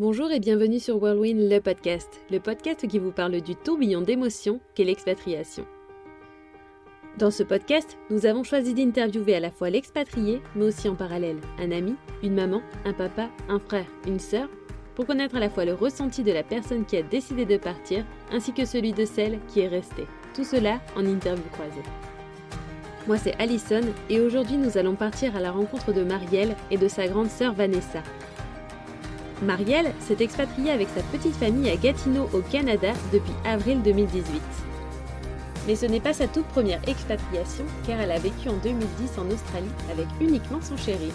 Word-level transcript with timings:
Bonjour 0.00 0.32
et 0.32 0.40
bienvenue 0.40 0.80
sur 0.80 0.96
Whirlwind, 0.96 1.50
le 1.50 1.60
podcast, 1.60 2.22
le 2.30 2.40
podcast 2.40 2.88
qui 2.88 2.98
vous 2.98 3.12
parle 3.12 3.38
du 3.42 3.54
tourbillon 3.54 4.00
d'émotions 4.00 4.58
qu'est 4.74 4.84
l'expatriation. 4.84 5.66
Dans 7.18 7.30
ce 7.30 7.42
podcast, 7.42 7.98
nous 8.08 8.24
avons 8.24 8.42
choisi 8.42 8.72
d'interviewer 8.72 9.34
à 9.34 9.40
la 9.40 9.50
fois 9.50 9.68
l'expatrié, 9.68 10.40
mais 10.56 10.64
aussi 10.64 10.88
en 10.88 10.94
parallèle 10.94 11.36
un 11.58 11.70
ami, 11.70 11.96
une 12.22 12.32
maman, 12.32 12.62
un 12.86 12.94
papa, 12.94 13.28
un 13.50 13.58
frère, 13.58 13.84
une 14.06 14.20
sœur, 14.20 14.48
pour 14.94 15.04
connaître 15.04 15.36
à 15.36 15.40
la 15.40 15.50
fois 15.50 15.66
le 15.66 15.74
ressenti 15.74 16.22
de 16.22 16.32
la 16.32 16.44
personne 16.44 16.86
qui 16.86 16.96
a 16.96 17.02
décidé 17.02 17.44
de 17.44 17.58
partir, 17.58 18.06
ainsi 18.32 18.54
que 18.54 18.64
celui 18.64 18.94
de 18.94 19.04
celle 19.04 19.38
qui 19.48 19.60
est 19.60 19.68
restée. 19.68 20.06
Tout 20.34 20.44
cela 20.44 20.80
en 20.96 21.04
interview 21.04 21.44
croisée. 21.52 21.82
Moi 23.06 23.18
c'est 23.18 23.38
Alison 23.38 23.82
et 24.08 24.18
aujourd'hui 24.20 24.56
nous 24.56 24.78
allons 24.78 24.94
partir 24.94 25.36
à 25.36 25.40
la 25.40 25.50
rencontre 25.50 25.92
de 25.92 26.04
Marielle 26.04 26.56
et 26.70 26.78
de 26.78 26.88
sa 26.88 27.06
grande 27.06 27.28
sœur 27.28 27.52
Vanessa, 27.52 28.02
Marielle 29.42 29.92
s'est 30.00 30.22
expatriée 30.22 30.70
avec 30.70 30.88
sa 30.94 31.02
petite 31.02 31.34
famille 31.34 31.70
à 31.70 31.76
Gatineau 31.76 32.28
au 32.34 32.40
Canada 32.40 32.92
depuis 33.12 33.32
avril 33.44 33.80
2018. 33.82 34.40
Mais 35.66 35.76
ce 35.76 35.86
n'est 35.86 36.00
pas 36.00 36.12
sa 36.12 36.26
toute 36.26 36.46
première 36.46 36.86
expatriation 36.86 37.64
car 37.86 38.00
elle 38.00 38.12
a 38.12 38.18
vécu 38.18 38.48
en 38.48 38.56
2010 38.56 39.18
en 39.18 39.30
Australie 39.30 39.70
avec 39.90 40.06
uniquement 40.20 40.60
son 40.60 40.76
chéri. 40.76 41.10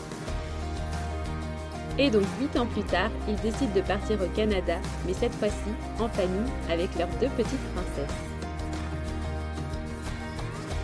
Et 1.99 2.09
donc 2.09 2.23
8 2.41 2.57
ans 2.57 2.65
plus 2.65 2.83
tard, 2.83 3.11
ils 3.27 3.35
décident 3.37 3.73
de 3.75 3.81
partir 3.81 4.19
au 4.21 4.27
Canada, 4.35 4.77
mais 5.05 5.13
cette 5.13 5.33
fois-ci 5.35 5.71
en 5.99 6.09
famille 6.09 6.51
avec 6.69 6.89
leurs 6.97 7.09
deux 7.21 7.29
petites 7.37 7.73
princesses. 7.73 8.15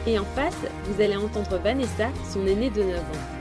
Et 0.08 0.18
en 0.18 0.26
face, 0.26 0.58
vous 0.86 1.02
allez 1.02 1.18
entendre 1.18 1.58
Vanessa, 1.58 2.10
son 2.32 2.46
aînée 2.48 2.70
de 2.70 2.84
9 2.84 3.00
ans. 3.00 3.41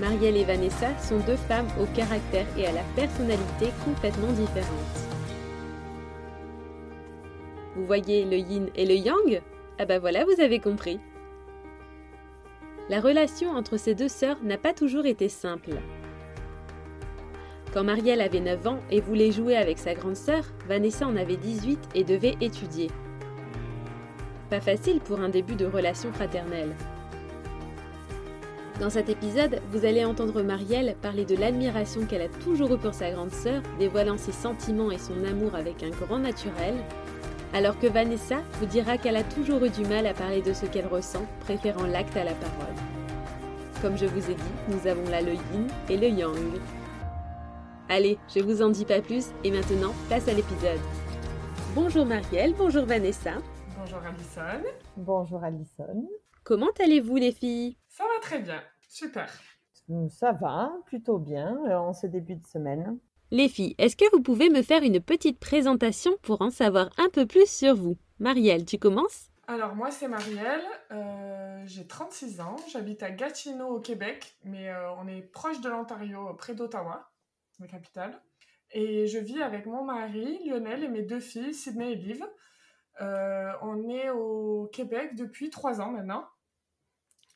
Marielle 0.00 0.36
et 0.36 0.44
Vanessa 0.44 0.96
sont 0.98 1.18
deux 1.18 1.36
femmes 1.36 1.66
au 1.80 1.86
caractère 1.86 2.46
et 2.56 2.66
à 2.66 2.72
la 2.72 2.82
personnalité 2.94 3.66
complètement 3.84 4.30
différentes. 4.32 5.08
Vous 7.74 7.84
voyez 7.84 8.24
le 8.24 8.36
yin 8.36 8.68
et 8.76 8.86
le 8.86 8.94
yang? 8.94 9.42
Ah 9.78 9.86
bah 9.86 9.98
voilà, 9.98 10.24
vous 10.24 10.40
avez 10.40 10.60
compris. 10.60 11.00
La 12.88 13.00
relation 13.00 13.50
entre 13.50 13.76
ces 13.76 13.94
deux 13.94 14.08
sœurs 14.08 14.38
n'a 14.42 14.56
pas 14.56 14.72
toujours 14.72 15.04
été 15.04 15.28
simple. 15.28 15.72
Quand 17.74 17.84
Marielle 17.84 18.20
avait 18.20 18.40
9 18.40 18.66
ans 18.66 18.80
et 18.90 19.00
voulait 19.00 19.32
jouer 19.32 19.56
avec 19.56 19.78
sa 19.78 19.94
grande 19.94 20.16
sœur, 20.16 20.44
Vanessa 20.68 21.06
en 21.06 21.16
avait 21.16 21.36
18 21.36 21.78
et 21.94 22.04
devait 22.04 22.36
étudier. 22.40 22.88
Pas 24.48 24.60
facile 24.60 25.00
pour 25.00 25.20
un 25.20 25.28
début 25.28 25.56
de 25.56 25.66
relation 25.66 26.12
fraternelle. 26.12 26.74
Dans 28.80 28.90
cet 28.90 29.08
épisode, 29.08 29.60
vous 29.72 29.84
allez 29.84 30.04
entendre 30.04 30.40
Marielle 30.42 30.94
parler 31.02 31.24
de 31.24 31.34
l'admiration 31.34 32.06
qu'elle 32.06 32.22
a 32.22 32.28
toujours 32.28 32.72
eue 32.72 32.78
pour 32.78 32.94
sa 32.94 33.10
grande 33.10 33.32
sœur, 33.32 33.60
dévoilant 33.80 34.16
ses 34.16 34.30
sentiments 34.30 34.92
et 34.92 34.98
son 34.98 35.24
amour 35.24 35.56
avec 35.56 35.82
un 35.82 35.90
grand 35.90 36.20
naturel, 36.20 36.76
alors 37.52 37.76
que 37.80 37.88
Vanessa 37.88 38.36
vous 38.60 38.66
dira 38.66 38.96
qu'elle 38.96 39.16
a 39.16 39.24
toujours 39.24 39.64
eu 39.64 39.70
du 39.70 39.84
mal 39.84 40.06
à 40.06 40.14
parler 40.14 40.42
de 40.42 40.52
ce 40.52 40.64
qu'elle 40.64 40.86
ressent, 40.86 41.26
préférant 41.40 41.86
l'acte 41.86 42.16
à 42.16 42.22
la 42.22 42.34
parole. 42.34 42.74
Comme 43.82 43.98
je 43.98 44.06
vous 44.06 44.30
ai 44.30 44.34
dit, 44.34 44.42
nous 44.68 44.86
avons 44.86 45.08
là 45.10 45.22
le 45.22 45.32
yin 45.32 45.66
et 45.88 45.96
le 45.96 46.08
yang. 46.08 46.36
Allez, 47.88 48.16
je 48.32 48.40
vous 48.40 48.62
en 48.62 48.68
dis 48.68 48.84
pas 48.84 49.00
plus 49.00 49.32
et 49.42 49.50
maintenant, 49.50 49.92
place 50.06 50.28
à 50.28 50.34
l'épisode. 50.34 50.78
Bonjour 51.74 52.06
Marielle, 52.06 52.54
bonjour 52.56 52.84
Vanessa. 52.84 53.32
Bonjour 53.76 53.98
Alison. 54.04 54.68
Bonjour 54.96 55.42
Alison. 55.42 56.08
Comment 56.44 56.70
allez-vous 56.80 57.16
les 57.16 57.32
filles? 57.32 57.76
Ça 57.98 58.04
va 58.04 58.20
très 58.20 58.38
bien, 58.38 58.62
super. 58.88 59.28
Hum, 59.88 60.08
ça 60.08 60.30
va, 60.30 60.70
plutôt 60.86 61.18
bien 61.18 61.58
euh, 61.66 61.74
en 61.74 61.92
ce 61.92 62.06
début 62.06 62.36
de 62.36 62.46
semaine. 62.46 62.96
Les 63.32 63.48
filles, 63.48 63.74
est-ce 63.76 63.96
que 63.96 64.08
vous 64.12 64.22
pouvez 64.22 64.50
me 64.50 64.62
faire 64.62 64.84
une 64.84 65.00
petite 65.00 65.40
présentation 65.40 66.12
pour 66.22 66.40
en 66.40 66.50
savoir 66.50 66.90
un 66.96 67.08
peu 67.08 67.26
plus 67.26 67.50
sur 67.50 67.74
vous? 67.74 67.96
Marielle, 68.20 68.64
tu 68.66 68.78
commences? 68.78 69.30
Alors 69.48 69.74
moi 69.74 69.90
c'est 69.90 70.06
Marielle, 70.06 70.62
euh, 70.92 71.60
j'ai 71.66 71.88
36 71.88 72.40
ans, 72.40 72.54
j'habite 72.70 73.02
à 73.02 73.10
Gatineau 73.10 73.66
au 73.66 73.80
Québec, 73.80 74.36
mais 74.44 74.70
euh, 74.70 74.92
on 74.92 75.08
est 75.08 75.22
proche 75.22 75.60
de 75.60 75.68
l'Ontario, 75.68 76.32
près 76.34 76.54
d'Ottawa, 76.54 77.10
la 77.58 77.66
capitale. 77.66 78.22
Et 78.70 79.08
je 79.08 79.18
vis 79.18 79.42
avec 79.42 79.66
mon 79.66 79.82
mari, 79.82 80.38
Lionel, 80.46 80.84
et 80.84 80.88
mes 80.88 81.02
deux 81.02 81.18
filles, 81.18 81.52
Sydney 81.52 81.94
et 81.94 81.96
Liv. 81.96 82.24
on 83.00 83.88
est 83.88 84.10
au 84.10 84.70
Québec 84.72 85.16
depuis 85.16 85.50
trois 85.50 85.80
ans 85.80 85.90
maintenant. 85.90 86.28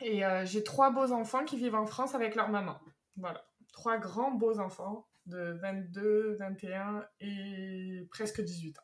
Et 0.02 0.24
euh, 0.24 0.44
j'ai 0.44 0.64
trois 0.64 0.90
beaux 0.90 1.12
enfants 1.12 1.44
qui 1.44 1.56
vivent 1.56 1.76
en 1.76 1.86
France 1.86 2.14
avec 2.14 2.34
leur 2.34 2.48
maman. 2.48 2.76
Voilà. 3.16 3.42
Trois 3.72 3.98
grands 3.98 4.32
beaux 4.32 4.58
enfants 4.58 5.06
de 5.26 5.52
22, 5.62 6.36
21 6.38 7.04
et 7.20 8.06
presque 8.10 8.42
18 8.42 8.78
ans. 8.78 8.82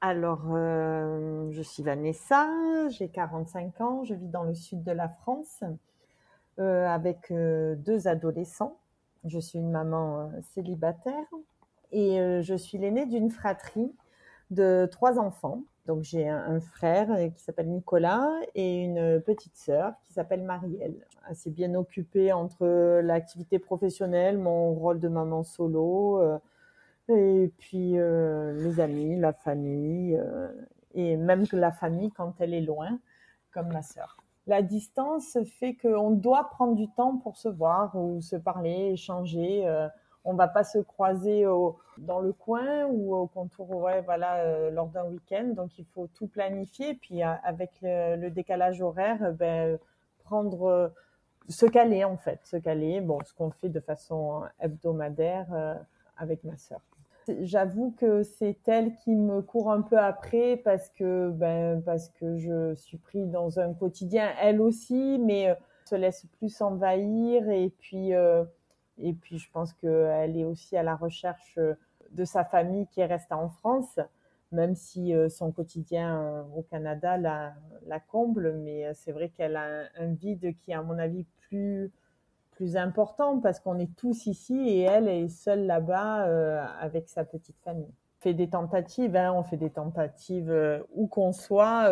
Alors, 0.00 0.44
euh, 0.52 1.50
je 1.50 1.62
suis 1.62 1.82
Vanessa, 1.82 2.48
j'ai 2.90 3.08
45 3.08 3.80
ans, 3.80 4.04
je 4.04 4.14
vis 4.14 4.28
dans 4.28 4.44
le 4.44 4.54
sud 4.54 4.84
de 4.84 4.92
la 4.92 5.08
France 5.08 5.64
euh, 6.58 6.86
avec 6.86 7.32
deux 7.32 8.06
adolescents. 8.06 8.78
Je 9.24 9.40
suis 9.40 9.58
une 9.58 9.70
maman 9.70 10.30
célibataire 10.52 11.26
et 11.90 12.18
je 12.42 12.54
suis 12.54 12.78
l'aînée 12.78 13.06
d'une 13.06 13.30
fratrie 13.30 13.92
de 14.50 14.88
trois 14.90 15.18
enfants. 15.18 15.64
Donc 15.88 16.02
j'ai 16.02 16.28
un, 16.28 16.60
frère 16.60 17.10
euh, 17.10 17.28
qui 17.30 17.42
s'appelle 17.42 17.70
Nicolas 17.70 18.28
et 18.54 18.84
une 18.84 19.22
petite 19.22 19.56
sœur 19.56 19.94
qui 20.04 20.12
s'appelle 20.12 20.42
Marielle. 20.42 21.06
Assez 21.24 21.50
bien 21.50 21.74
occupée 21.74 22.30
entre 22.30 23.00
l'activité 23.00 23.58
professionnelle, 23.58 24.36
mon 24.36 24.74
rôle 24.74 25.00
de 25.00 25.08
maman 25.08 25.44
solo, 25.44 26.20
euh, 26.20 26.38
et 27.08 27.50
puis 27.56 27.98
euh, 27.98 28.52
mes 28.62 28.80
amis, 28.80 29.18
la 29.18 29.32
famille, 29.32 30.20
et 30.92 31.16
même 31.16 31.44
la 31.52 31.72
famille 31.72 32.10
quand 32.10 32.34
elle 32.38 32.52
est 32.52 32.60
loin, 32.60 32.98
comme 33.50 33.72
ma 33.72 33.80
sœur. 33.80 34.18
La 34.46 34.60
distance 34.60 35.38
fait 35.58 35.74
qu'on 35.74 36.10
doit 36.10 36.50
prendre 36.50 36.74
du 36.74 36.88
temps 36.88 37.16
pour 37.16 37.38
se 37.38 37.48
voir 37.48 37.96
ou 37.96 38.20
se 38.20 38.36
parler, 38.36 38.90
échanger 38.92 39.66
on 40.24 40.34
va 40.34 40.48
pas 40.48 40.64
se 40.64 40.78
croiser 40.78 41.46
dans 41.98 42.20
le 42.20 42.32
coin 42.32 42.86
ou 42.86 43.14
au 43.14 43.26
contour, 43.26 43.70
ouais, 43.70 44.00
voilà, 44.02 44.36
euh, 44.38 44.70
lors 44.70 44.88
d'un 44.88 45.04
week-end. 45.04 45.52
Donc 45.54 45.78
il 45.78 45.84
faut 45.86 46.08
tout 46.14 46.26
planifier. 46.26 46.94
Puis 46.94 47.22
euh, 47.22 47.32
avec 47.44 47.70
le, 47.82 48.28
décalage 48.28 48.80
horaire, 48.80 49.22
euh, 49.22 49.32
ben, 49.32 49.78
prendre, 50.24 50.92
se 51.48 51.66
caler 51.66 52.04
en 52.04 52.16
fait, 52.16 52.40
se 52.44 52.56
caler. 52.56 53.00
Bon, 53.00 53.18
ce 53.24 53.34
qu'on 53.34 53.50
fait 53.50 53.68
de 53.68 53.80
façon 53.80 54.42
hebdomadaire 54.60 55.46
avec 56.16 56.44
ma 56.44 56.56
sœur. 56.56 56.80
J'avoue 57.40 57.94
que 57.98 58.22
c'est 58.22 58.56
elle 58.68 58.94
qui 58.96 59.14
me 59.14 59.42
court 59.42 59.70
un 59.70 59.82
peu 59.82 59.98
après 59.98 60.56
parce 60.56 60.88
que 60.90 61.30
ben 61.30 61.82
parce 61.82 62.08
que 62.08 62.36
je 62.38 62.74
suis 62.74 62.96
pris 62.96 63.26
dans 63.26 63.60
un 63.60 63.74
quotidien 63.74 64.30
elle 64.40 64.62
aussi 64.62 65.18
mais 65.18 65.54
se 65.84 65.94
laisse 65.94 66.24
plus 66.38 66.62
envahir 66.62 67.50
et 67.50 67.70
puis 67.80 68.12
et 69.00 69.12
puis, 69.12 69.38
je 69.38 69.50
pense 69.50 69.72
qu'elle 69.74 70.36
est 70.36 70.44
aussi 70.44 70.76
à 70.76 70.82
la 70.82 70.96
recherche 70.96 71.54
euh, 71.58 71.74
de 72.10 72.24
sa 72.24 72.44
famille 72.44 72.86
qui 72.88 73.04
reste 73.04 73.32
en 73.32 73.48
France, 73.48 73.98
même 74.50 74.74
si 74.74 75.14
euh, 75.14 75.28
son 75.28 75.52
quotidien 75.52 76.20
euh, 76.20 76.42
au 76.56 76.62
Canada 76.62 77.16
la, 77.16 77.54
la 77.86 78.00
comble. 78.00 78.54
Mais 78.54 78.92
c'est 78.94 79.12
vrai 79.12 79.28
qu'elle 79.28 79.56
a 79.56 79.84
un, 79.98 80.12
vide 80.14 80.54
qui 80.58 80.72
est, 80.72 80.74
à 80.74 80.82
mon 80.82 80.98
avis, 80.98 81.26
plus, 81.48 81.92
plus 82.52 82.76
important 82.76 83.40
parce 83.40 83.60
qu'on 83.60 83.78
est 83.78 83.94
tous 83.96 84.26
ici 84.26 84.68
et 84.68 84.82
elle 84.82 85.08
est 85.08 85.28
seule 85.28 85.66
là-bas 85.66 86.24
avec 86.80 87.08
sa 87.08 87.24
petite 87.24 87.58
famille. 87.60 87.92
On 88.20 88.22
fait 88.22 88.34
des 88.34 88.50
tentatives, 88.50 89.14
hein, 89.14 89.32
on 89.32 89.44
fait 89.44 89.56
des 89.56 89.70
tentatives 89.70 90.52
où 90.92 91.06
qu'on 91.06 91.32
soit. 91.32 91.88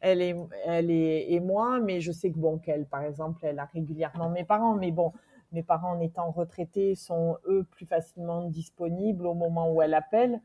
elle 0.00 0.22
est, 0.22 0.36
elle 0.64 0.92
est, 0.92 1.32
et 1.32 1.40
moi, 1.40 1.80
mais 1.80 2.00
je 2.00 2.12
sais 2.12 2.30
que 2.30 2.38
bon, 2.38 2.58
qu'elle, 2.58 2.86
par 2.86 3.02
exemple, 3.02 3.40
elle 3.42 3.58
a 3.58 3.64
régulièrement 3.64 4.30
mes 4.30 4.44
parents, 4.44 4.74
mais 4.74 4.92
bon, 4.92 5.12
mes 5.52 5.62
parents 5.62 5.92
en 5.92 6.00
étant 6.00 6.30
retraités 6.30 6.94
sont 6.94 7.38
eux 7.46 7.64
plus 7.70 7.86
facilement 7.86 8.42
disponibles 8.48 9.26
au 9.26 9.34
moment 9.34 9.72
où 9.72 9.82
elle 9.82 9.94
appelle. 9.94 10.40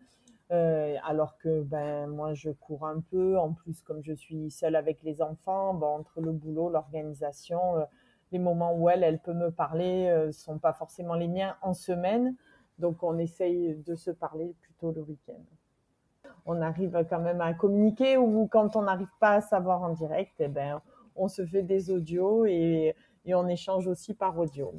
Euh, 0.52 0.98
alors 1.06 1.38
que 1.38 1.62
ben 1.62 2.08
moi 2.08 2.34
je 2.34 2.50
cours 2.50 2.86
un 2.86 3.00
peu. 3.00 3.38
En 3.38 3.54
plus 3.54 3.82
comme 3.82 4.04
je 4.04 4.14
suis 4.14 4.52
seule 4.52 4.76
avec 4.76 5.02
les 5.04 5.22
enfants 5.22 5.74
ben, 5.74 5.88
entre 5.88 6.20
le 6.20 6.32
boulot 6.34 6.70
l'organisation 6.70 7.78
euh, 7.78 7.86
les 8.34 8.40
moments 8.40 8.76
où 8.76 8.90
elle 8.90 9.04
elle 9.04 9.20
peut 9.20 9.34
me 9.34 9.50
parler 9.50 10.10
euh, 10.10 10.32
sont 10.34 10.60
pas 10.60 10.74
forcément 10.74 11.16
les 11.16 11.30
miens 11.30 11.56
en 11.62 11.74
semaine. 11.74 12.36
Donc 12.80 13.02
on 13.04 13.18
essaye 13.18 13.76
de 13.76 13.96
se 13.96 14.12
parler 14.12 14.54
plutôt 14.62 14.92
le 14.92 15.02
week-end. 15.02 15.42
On 16.46 16.62
arrive 16.62 17.06
quand 17.10 17.20
même 17.20 17.40
à 17.40 17.54
communiquer 17.54 18.18
ou 18.18 18.48
quand 18.48 18.76
on 18.76 18.82
n'arrive 18.82 19.12
pas 19.20 19.36
à 19.36 19.42
savoir 19.42 19.84
en 19.84 19.90
direct 19.90 20.34
eh 20.40 20.50
ben 20.50 20.82
on 21.16 21.28
se 21.28 21.46
fait 21.46 21.64
des 21.64 21.92
audios 21.92 22.46
et, 22.46 22.96
et 23.26 23.36
on 23.36 23.48
échange 23.48 23.88
aussi 23.88 24.14
par 24.14 24.38
audio 24.38 24.74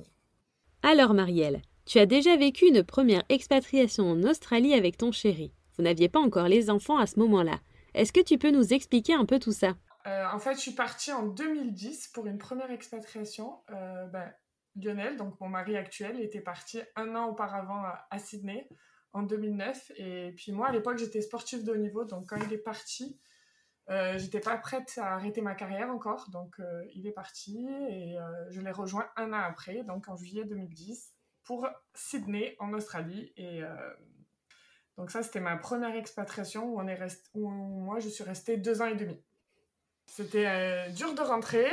alors 0.85 1.15
Marielle, 1.15 1.63
tu 1.87 2.01
as 2.01 2.07
déjà 2.07 2.37
vécu 2.37 2.67
une 2.67 2.83
première 2.83 3.23
expatriation 3.29 4.11
en 4.11 4.23
Australie 4.25 4.75
avec 4.75 4.97
ton 4.97 5.13
chéri. 5.13 5.53
Vous 5.77 5.85
n'aviez 5.85 6.09
pas 6.09 6.19
encore 6.19 6.49
les 6.49 6.71
enfants 6.71 6.99
à 6.99 7.07
ce 7.07 7.21
moment-là. 7.21 7.61
Est-ce 7.95 8.13
que 8.13 8.21
tu 8.21 8.37
peux 8.37 8.51
nous 8.51 8.75
expliquer 8.75 9.15
un 9.15 9.25
peu 9.25 9.39
tout 9.39 9.53
ça? 9.53 9.77
Euh, 10.09 10.25
En 10.33 10.41
fait, 10.41 10.55
je 10.55 10.61
suis 10.61 10.73
partie 10.73 11.13
en 11.13 11.27
2010 11.27 12.09
pour 12.09 12.27
une 12.27 12.39
première 12.39 12.73
expatriation. 12.73 13.61
Euh, 13.71 14.07
ben, 14.07 14.33
Lionel, 14.75 15.17
donc 15.17 15.41
mon 15.41 15.49
mari 15.49 15.77
actuel, 15.77 16.21
était 16.21 16.41
parti 16.41 16.81
un 16.97 17.15
an 17.15 17.29
auparavant 17.29 17.85
à, 18.11 18.19
Sydney 18.19 18.69
en 19.13 19.23
2009. 19.23 19.93
Et 19.99 20.33
puis 20.37 20.51
moi, 20.51 20.67
à 20.67 20.73
l'époque, 20.73 20.99
j'étais 20.99 21.21
sportive 21.21 21.63
de 21.63 21.71
haut 21.71 21.77
niveau. 21.77 22.05
Donc 22.05 22.27
quand 22.29 22.39
il 22.45 22.53
est 22.53 22.59
parti, 22.59 23.21
euh, 23.91 24.17
j'étais 24.17 24.41
pas 24.41 24.57
prête 24.57 24.99
à 24.99 25.15
arrêter 25.15 25.41
ma 25.41 25.55
carrière 25.55 25.91
encore. 25.91 26.31
Donc 26.31 26.61
euh, 26.61 26.85
il 26.95 27.07
est 27.07 27.13
parti 27.13 27.67
et 27.89 28.19
euh, 28.19 28.51
je 28.51 28.61
l'ai 28.61 28.71
rejoint 28.71 29.09
un 29.17 29.33
an 29.33 29.41
après, 29.41 29.83
donc 29.83 30.09
en 30.09 30.17
juillet 30.17 30.45
2010, 30.45 31.13
pour 31.45 31.69
Sydney 31.95 32.57
en 32.59 32.73
Australie. 32.73 33.33
Et 33.37 33.63
donc 34.97 35.11
ça, 35.11 35.23
c'était 35.23 35.41
ma 35.41 35.57
première 35.57 35.95
expatriation 35.97 36.67
où, 36.67 36.81
on 36.81 36.87
est 36.87 36.95
resté, 36.95 37.29
où 37.35 37.49
moi, 37.49 37.99
je 37.99 38.09
suis 38.09 38.25
restée 38.25 38.57
deux 38.57 38.81
ans 38.81 38.87
et 38.87 38.95
demi. 38.95 39.21
C'était 40.07 40.91
dur 40.93 41.15
de 41.15 41.21
rentrer. 41.21 41.67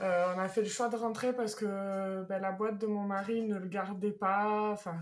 On 0.00 0.38
a 0.38 0.48
fait 0.48 0.62
le 0.62 0.68
choix 0.68 0.88
de 0.88 0.96
rentrer 0.96 1.34
parce 1.34 1.54
que 1.54 2.22
ben, 2.24 2.40
la 2.40 2.52
boîte 2.52 2.78
de 2.78 2.86
mon 2.86 3.02
mari 3.02 3.42
ne 3.42 3.58
le 3.58 3.68
gardait 3.68 4.12
pas. 4.12 4.70
Enfin, 4.70 5.00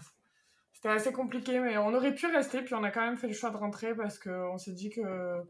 c'était 0.78 0.90
assez 0.90 1.12
compliqué, 1.12 1.58
mais 1.58 1.76
on 1.76 1.92
aurait 1.92 2.14
pu 2.14 2.26
rester. 2.26 2.62
Puis 2.62 2.74
on 2.74 2.84
a 2.84 2.92
quand 2.92 3.00
même 3.00 3.16
fait 3.16 3.26
le 3.26 3.32
choix 3.32 3.50
de 3.50 3.56
rentrer 3.56 3.96
parce 3.96 4.16
qu'on 4.16 4.58
s'est 4.58 4.74
dit 4.74 4.90
que 4.90 5.42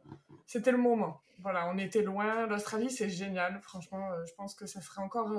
c'était 0.46 0.72
le 0.72 0.78
moment. 0.78 1.20
Voilà, 1.40 1.68
on 1.68 1.76
était 1.76 2.00
loin. 2.00 2.46
L'Australie, 2.46 2.90
c'est 2.90 3.10
génial. 3.10 3.60
Franchement, 3.60 4.10
euh, 4.10 4.24
je 4.26 4.32
pense 4.34 4.54
que 4.54 4.64
ça 4.64 4.80
serait 4.80 5.02
encore 5.02 5.32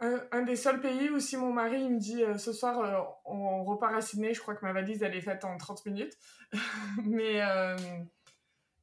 euh, 0.00 0.18
un, 0.30 0.42
des 0.42 0.54
seuls 0.54 0.80
pays 0.80 1.10
où 1.10 1.18
si 1.18 1.36
mon 1.36 1.52
mari 1.52 1.90
me 1.90 1.98
dit 1.98 2.22
ce 2.38 2.52
soir 2.52 3.18
on, 3.24 3.64
repart 3.64 3.94
à 3.94 4.00
Sydney, 4.00 4.32
je 4.32 4.40
crois 4.40 4.54
que 4.54 4.64
ma 4.64 4.72
valise 4.72 5.02
elle 5.02 5.16
est 5.16 5.20
faite 5.20 5.44
en 5.44 5.56
30 5.56 5.86
minutes. 5.86 6.16
mais 7.04 7.40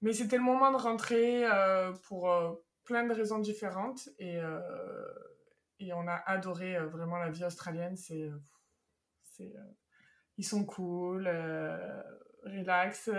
mais 0.02 0.14
c'était 0.14 0.38
le 0.38 0.44
moment 0.44 0.72
de 0.72 0.78
rentrer 0.78 1.46
pour 2.04 2.30
plein 2.90 3.06
de 3.06 3.14
raisons 3.14 3.38
différentes 3.38 4.10
et, 4.18 4.40
euh, 4.42 4.60
et 5.80 5.94
on 5.94 6.08
a 6.08 6.16
adoré 6.26 6.76
euh, 6.76 6.88
vraiment 6.88 7.18
la 7.18 7.30
vie 7.30 7.46
australienne. 7.46 7.96
C'est, 7.96 8.24
euh, 8.24 8.42
c'est, 9.40 9.54
ils 10.38 10.46
sont 10.46 10.66
cool, 10.66 11.28
relax. 12.44 13.10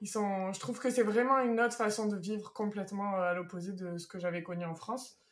ils 0.00 0.08
sont, 0.08 0.52
je 0.52 0.60
trouve 0.60 0.80
que 0.80 0.90
c'est 0.90 1.02
vraiment 1.02 1.38
une 1.38 1.60
autre 1.60 1.76
façon 1.76 2.06
de 2.08 2.16
vivre 2.16 2.52
complètement 2.52 3.14
à 3.16 3.34
l'opposé 3.34 3.72
de 3.72 3.98
ce 3.98 4.06
que 4.06 4.18
j'avais 4.18 4.42
connu 4.42 4.64
en 4.64 4.74
France. 4.74 5.22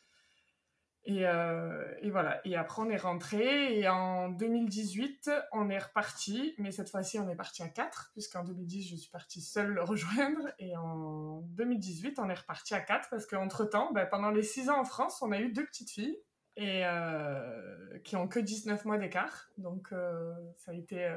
Et, 1.04 1.26
euh, 1.26 1.94
et, 2.02 2.10
voilà. 2.10 2.40
Et 2.46 2.56
après, 2.56 2.82
on 2.82 2.90
est 2.90 2.96
rentré. 2.96 3.78
Et 3.78 3.88
en 3.88 4.28
2018, 4.28 5.30
on 5.52 5.70
est 5.70 5.78
reparti. 5.78 6.54
Mais 6.58 6.72
cette 6.72 6.90
fois-ci, 6.90 7.18
on 7.18 7.28
est 7.28 7.36
parti 7.36 7.62
à 7.62 7.68
4, 7.68 8.10
puisqu'en 8.12 8.44
2010, 8.44 8.90
je 8.90 8.96
suis 8.96 9.10
partie 9.10 9.40
seule 9.40 9.72
le 9.72 9.82
rejoindre. 9.82 10.48
Et 10.58 10.76
en 10.76 11.40
2018, 11.48 12.18
on 12.18 12.28
est 12.28 12.34
reparti 12.34 12.74
à 12.74 12.80
4, 12.80 13.08
parce 13.10 13.26
qu'entre-temps, 13.26 13.92
ben, 13.92 14.06
pendant 14.06 14.30
les 14.30 14.42
6 14.42 14.70
ans 14.70 14.80
en 14.80 14.84
France, 14.84 15.22
on 15.22 15.32
a 15.32 15.40
eu 15.40 15.52
deux 15.52 15.64
petites 15.64 15.90
filles. 15.90 16.18
Et 16.56 16.84
euh, 16.84 17.98
qui 18.04 18.16
ont 18.16 18.28
que 18.28 18.40
19 18.40 18.84
mois 18.84 18.98
d'écart. 18.98 19.48
Donc, 19.56 19.88
euh, 19.92 20.32
ça 20.56 20.72
a 20.72 20.74
été 20.74 21.08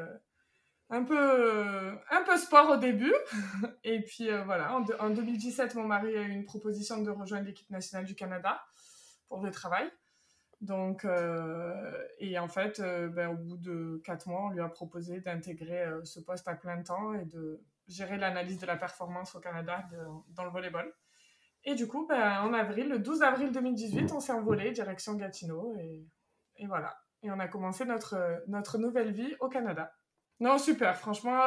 un 0.89 1.03
peu, 1.03 1.97
un 2.09 2.23
peu 2.23 2.37
sport 2.37 2.69
au 2.69 2.77
début. 2.77 3.13
et 3.83 4.01
puis 4.01 4.29
voilà, 4.45 4.73
en, 4.75 4.85
en, 4.99 5.09
2017, 5.09 5.75
mon 5.75 5.85
mari 5.85 6.15
a 6.15 6.21
eu 6.21 6.29
une 6.29 6.45
proposition 6.45 7.01
de 7.01 7.09
rejoindre 7.09 7.47
l'équipe 7.47 7.69
nationale 7.69 8.05
du 8.05 8.15
Canada 8.15 8.63
pour 9.27 9.43
le 9.43 9.51
travail. 9.51 9.91
Donc, 10.63 11.03
euh, 11.03 12.07
et 12.19 12.39
en 12.39 12.47
fait, 12.47 12.79
euh, 12.79 13.09
ben, 13.09 13.27
au 13.31 13.35
bout 13.35 13.57
de 13.57 14.01
quatre 14.05 14.29
mois, 14.29 14.45
on 14.45 14.49
lui 14.49 14.61
a 14.61 14.69
proposé 14.69 15.19
d'intégrer 15.19 15.81
euh, 15.81 16.05
ce 16.05 16.21
poste 16.21 16.47
à 16.47 16.55
plein 16.55 16.81
temps 16.81 17.13
et 17.13 17.25
de 17.25 17.61
gérer 17.89 18.17
l'analyse 18.17 18.59
de 18.59 18.65
la 18.65 18.77
performance 18.77 19.35
au 19.35 19.41
Canada 19.41 19.83
dans 20.29 20.45
le 20.45 20.49
volleyball. 20.51 20.89
Et 21.65 21.75
du 21.75 21.87
coup, 21.87 22.05
ben, 22.07 22.41
en 22.41 22.53
avril, 22.53 22.89
le 22.89 22.99
12 22.99 23.21
avril 23.21 23.51
2018, 23.51 24.11
on 24.11 24.19
s'est 24.19 24.33
envolé 24.33 24.71
direction 24.71 25.13
Gatineau 25.13 25.75
et, 25.77 26.05
voilà. 26.67 26.95
Et 27.21 27.31
on 27.31 27.39
a 27.39 27.47
commencé 27.47 27.85
notre, 27.85 28.43
notre 28.47 28.77
nouvelle 28.77 29.11
vie 29.11 29.33
au 29.39 29.47
Canada. 29.47 29.93
Non, 30.39 30.57
super. 30.57 30.97
Franchement, 30.97 31.39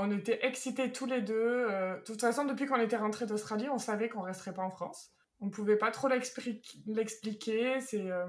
on 0.00 0.10
était 0.10 0.44
excités 0.44 0.90
tous 0.90 1.06
les 1.06 1.22
deux. 1.22 1.68
de 1.68 2.02
toute 2.04 2.20
façon, 2.20 2.44
depuis 2.44 2.66
qu'on 2.66 2.80
était 2.80 2.96
rentré 2.96 3.26
d'Australie, 3.26 3.68
on 3.68 3.78
savait 3.78 4.08
qu'on 4.08 4.22
resterait 4.22 4.54
pas 4.54 4.62
en 4.62 4.70
France 4.70 5.14
on 5.40 5.50
pouvait 5.50 5.76
pas 5.76 5.90
trop 5.90 6.08
l'expliquer. 6.08 7.78
Euh, 7.94 8.26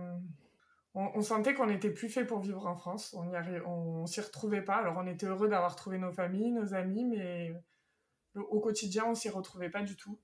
on, 0.94 1.22
sentait 1.22 1.54
qu'on 1.54 1.68
n'était 1.68 1.92
plus 1.92 2.10
fait 2.10 2.26
pour 2.26 2.40
vivre 2.40 2.66
en 2.66 2.76
France. 2.76 3.14
On 3.18 3.32
y 3.32 3.62
on, 3.66 4.06
s'y 4.06 4.22
retrouvait 4.22 4.62
pas. 4.62 4.76
Alors 4.76 4.96
on 4.98 5.08
était 5.08 5.26
heureux 5.26 5.50
d'avoir 5.50 5.76
trouvé 5.76 5.98
nos 5.98 6.12
familles, 6.12 6.52
nos 6.52 6.74
amis, 6.74 7.06
mais 7.06 7.54
au 8.36 8.60
quotidien 8.60 9.06
on 9.08 9.16
s'y 9.16 9.30
retrouvait 9.30 9.70
pas 9.70 9.84
du 9.84 9.96
tout. 9.96 10.20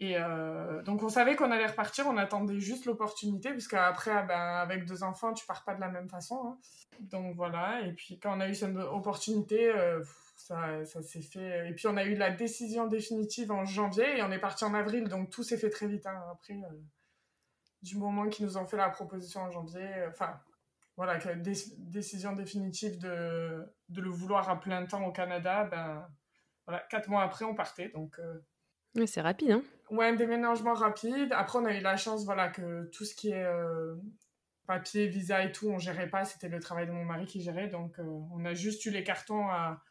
Et 0.00 0.16
euh, 0.16 0.82
donc 0.82 1.02
on 1.02 1.08
savait 1.08 1.36
qu'on 1.36 1.50
allait 1.50 1.66
repartir. 1.66 2.06
On 2.06 2.16
attendait 2.16 2.58
juste 2.58 2.86
l'opportunité, 2.86 3.50
puisque 3.50 3.74
après, 3.74 4.10
ah 4.10 4.22
ben, 4.22 4.38
avec 4.38 4.86
deux 4.86 5.02
enfants, 5.02 5.32
tu 5.34 5.46
pars 5.46 5.64
pas 5.64 5.74
de 5.74 5.80
la 5.80 5.88
même 5.88 6.08
façon. 6.08 6.40
Hein. 6.46 6.58
Donc 7.00 7.36
voilà. 7.36 7.82
Et 7.82 7.92
puis 7.92 8.18
quand 8.18 8.36
on 8.36 8.40
a 8.40 8.48
eu 8.48 8.54
cette 8.54 8.76
opportunité. 8.76 9.70
Euh, 9.70 10.02
ça, 10.84 11.02
s'est 11.02 11.22
fait. 11.22 11.68
Et 11.68 11.74
puis 11.74 11.86
on 11.86 11.96
a 11.96 12.04
eu 12.04 12.14
la 12.14 12.30
décision 12.30 12.86
définitive 12.86 13.52
en 13.52 13.64
janvier 13.64 14.18
et 14.18 14.22
on 14.22 14.30
est 14.30 14.38
parti 14.38 14.64
en 14.64 14.74
avril, 14.74 15.08
donc 15.08 15.30
tout 15.30 15.42
s'est 15.42 15.58
fait 15.58 15.70
très 15.70 15.86
vite 15.86 16.06
hein. 16.06 16.20
après. 16.32 16.54
Euh, 16.54 16.80
du 17.82 17.96
moment 17.96 18.28
qu'ils 18.28 18.44
nous 18.44 18.58
ont 18.58 18.66
fait 18.66 18.76
la 18.76 18.90
proposition 18.90 19.40
en 19.40 19.50
janvier, 19.50 19.80
euh, 19.82 20.10
enfin 20.10 20.38
voilà, 20.96 21.18
la 21.18 21.34
décision 21.34 22.34
définitive 22.34 22.98
de, 22.98 23.64
de, 23.88 24.00
le 24.02 24.10
vouloir 24.10 24.50
à 24.50 24.60
plein 24.60 24.84
temps 24.84 25.02
au 25.04 25.12
Canada, 25.12 25.64
ben 25.64 26.06
voilà, 26.66 26.82
quatre 26.90 27.08
mois 27.08 27.22
après 27.22 27.44
on 27.44 27.54
partait, 27.54 27.88
donc. 27.88 28.20
Euh, 28.96 29.06
c'est 29.06 29.20
rapide, 29.20 29.52
hein 29.52 29.62
Ouais, 29.90 30.06
un 30.06 30.14
déménagement 30.14 30.74
rapide. 30.74 31.32
Après, 31.32 31.58
on 31.58 31.64
a 31.64 31.74
eu 31.74 31.80
la 31.80 31.96
chance, 31.96 32.24
voilà, 32.24 32.48
que 32.48 32.88
tout 32.92 33.04
ce 33.04 33.14
qui 33.14 33.30
est 33.30 33.46
papier, 34.66 35.08
visa 35.08 35.44
et 35.44 35.50
tout, 35.50 35.68
on 35.68 35.78
gérait 35.78 36.08
pas. 36.08 36.24
C'était 36.24 36.48
le 36.48 36.60
travail 36.60 36.86
de 36.86 36.92
mon 36.92 37.04
mari 37.04 37.26
qui 37.26 37.40
gérait. 37.40 37.66
Donc, 37.66 37.96
on 37.98 38.44
a 38.44 38.54
juste 38.54 38.84
eu 38.84 38.90
les 38.90 39.02
cartons 39.02 39.48
à, 39.48 39.82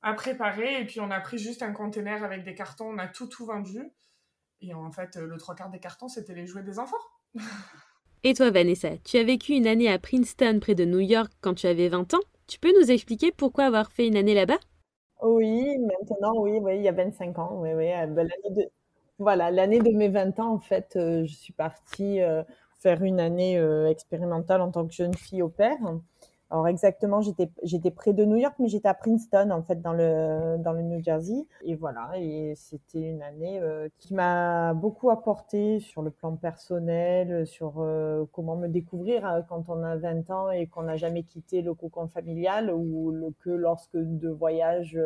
à 0.00 0.14
préparer. 0.14 0.80
Et 0.80 0.86
puis, 0.86 1.00
on 1.00 1.10
a 1.10 1.20
pris 1.20 1.36
juste 1.36 1.62
un 1.62 1.72
conteneur 1.72 2.24
avec 2.24 2.44
des 2.44 2.54
cartons. 2.54 2.86
On 2.86 2.98
a 2.98 3.08
tout, 3.08 3.26
tout 3.26 3.44
vendu. 3.44 3.82
Et 4.60 4.72
en 4.72 4.90
fait, 4.90 5.16
le 5.16 5.36
trois 5.36 5.54
quarts 5.54 5.70
des 5.70 5.80
cartons, 5.80 6.08
c'était 6.08 6.34
les 6.34 6.46
jouets 6.46 6.62
des 6.62 6.78
enfants. 6.78 6.96
et 8.22 8.34
toi, 8.34 8.50
Vanessa, 8.50 8.96
tu 9.04 9.18
as 9.18 9.24
vécu 9.24 9.52
une 9.52 9.66
année 9.66 9.90
à 9.90 9.98
Princeton, 9.98 10.58
près 10.60 10.74
de 10.74 10.84
New 10.84 11.00
York, 11.00 11.30
quand 11.40 11.54
tu 11.54 11.66
avais 11.66 11.88
20 11.88 12.14
ans. 12.14 12.20
Tu 12.46 12.58
peux 12.58 12.72
nous 12.80 12.90
expliquer 12.90 13.32
pourquoi 13.32 13.64
avoir 13.64 13.90
fait 13.92 14.06
une 14.06 14.16
année 14.16 14.34
là-bas? 14.34 14.58
Oui, 15.22 15.78
maintenant, 15.78 16.34
oui, 16.36 16.58
oui, 16.60 16.76
il 16.76 16.82
y 16.82 16.88
a 16.88 16.92
25 16.92 17.38
ans. 17.38 17.58
Oui, 17.60 17.70
oui. 17.74 17.90
Euh, 17.92 18.06
ben, 18.06 18.28
l'année 18.28 18.54
de... 18.64 18.70
Voilà, 19.18 19.50
l'année 19.50 19.78
de 19.80 19.90
mes 19.90 20.08
20 20.08 20.38
ans, 20.40 20.52
en 20.54 20.58
fait, 20.58 20.94
euh, 20.96 21.24
je 21.26 21.34
suis 21.34 21.52
partie 21.54 22.20
euh, 22.20 22.42
faire 22.80 23.02
une 23.02 23.18
année 23.20 23.56
expérimentale 23.88 24.60
en 24.60 24.70
tant 24.70 24.86
que 24.86 24.92
jeune 24.92 25.14
fille 25.14 25.42
au 25.42 25.48
père. 25.48 25.78
Alors 26.48 26.68
exactement, 26.68 27.20
j'étais 27.20 27.90
près 27.90 28.12
de 28.12 28.24
New 28.24 28.36
York, 28.36 28.54
mais 28.60 28.68
j'étais 28.68 28.86
à 28.86 28.94
Princeton 28.94 29.50
en 29.50 29.62
fait 29.62 29.82
dans 29.82 29.92
le 29.92 30.56
dans 30.58 30.72
le 30.72 30.82
New 30.82 31.02
Jersey. 31.02 31.44
Et 31.62 31.74
voilà, 31.74 32.10
et 32.14 32.54
c'était 32.54 33.02
une 33.02 33.20
année 33.22 33.58
euh, 33.60 33.88
qui 33.98 34.14
m'a 34.14 34.72
beaucoup 34.72 35.10
apporté 35.10 35.80
sur 35.80 36.02
le 36.02 36.12
plan 36.12 36.36
personnel, 36.36 37.48
sur 37.48 37.80
euh, 37.80 38.24
comment 38.30 38.54
me 38.54 38.68
découvrir 38.68 39.26
euh, 39.26 39.40
quand 39.48 39.68
on 39.68 39.82
a 39.82 39.96
20 39.96 40.30
ans 40.30 40.50
et 40.52 40.68
qu'on 40.68 40.84
n'a 40.84 40.96
jamais 40.96 41.24
quitté 41.24 41.62
le 41.62 41.74
cocon 41.74 42.06
familial 42.06 42.70
ou 42.72 43.34
que 43.40 43.50
lorsque 43.50 43.96
de 43.96 44.28
voyages 44.28 44.98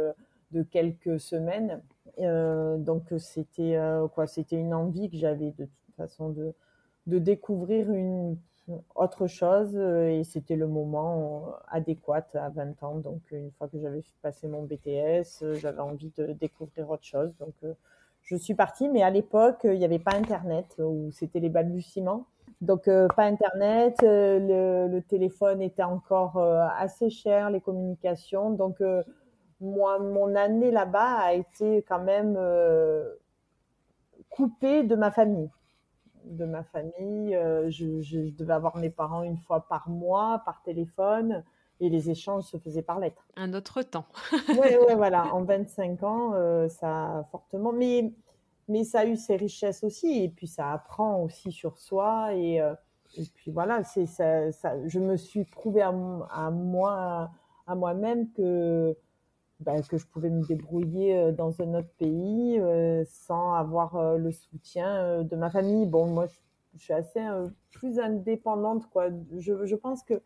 de 0.51 0.63
quelques 0.63 1.19
semaines. 1.19 1.81
donc 2.19 3.15
c'était 3.19 3.79
quoi, 4.15 4.27
c'était 4.27 4.57
une 4.57 4.75
envie 4.75 5.09
que 5.11 5.17
j'avais 5.17 5.53
de 5.53 5.65
toute 5.65 5.97
façon 5.97 6.29
de 6.29 6.55
de 7.07 7.19
découvrir 7.19 7.91
une 7.91 8.37
autre 8.95 9.27
chose 9.27 9.73
euh, 9.75 10.09
et 10.09 10.25
c'était 10.25 10.57
le 10.57 10.67
moment 10.67 11.47
euh, 11.49 11.51
adéquat 11.69 12.27
à 12.35 12.49
20 12.49 12.83
ans. 12.83 12.97
Donc, 12.97 13.21
une 13.33 13.51
fois 13.53 13.69
que 13.69 13.79
j'avais 13.79 14.03
passé 14.23 14.49
mon 14.49 14.63
BTS, 14.63 15.43
euh, 15.43 15.55
j'avais 15.55 15.81
envie 15.81 16.13
de 16.17 16.33
découvrir 16.33 16.91
autre 16.91 17.05
chose. 17.05 17.33
Donc, 17.39 17.55
je 18.23 18.37
suis 18.37 18.55
partie, 18.55 18.89
mais 18.89 19.03
à 19.03 19.11
l'époque, 19.11 19.61
il 19.65 19.79
n'y 19.79 19.85
avait 19.85 19.99
pas 19.99 20.15
Internet 20.15 20.77
ou 20.79 21.11
c'était 21.13 21.41
les 21.41 21.49
balbutiements. 21.49 22.27
Donc, 22.61 22.85
pas 22.85 23.25
Internet, 23.25 23.97
le, 24.03 25.01
téléphone 25.01 25.63
était 25.63 25.83
encore 25.83 26.37
assez 26.37 27.09
cher, 27.09 27.49
les 27.51 27.61
communications. 27.61 28.51
Donc, 28.51 28.83
moi, 29.61 29.99
mon 29.99 30.35
année 30.37 30.71
là-bas 30.71 31.17
a 31.21 31.33
été 31.33 31.83
quand 31.89 32.03
même 32.03 32.39
coupée 34.29 34.83
de 34.83 34.95
ma 34.95 35.11
famille 35.11 35.49
de 36.25 36.45
ma 36.45 36.63
famille. 36.63 37.35
Euh, 37.35 37.71
je, 37.71 38.31
devais 38.31 38.53
avoir 38.53 38.77
mes 38.77 38.91
parents 38.91 39.23
une 39.23 39.39
fois 39.39 39.67
par 39.69 39.89
mois, 39.89 40.43
par 40.45 40.63
téléphone, 40.63 41.45
et 41.81 41.89
les 41.89 42.11
échanges 42.11 42.45
se 42.45 42.57
faisaient 42.59 42.83
par 42.83 42.99
lettre. 42.99 43.27
Un 43.37 43.55
autre 43.55 43.83
temps. 43.83 44.07
oui, 44.49 44.77
ouais, 44.87 44.95
voilà. 44.95 45.35
En 45.35 45.45
25 45.45 46.03
ans, 46.03 46.33
euh, 46.35 46.69
ça 46.69 47.19
a 47.19 47.25
fortement. 47.31 47.73
Mais, 47.73 48.13
mais 48.69 48.85
ça 48.85 49.01
a 49.01 49.07
eu 49.07 49.17
ses 49.17 49.37
richesses 49.37 49.83
aussi, 49.85 50.25
et 50.25 50.29
puis 50.29 50.47
ça 50.47 50.73
apprend 50.73 51.23
aussi 51.23 51.53
sur 51.53 51.79
soi. 51.79 52.35
Et, 52.35 52.61
euh, 52.61 52.75
et 53.17 53.25
puis 53.35 53.51
voilà, 53.51 53.83
c'est 53.83 54.07
ça, 54.07 54.51
je 54.87 55.01
me 55.01 55.17
suis 55.17 55.45
prouvé 55.45 55.83
à, 55.83 55.89
à 55.89 56.51
moi, 56.51 57.31
à 57.67 57.75
moi-même 57.75 58.31
que 58.33 58.97
bah, 59.61 59.75
que 59.83 59.99
je 59.99 60.07
pouvais 60.07 60.31
me 60.31 60.43
débrouiller 60.47 61.19
euh, 61.19 61.33
dans 61.33 61.61
un 61.61 61.75
autre 61.75 61.93
pays 61.99 62.59
euh, 62.59 63.05
sans 63.07 63.53
avoir 63.53 63.97
euh, 63.97 64.17
le 64.17 64.33
soutien 64.33 65.23
de 65.23 65.37
ma 65.37 65.51
famille. 65.51 65.87
Bon, 65.87 66.07
moi, 66.07 66.27
je 66.75 66.83
suis 66.83 66.93
assez 66.95 67.21
plus 67.71 67.99
indépendante, 67.99 68.89
quoi. 68.89 69.09
Je, 69.37 69.75
pense 69.75 70.03
que 70.03 70.23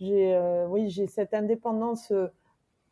j'ai, 0.00 0.36
oui, 0.68 0.88
j'ai 0.88 1.06
cette 1.06 1.34
indépendance 1.34 2.12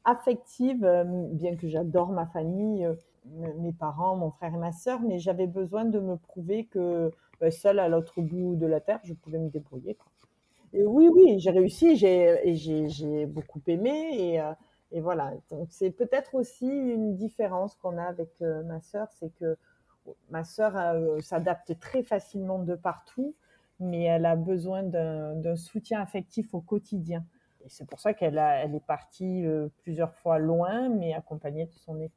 affective, 0.05 0.87
bien 1.33 1.57
que 1.57 1.69
j'adore 1.69 2.11
ma 2.11 2.27
famille, 2.27 2.87
mes 3.59 3.73
parents, 3.73 4.15
mon 4.17 4.31
frère 4.31 4.55
et 4.55 4.59
ma 4.59 4.73
sœur, 4.73 5.01
mais 5.01 5.19
j'avais 5.19 5.47
besoin 5.47 5.87
de 5.87 5.99
me 6.01 6.17
prouver 6.17 6.67
que 6.67 7.11
seule 7.51 7.79
à 7.79 7.89
l'autre 7.89 8.21
bout 8.21 8.57
de 8.57 8.67
la 8.67 8.81
terre, 8.81 9.01
je 9.05 9.15
pouvais 9.15 9.39
me 9.39 9.49
débrouiller. 9.49 9.97
Et 10.75 10.85
oui, 10.85 11.09
oui, 11.09 11.39
j'ai 11.39 11.51
réussi, 11.51 11.97
j'ai, 11.97 12.55
j'ai, 12.55 13.27
beaucoup 13.27 13.63
aimé 13.67 14.39
et 14.93 15.01
voilà. 15.01 15.33
Donc 15.51 15.69
c'est 15.71 15.91
peut-être 15.91 16.35
aussi 16.35 16.67
une 16.67 17.17
différence 17.17 17.75
qu'on 17.77 17.99
a 17.99 18.05
avec 18.05 18.31
ma 18.41 18.81
sœur, 18.81 19.09
c'est 19.13 19.35
que 19.37 19.57
ma 20.31 20.45
sœur 20.45 20.75
s'adapte 21.23 21.79
très 21.81 22.03
facilement 22.03 22.59
de 22.59 22.75
partout, 22.75 23.35
mais 23.81 24.03
elle 24.05 24.27
a 24.27 24.37
besoin 24.37 24.83
d'un 24.83 25.57
soutien 25.57 26.01
affectif 26.01 26.55
au 26.55 26.61
quotidien. 26.61 27.25
Et 27.65 27.69
c'est 27.69 27.87
pour 27.87 28.01
ça 28.01 28.13
qu'elle 28.13 28.39
elle 28.39 28.75
est 28.75 28.87
partie 28.87 29.45
plusieurs 29.83 30.15
fois 30.15 30.39
loin, 30.39 30.89
mais 30.89 31.15
accompagnée 31.15 31.67
de 31.67 31.73
son 31.73 32.01
époux. 32.01 32.15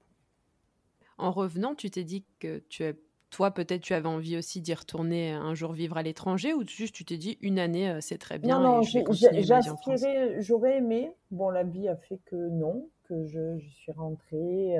En 1.18 1.32
revenant, 1.32 1.76
tu 1.76 1.90
t'es 1.90 2.04
dit 2.04 2.26
que 2.40 2.60
tu 2.70 2.84
as, 2.84 2.94
toi, 3.36 3.52
peut-être, 3.52 3.82
tu 3.82 3.94
avais 3.94 4.08
envie 4.08 4.38
aussi 4.38 4.62
d'y 4.62 4.74
retourner 4.74 5.32
un 5.32 5.54
jour 5.54 5.74
vivre 5.74 5.98
à 5.98 6.04
l'étranger 6.04 6.54
ou 6.54 6.64
juste 6.66 6.96
tu 6.96 7.04
t'es 7.04 7.18
dit 7.18 7.38
une 7.42 7.60
année, 7.60 8.00
c'est 8.02 8.18
très 8.18 8.40
bien. 8.40 8.60
Non, 8.60 8.78
non, 8.78 8.82
j'aspirais, 8.82 10.42
j'aurais 10.42 10.78
aimé. 10.78 11.12
Bon, 11.32 11.50
la 11.50 11.64
vie 11.64 11.88
a 11.88 11.96
fait 11.96 12.20
que 12.26 12.36
non, 12.36 12.88
que 13.10 13.26
je, 13.26 13.58
je 13.60 13.70
suis 13.70 13.92
rentrée 13.92 14.78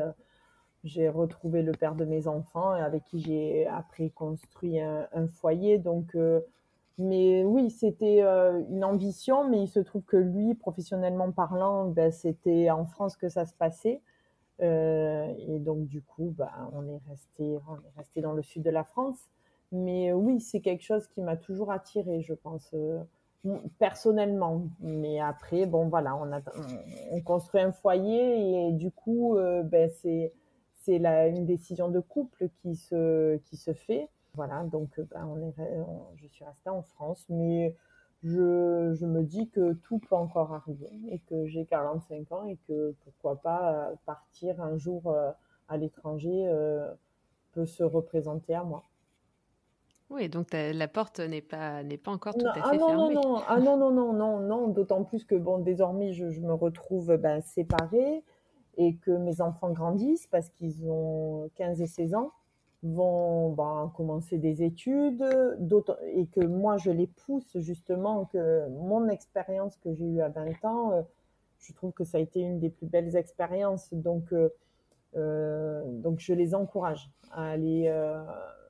j'ai 0.86 1.10
retrouvé 1.10 1.64
le 1.64 1.72
père 1.72 1.96
de 1.96 2.06
mes 2.06 2.28
enfants 2.28 2.70
avec 2.70 3.04
qui 3.06 3.20
j'ai 3.20 3.68
après 3.68 4.10
construit 4.10 4.80
un, 4.80 5.28
foyer. 5.28 5.80
Donc, 5.80 6.16
euh, 6.16 6.40
mais 6.98 7.44
oui, 7.44 7.72
c'était 7.72 8.22
euh, 8.22 8.62
une 8.70 8.84
ambition, 8.84 9.50
mais 9.50 9.64
il 9.64 9.68
se 9.68 9.80
trouve 9.80 10.04
que 10.04 10.16
lui, 10.16 10.54
professionnellement 10.54 11.32
parlant, 11.32 11.90
ben, 11.90 12.12
c'était 12.12 12.70
en 12.70 12.86
France 12.86 13.18
que 13.18 13.30
ça 13.30 13.46
se 13.46 13.54
passait. 13.56 14.00
Euh, 14.62 15.34
et 15.48 15.60
donc, 15.60 15.88
du 15.88 16.02
coup, 16.02 16.34
ben, 16.38 16.50
on, 16.74 16.88
est 16.88 17.02
resté, 17.10 17.58
resté 17.98 18.22
dans 18.22 18.34
le 18.34 18.44
sud 18.44 18.64
de 18.64 18.70
la 18.70 18.84
France. 18.84 19.18
Mais 19.72 20.14
oui, 20.14 20.40
c'est 20.40 20.62
quelque 20.62 20.84
chose 20.84 21.08
qui 21.08 21.22
m'a 21.22 21.36
toujours 21.36 21.72
attiré, 21.72 22.22
je 22.22 22.34
pense, 22.34 22.74
personnellement. 23.80 24.64
Mais 24.80 25.20
après, 25.20 25.66
bon, 25.66 25.90
voilà, 25.90 26.16
on, 26.16 26.32
a, 26.32 26.42
on, 27.12 27.22
construit 27.22 27.62
un 27.62 27.72
foyer 27.72 28.68
et 28.68 28.72
du 28.72 28.92
coup, 28.92 29.36
ben, 29.64 29.90
c'est 30.02 30.32
c'est 30.86 30.98
une 30.98 31.46
décision 31.46 31.90
de 31.90 32.00
couple 32.00 32.50
qui 32.62 32.76
se, 32.76 33.38
qui 33.38 33.58
se 33.58 33.74
fait. 33.74 34.08
Voilà, 34.36 34.64
donc 34.64 35.00
euh, 35.00 35.06
ben, 35.12 35.54
je 36.16 36.28
suis 36.28 36.46
restée 36.46 36.70
en 36.70 36.84
France, 36.84 37.26
mais 37.30 37.76
je, 38.26 38.94
je, 38.94 39.06
me 39.06 39.24
dis 39.24 39.50
que 39.50 39.74
tout 39.74 40.00
peut 40.00 40.16
encore 40.16 40.54
arriver 40.54 40.92
et 41.10 41.20
que 41.20 41.46
j'ai 41.46 41.66
45 41.66 42.32
ans 42.32 42.46
et 42.46 42.58
que 42.68 42.94
pourquoi 43.04 43.36
pas 43.36 43.72
euh, 43.72 43.96
partir 44.06 44.62
un 44.62 44.78
jour 44.78 45.08
euh, 45.08 45.32
à 45.70 45.78
l'étranger 45.78 46.48
peut 47.54 47.66
se 47.66 47.84
représenter 47.84 48.54
à 48.54 48.64
moi. 48.64 48.84
Oui, 50.12 50.30
donc 50.30 50.50
la 50.54 50.88
porte 50.88 51.20
n'est 51.20 51.42
pas 51.42 51.82
n'est 51.82 51.98
pas 51.98 52.12
encore 52.12 52.36
tout 52.36 52.46
à 52.46 52.54
ah 52.56 52.70
fait 52.70 52.78
non, 52.78 52.88
fermée. 52.88 53.16
Non, 53.16 53.22
non, 53.22 53.42
ah 53.48 53.60
non, 53.60 53.78
non, 53.78 53.92
non, 53.92 54.14
non, 54.14 54.40
non, 54.40 54.68
d'autant 54.68 55.04
plus 55.04 55.24
que 55.26 55.34
bon, 55.34 55.58
désormais 55.58 56.14
je, 56.14 56.30
je 56.30 56.42
me 56.42 56.54
retrouve 56.54 57.18
ben, 57.18 57.42
séparée 57.42 58.24
et 58.78 58.96
que 58.98 59.12
mes 59.12 59.42
enfants 59.42 59.72
grandissent 59.72 60.28
parce 60.28 60.50
qu'ils 60.50 60.86
ont 60.88 61.50
15 61.56 61.82
et 61.82 61.88
16 61.88 62.16
ans, 62.16 62.32
vont 62.86 63.52
ben, 63.54 63.92
commencer 63.96 64.38
des 64.38 64.64
études, 64.64 65.24
et 66.14 66.28
que 66.28 66.46
moi 66.46 66.78
je 66.78 66.92
les 66.92 67.08
pousse 67.08 67.58
justement, 67.58 68.26
que 68.26 68.68
mon 68.70 69.08
expérience 69.10 69.76
que 69.78 69.94
j'ai 69.94 70.06
eue 70.06 70.22
à 70.22 70.30
20 70.30 70.66
ans, 70.66 70.92
euh, 70.92 71.02
je 71.60 71.74
trouve 71.74 71.94
que 71.94 72.04
ça 72.04 72.18
a 72.18 72.22
été 72.22 72.42
une 72.42 72.60
des 72.60 72.70
plus 72.70 72.86
belles 72.86 73.16
expériences. 73.16 73.92
Donc, 73.94 74.32
euh, 74.34 74.50
euh, 75.16 75.84
donc 75.86 76.20
je 76.20 76.34
les 76.34 76.54
encourage 76.54 77.10
à 77.32 77.50
aller 77.50 77.92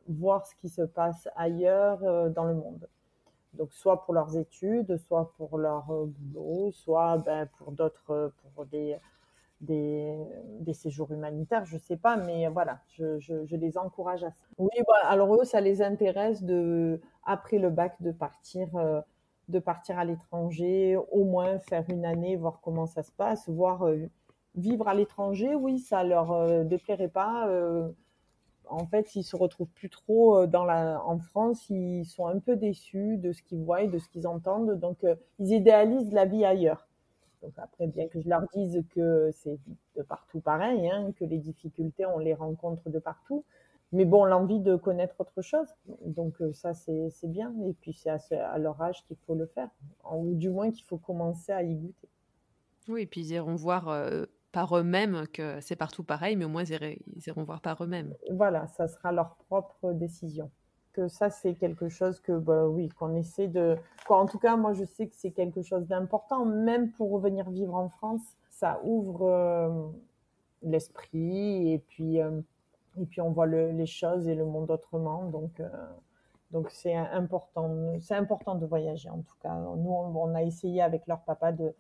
voir 0.08 0.46
ce 0.46 0.56
qui 0.56 0.70
se 0.70 0.84
passe 0.84 1.28
ailleurs 1.36 2.00
dans 2.32 2.46
le 2.46 2.54
monde. 2.54 2.88
Donc 3.54 3.74
soit 3.74 4.04
pour 4.04 4.14
leurs 4.14 4.38
études, 4.38 4.98
soit 4.98 5.34
pour 5.38 5.58
leur 5.58 5.88
boulot, 5.88 6.72
soit 6.72 7.18
ben, 7.18 7.50
pour 7.58 7.72
d'autres, 7.72 8.32
pour 8.54 8.66
des 8.66 8.98
des, 9.62 10.74
séjours 10.74 11.12
humanitaires, 11.12 11.66
je 11.66 11.78
sais 11.78 11.98
pas, 11.98 12.18
mais 12.18 12.48
voilà, 12.50 12.80
je, 12.90 13.20
je, 13.20 13.56
les 13.56 13.78
encourage 13.78 14.24
à 14.24 14.30
ça. 14.30 14.36
Oui, 14.58 14.70
bah, 14.88 15.10
alors 15.10 15.34
eux, 15.36 15.46
ça 15.46 15.62
les 15.62 15.82
intéresse 15.82 16.44
de, 16.44 17.00
après 17.24 17.58
le 17.58 17.70
bac, 17.70 17.96
de 18.02 18.12
partir, 18.12 18.76
euh, 18.76 19.02
de 19.50 19.60
partir 19.60 19.98
à 19.98 20.06
l'étranger, 20.06 20.98
au 21.12 21.24
moins 21.24 21.60
faire 21.60 21.86
une 21.90 22.06
année, 22.06 22.36
voir 22.36 22.60
comment 22.62 22.86
ça 22.86 23.04
se 23.04 23.12
passe, 23.12 23.48
voir 23.50 23.88
euh, 23.88 24.10
vivre 24.56 24.88
à 24.88 24.94
l'étranger. 24.94 25.56
Oui, 25.56 25.80
ça 25.80 26.04
leur 26.04 26.32
euh, 26.32 26.64
déplairait 26.64 27.08
pas. 27.08 27.50
en 28.70 28.86
fait, 28.88 29.16
ils 29.16 29.24
se 29.24 29.36
retrouvent 29.36 29.70
plus 29.70 29.90
trop 29.90 30.46
dans 30.48 30.66
la, 30.66 31.02
en 31.06 31.20
France. 31.20 31.70
Ils 31.70 32.06
sont 32.06 32.28
un 32.28 32.40
peu 32.40 32.56
déçus 32.56 33.18
de 33.18 33.32
ce 33.32 33.42
qu'ils 33.44 33.64
voient 33.64 33.84
et 33.84 33.88
de 33.88 34.00
ce 34.00 34.10
qu'ils 34.10 34.28
entendent, 34.28 34.80
donc 34.80 35.06
ils 35.40 35.52
idéalisent 35.54 36.14
la 36.14 36.26
vie 36.26 36.46
ailleurs. 36.46 36.88
Donc 37.42 37.54
après, 37.58 37.88
bien 37.88 38.08
que 38.08 38.22
je 38.22 38.30
leur 38.30 38.44
dise 38.54 38.84
que 38.92 39.30
c'est 39.34 39.58
de 39.96 40.02
partout 40.04 40.40
pareil, 40.40 40.90
hein, 40.90 41.12
que 41.18 41.26
les 41.26 41.38
difficultés, 41.38 42.06
on 42.06 42.20
les 42.20 42.34
rencontre 42.34 42.90
de 42.90 43.00
partout. 43.00 43.44
Mais 43.92 44.06
bon, 44.06 44.26
l'envie 44.26 44.60
de 44.60 44.76
connaître 44.76 45.16
autre 45.20 45.42
chose. 45.42 45.68
Donc 46.06 46.42
euh, 46.42 46.52
ça, 46.54 46.74
c'est 46.74 47.12
bien. 47.24 47.54
Et 47.68 47.74
puis 47.74 47.94
c'est 47.94 48.10
à, 48.10 48.58
leur 48.58 48.82
âge 48.82 49.04
qu'il 49.06 49.18
faut 49.26 49.36
le 49.36 49.46
faire. 49.46 49.70
Ou 50.12 50.34
du 50.34 50.50
moins 50.50 50.72
qu'il 50.72 50.86
faut 50.86 50.98
commencer 50.98 51.52
à 51.52 51.64
y 51.64 51.76
goûter. 51.76 52.10
Oui, 52.88 53.04
et 53.04 53.06
puis 53.06 53.22
ils 53.22 53.32
iront 53.32 53.56
voir 53.56 53.90
euh, 53.90 54.26
par 54.52 54.78
eux-mêmes 54.78 55.28
que 55.34 55.60
c'est 55.62 55.76
partout 55.76 56.04
pareil, 56.04 56.36
mais 56.36 56.46
au 56.46 56.50
moins 56.50 56.64
ils 56.64 57.28
iront 57.28 57.44
voir 57.44 57.62
par 57.62 57.84
eux-mêmes. 57.84 58.14
Voilà, 58.32 58.68
ça 58.68 58.88
sera 58.88 59.12
leur 59.12 59.36
propre 59.36 59.92
décision 59.94 60.52
que 60.96 61.10
ça, 61.10 61.30
c'est 61.30 61.56
quelque 61.56 61.90
chose 61.90 62.22
que, 62.22 62.32
bah, 62.32 62.68
oui, 62.68 62.88
qu'on 62.90 63.16
essaie 63.16 63.48
de. 63.48 63.78
Quoi, 64.08 64.18
en 64.18 64.26
tout 64.26 64.40
cas, 64.40 64.56
moi, 64.56 64.74
je 64.74 64.86
sais 64.86 65.08
que 65.08 65.16
c'est 65.16 65.32
quelque 65.32 65.62
chose 65.62 65.86
d'important, 65.88 66.46
même 66.46 66.92
pour 66.92 67.12
revenir 67.12 67.50
vivre 67.50 67.76
en 67.76 67.90
France. 67.90 68.22
Ça 68.50 68.80
ouvre 68.84 69.24
euh, 69.24 69.70
l'esprit 70.64 71.74
et 71.74 71.80
puis, 71.80 72.22
euh, 72.22 72.40
et 72.98 73.06
puis 73.06 73.20
on 73.20 73.32
voit 73.32 73.48
les 73.48 73.86
choses 73.86 74.28
et 74.30 74.36
le 74.36 74.46
monde 74.46 74.72
autrement. 74.72 75.26
Donc, 75.26 75.60
euh, 75.60 75.68
donc 76.52 76.70
c'est 76.72 76.96
important. 76.96 78.00
C'est 78.00 78.16
important 78.16 78.56
de 78.56 78.66
voyager, 78.66 79.10
en 79.10 79.20
tout 79.20 79.36
cas. 79.42 79.54
Nous, 79.54 79.92
on, 79.92 80.34
a 80.34 80.44
essayé 80.44 80.82
avec 80.82 81.06
leur 81.08 81.20
papa 81.22 81.52
de, 81.52 81.76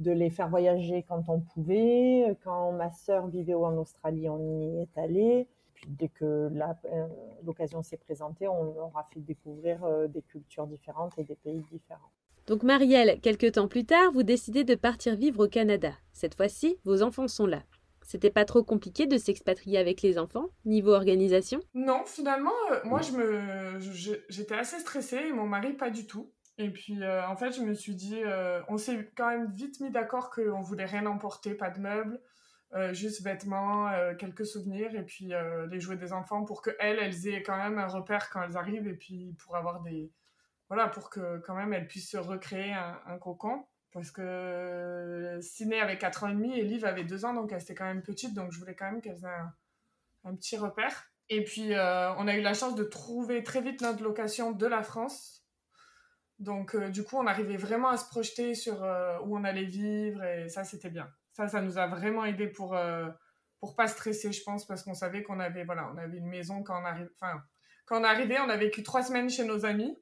de 0.00 0.10
les 0.10 0.30
faire 0.30 0.48
voyager 0.48 1.04
quand 1.04 1.28
on 1.28 1.38
pouvait. 1.38 2.36
Quand 2.42 2.72
ma 2.72 2.90
sœur 2.90 3.28
vivait 3.28 3.54
en 3.54 3.76
Australie, 3.76 4.28
on 4.28 4.40
y 4.60 4.80
est 4.80 4.98
allé 4.98 5.46
puis 5.76 5.86
dès 5.90 6.08
que 6.08 6.24
euh, 6.24 7.06
l'occasion 7.44 7.82
s'est 7.82 7.98
présentée, 7.98 8.48
on 8.48 8.74
leur 8.74 8.96
a 8.96 9.06
fait 9.12 9.20
découvrir 9.20 9.84
euh, 9.84 10.08
des 10.08 10.22
cultures 10.22 10.66
différentes 10.66 11.16
et 11.18 11.24
des 11.24 11.36
pays 11.36 11.62
différents. 11.70 12.10
Donc 12.46 12.62
Marielle, 12.62 13.20
quelques 13.20 13.52
temps 13.52 13.68
plus 13.68 13.84
tard, 13.84 14.10
vous 14.12 14.22
décidez 14.22 14.64
de 14.64 14.74
partir 14.74 15.16
vivre 15.16 15.44
au 15.44 15.48
Canada. 15.48 15.92
Cette 16.12 16.34
fois-ci, 16.34 16.78
vos 16.84 17.02
enfants 17.02 17.28
sont 17.28 17.46
là. 17.46 17.62
C'était 18.02 18.30
pas 18.30 18.44
trop 18.44 18.62
compliqué 18.62 19.06
de 19.06 19.18
s'expatrier 19.18 19.78
avec 19.78 20.00
les 20.00 20.16
enfants, 20.16 20.46
niveau 20.64 20.92
organisation? 20.92 21.60
Non, 21.74 22.04
finalement, 22.06 22.52
euh, 22.72 22.80
moi 22.84 23.02
je 23.02 23.12
me, 23.12 23.78
j'étais 24.28 24.54
assez 24.54 24.78
stressée 24.78 25.26
et 25.28 25.32
mon 25.32 25.46
mari 25.46 25.74
pas 25.74 25.90
du 25.90 26.06
tout. 26.06 26.32
Et 26.56 26.70
puis 26.70 26.98
en 27.04 27.36
fait, 27.36 27.52
je 27.52 27.60
me 27.60 27.74
suis 27.74 27.94
dit, 27.94 28.22
on 28.68 28.78
s'est 28.78 29.12
quand 29.14 29.28
même 29.28 29.52
vite 29.52 29.78
mis 29.80 29.90
d'accord 29.90 30.30
qu'on 30.30 30.62
voulait 30.62 30.86
rien 30.86 31.04
emporter, 31.04 31.52
pas 31.52 31.68
de 31.68 31.80
meubles. 31.80 32.18
Euh, 32.74 32.92
juste 32.92 33.22
vêtements, 33.22 33.88
euh, 33.90 34.14
quelques 34.16 34.44
souvenirs 34.44 34.94
et 34.96 35.04
puis 35.04 35.32
euh, 35.32 35.68
les 35.68 35.78
jouets 35.78 35.96
des 35.96 36.12
enfants 36.12 36.44
pour 36.44 36.62
que 36.62 36.70
elles, 36.80 37.28
aient 37.28 37.42
quand 37.42 37.56
même 37.56 37.78
un 37.78 37.86
repère 37.86 38.28
quand 38.28 38.42
elles 38.42 38.56
arrivent 38.56 38.88
et 38.88 38.96
puis 38.96 39.36
pour 39.38 39.56
avoir 39.56 39.82
des 39.82 40.12
voilà 40.68 40.88
pour 40.88 41.08
que 41.08 41.38
quand 41.38 41.54
même 41.54 41.72
elles 41.72 41.86
puissent 41.86 42.10
se 42.10 42.16
recréer 42.16 42.72
un, 42.72 43.18
cocon. 43.18 43.64
Parce 43.92 44.10
que 44.10 45.38
Ciné 45.40 45.80
avait 45.80 45.96
4 45.96 46.24
ans 46.24 46.28
et 46.28 46.34
demi 46.34 46.58
et 46.58 46.64
Liv 46.64 46.84
avait 46.84 47.04
2 47.04 47.24
ans 47.24 47.34
donc 47.34 47.52
elle 47.52 47.62
était 47.62 47.74
quand 47.74 47.84
même 47.84 48.02
petite 48.02 48.34
donc 48.34 48.50
je 48.50 48.58
voulais 48.58 48.74
quand 48.74 48.90
même 48.90 49.00
qu'elles 49.00 49.24
aient 49.24 50.28
un, 50.28 50.34
petit 50.34 50.56
repère. 50.56 51.12
Et 51.28 51.44
puis 51.44 51.70
on 51.72 52.28
a 52.28 52.36
eu 52.36 52.42
la 52.42 52.52
chance 52.52 52.74
de 52.74 52.84
trouver 52.84 53.44
très 53.44 53.60
vite 53.60 53.80
notre 53.80 54.02
location 54.02 54.50
de 54.50 54.66
la 54.66 54.82
France. 54.82 55.46
Donc 56.40 56.76
du 56.90 57.04
coup 57.04 57.16
on 57.16 57.26
arrivait 57.28 57.56
vraiment 57.56 57.90
à 57.90 57.96
se 57.96 58.08
projeter 58.08 58.54
sur 58.54 58.82
où 59.24 59.38
on 59.38 59.44
allait 59.44 59.64
vivre 59.64 60.24
et 60.24 60.48
ça 60.48 60.64
c'était 60.64 60.90
bien 60.90 61.08
ça, 61.36 61.48
ça 61.48 61.60
nous 61.60 61.76
a 61.76 61.86
vraiment 61.86 62.24
aidé 62.24 62.46
pour 62.46 62.74
euh, 62.74 63.08
pour 63.60 63.76
pas 63.76 63.88
stresser, 63.88 64.32
je 64.32 64.42
pense, 64.42 64.66
parce 64.66 64.82
qu'on 64.82 64.94
savait 64.94 65.22
qu'on 65.22 65.38
avait 65.38 65.64
voilà, 65.64 65.90
on 65.92 65.98
avait 65.98 66.16
une 66.16 66.28
maison 66.28 66.62
quand 66.62 66.80
on 66.80 66.84
arrive, 66.84 67.10
enfin 67.14 67.42
quand 67.84 68.00
on 68.00 68.04
arrivé, 68.04 68.38
on 68.40 68.48
a 68.48 68.56
vécu 68.56 68.82
trois 68.82 69.02
semaines 69.02 69.28
chez 69.28 69.44
nos 69.44 69.66
amis. 69.66 69.96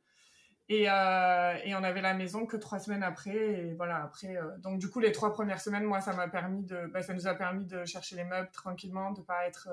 Et, 0.71 0.89
euh, 0.89 1.55
et 1.63 1.75
on 1.75 1.85
avait 1.85 2.01
la 2.01 2.15
maison 2.15 2.47
que 2.47 2.57
trois 2.57 2.79
semaines 2.79 3.03
après 3.03 3.37
et 3.37 3.75
voilà 3.75 4.03
après 4.03 4.35
euh, 4.35 4.57
donc 4.61 4.79
du 4.79 4.89
coup 4.89 4.99
les 4.99 5.13
trois 5.13 5.31
premières 5.35 5.61
semaines, 5.61 5.85
moi 5.85 6.01
ça 6.01 6.15
m'a 6.15 6.27
permis 6.27 6.65
de, 6.65 6.87
bah, 6.87 7.03
ça 7.03 7.13
nous 7.13 7.27
a 7.27 7.35
permis 7.35 7.67
de 7.67 7.85
chercher 7.85 8.17
les 8.17 8.25
meubles 8.25 8.51
tranquillement, 8.51 9.11
de 9.13 9.21
pas 9.21 9.47
être 9.47 9.69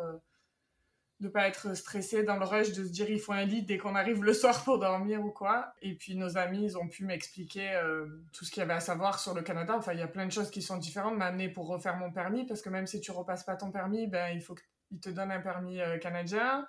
de 1.22 1.30
pas 1.30 1.48
être 1.48 1.76
stressé 1.76 2.24
dans 2.24 2.38
le 2.38 2.46
rush, 2.46 2.72
de 2.74 2.84
se 2.84 2.90
dire 2.90 3.10
il 3.10 3.20
faut 3.20 3.32
un 3.32 3.46
lit 3.46 3.62
dès 3.62 3.78
qu'on 3.78 3.94
arrive 3.94 4.24
le 4.24 4.34
soir 4.34 4.64
pour 4.64 4.80
dormir 4.80 5.24
ou 5.24 5.30
quoi. 5.30 5.72
Et 5.84 5.94
puis 5.94 6.16
nos 6.16 6.36
amis, 6.36 6.64
ils 6.64 6.78
ont 6.80 6.88
pu 6.88 7.06
m'expliquer 7.06 7.76
euh, 7.76 8.08
tout 8.34 8.44
ce 8.44 8.50
qu'il 8.50 8.62
y 8.62 8.64
avait 8.64 8.74
à 8.74 8.80
savoir 8.80 9.20
sur 9.20 9.36
le 9.36 9.44
Canada. 9.44 9.76
Enfin, 9.78 9.94
il 9.94 10.00
y 10.00 10.04
a 10.04 10.08
plein 10.08 10.26
de 10.26 10.32
choses 10.32 10.50
qui 10.50 10.64
sont 10.64 10.78
différentes. 10.78 11.16
M'amener 11.16 11.48
pour 11.48 11.68
refaire 11.68 11.96
mon 11.96 12.12
permis, 12.12 12.48
parce 12.48 12.64
que 12.64 12.70
même 12.70 12.88
si 12.88 13.00
tu 13.02 13.12
repasses 13.12 13.44
pas 13.44 13.56
ton 13.56 13.70
permis, 13.70 14.08
ben 14.08 14.34
il 14.34 14.42
faut 14.42 14.56
qu'ils 14.56 15.00
te 15.00 15.10
donnent 15.12 15.32
un 15.32 15.42
permis 15.42 15.80
euh, 15.80 16.00
canadien. 16.00 16.68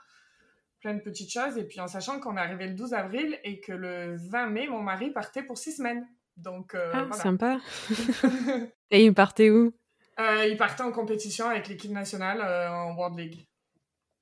Plein 0.80 0.94
de 0.94 1.00
petites 1.00 1.32
choses. 1.32 1.56
Et 1.56 1.64
puis 1.64 1.80
en 1.80 1.88
sachant 1.88 2.21
qu'on 2.21 2.37
est 2.37 2.40
arrivé 2.40 2.66
le 2.66 2.75
12 2.75 2.92
avril 2.92 3.38
et 3.44 3.59
que 3.59 3.73
le 3.73 4.16
20 4.16 4.49
mai, 4.49 4.68
mon 4.68 4.82
mari 4.82 5.11
partait 5.12 5.42
pour 5.42 5.56
six 5.56 5.73
semaines. 5.73 6.06
Donc, 6.37 6.75
euh, 6.75 6.92
ah, 6.92 7.11
sympa. 7.14 7.59
et 8.90 9.02
il 9.06 9.14
partait 9.14 9.49
où? 9.49 9.73
Il 10.18 10.56
partait 10.59 10.82
en 10.82 10.92
compétition 10.92 11.49
avec 11.49 11.68
l'équipe 11.68 11.90
nationale 11.90 12.42
en 12.71 12.94
World 12.94 13.18
League. 13.18 13.47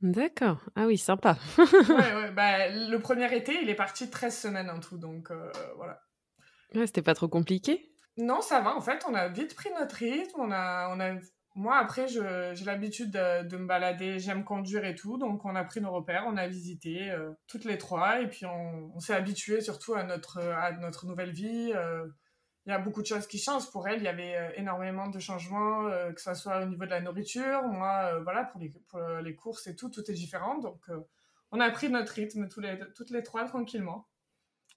D'accord. 0.03 0.65
Ah 0.77 0.87
oui, 0.87 0.97
sympa. 0.97 1.37
ouais, 1.59 2.31
Bah, 2.35 2.69
le 2.69 2.97
premier 2.99 3.35
été, 3.35 3.59
il 3.63 3.69
est 3.69 3.75
parti 3.75 4.09
13 4.09 4.37
semaines 4.37 4.71
en 4.71 4.81
tout, 4.81 4.97
donc 4.97 5.31
euh, 5.31 5.51
voilà. 5.77 6.01
Ouais, 6.75 6.87
c'était 6.87 7.03
pas 7.03 7.15
trop 7.15 7.29
compliqué 7.29 7.93
Non, 8.17 8.41
ça 8.41 8.61
va. 8.61 8.75
En 8.75 8.81
fait, 8.81 9.05
on 9.09 9.15
a 9.15 9.29
vite 9.29 9.55
pris 9.55 9.71
notre 9.79 9.97
rythme. 9.97 10.41
On 10.41 10.51
a, 10.51 10.89
on 10.95 11.01
a... 11.01 11.19
Moi, 11.57 11.77
après, 11.77 12.07
j'ai 12.09 12.65
l'habitude 12.65 13.11
de, 13.11 13.57
me 13.57 13.67
balader. 13.67 14.21
J'aime 14.21 14.45
conduire 14.45 14.85
et 14.85 14.95
tout. 14.95 15.19
Donc, 15.19 15.45
on 15.45 15.55
a 15.55 15.65
pris 15.65 15.81
nos 15.81 15.91
repères. 15.91 16.25
On 16.27 16.37
a 16.37 16.47
visité 16.47 17.11
euh, 17.11 17.33
toutes 17.49 17.65
les 17.65 17.77
trois. 17.77 18.21
Et 18.21 18.29
puis, 18.29 18.47
on, 18.47 18.93
on 18.95 19.01
s'est 19.01 19.15
habitué 19.15 19.61
surtout 19.61 19.95
à 19.95 20.05
notre, 20.05 20.39
à 20.39 20.73
notre 20.73 21.07
nouvelle 21.07 21.33
vie. 21.33 21.73
Euh, 21.75 22.07
il 22.71 22.73
y 22.73 22.77
a 22.77 22.79
beaucoup 22.79 23.03
de 23.03 23.07
choses 23.07 23.27
qui 23.27 23.39
changent. 23.39 23.69
Pour 23.73 23.89
elle, 23.89 23.99
il 23.99 24.05
y 24.05 24.09
avait 24.09 24.37
euh, 24.37 24.51
énormément 24.55 25.09
de 25.09 25.19
changements, 25.19 25.87
euh, 25.87 26.13
que 26.13 26.21
ce 26.21 26.35
soit 26.35 26.63
au 26.63 26.67
niveau 26.67 26.85
de 26.85 26.91
la 26.91 27.01
nourriture. 27.01 27.65
Moi, 27.65 28.13
euh, 28.13 28.23
voilà, 28.23 28.45
pour 28.45 28.61
les, 28.61 28.71
les, 29.25 29.35
courses 29.35 29.67
et 29.67 29.75
tout, 29.75 29.89
tout 29.91 30.09
est 30.09 30.15
différent. 30.15 30.59
Donc, 30.59 30.81
on 31.51 31.59
a 31.59 31.69
pris 31.71 31.91
notre 31.91 32.13
rythme 32.13 32.49
tous 32.49 32.61
les, 32.61 32.79
toutes 32.95 33.11
les 33.11 33.25
trois 33.25 33.45
tranquillement. 33.45 34.07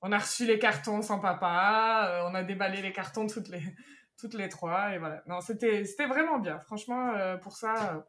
On 0.02 0.12
a 0.12 0.18
reçu 0.18 0.48
les 0.48 0.58
cartons 0.58 1.04
sans 1.04 1.20
papa, 1.20 2.26
on 2.28 2.34
a 2.34 2.44
déballé 2.44 2.82
les 2.82 2.92
cartons 2.92 3.28
toutes 3.28 3.48
les, 3.50 3.62
toutes 4.20 4.34
les 4.34 4.50
trois. 4.50 4.96
Et 4.96 4.98
voilà. 4.98 5.22
Non, 5.28 5.40
c'était 5.40 5.84
vraiment 6.08 6.40
bien. 6.40 6.60
Franchement, 6.62 7.38
pour 7.44 7.56
ça, 7.56 8.04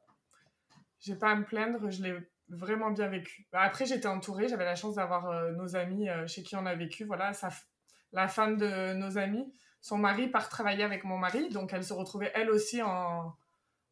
j'ai 0.99 1.15
pas 1.15 1.33
à 1.33 1.35
me 1.35 1.45
plaindre. 1.45 1.91
Je 1.91 2.03
l'ai 2.03 2.17
vraiment 2.49 2.91
bien 2.91 3.09
vécu. 3.09 3.47
Après, 3.53 3.85
j'étais 3.85 4.09
entourée. 4.09 4.49
J'avais 4.49 4.65
la 4.65 4.77
chance 4.77 4.95
d'avoir 4.95 5.53
nos 5.53 5.77
amis 5.77 6.09
chez 6.27 6.43
qui 6.43 6.57
on 6.57 6.65
a 6.65 6.75
vécu. 6.75 7.05
Voilà, 7.05 7.35
ça, 7.35 7.51
la 8.13 8.29
femme 8.29 8.57
de 8.57 8.95
nos 8.95 9.19
amis 9.19 9.53
son 9.85 9.99
mari 9.99 10.29
part 10.29 10.49
travailler 10.49 10.83
avec 10.83 11.05
mon 11.05 11.19
mari, 11.19 11.51
donc 11.51 11.75
elle 11.75 11.85
se 11.85 11.93
retrouvait 11.93 12.33
elle 12.35 12.49
aussi 12.49 12.81
en, 12.81 13.37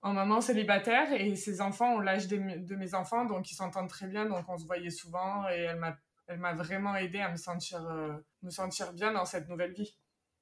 maman 0.02 0.40
célibataire 0.40 1.12
et 1.12 1.36
ses 1.36 1.60
enfants 1.60 1.96
ont 1.96 2.00
l'âge 2.00 2.28
de, 2.28 2.38
mes 2.38 2.94
enfants, 2.94 3.26
donc 3.26 3.52
ils 3.52 3.54
s'entendent 3.54 3.90
très 3.90 4.06
bien, 4.06 4.24
donc 4.24 4.46
on 4.48 4.56
se 4.56 4.64
voyait 4.64 4.88
souvent 4.88 5.46
et 5.50 5.58
elle 5.58 5.78
m'a, 5.78 5.98
elle 6.28 6.38
m'a 6.38 6.54
vraiment 6.54 6.96
aidé 6.96 7.20
à 7.20 7.30
me 7.30 7.36
sentir, 7.36 7.86
euh, 7.86 8.14
me 8.40 8.48
sentir 8.48 8.94
bien 8.94 9.12
dans 9.12 9.26
cette 9.26 9.50
nouvelle 9.50 9.74
vie. 9.74 9.94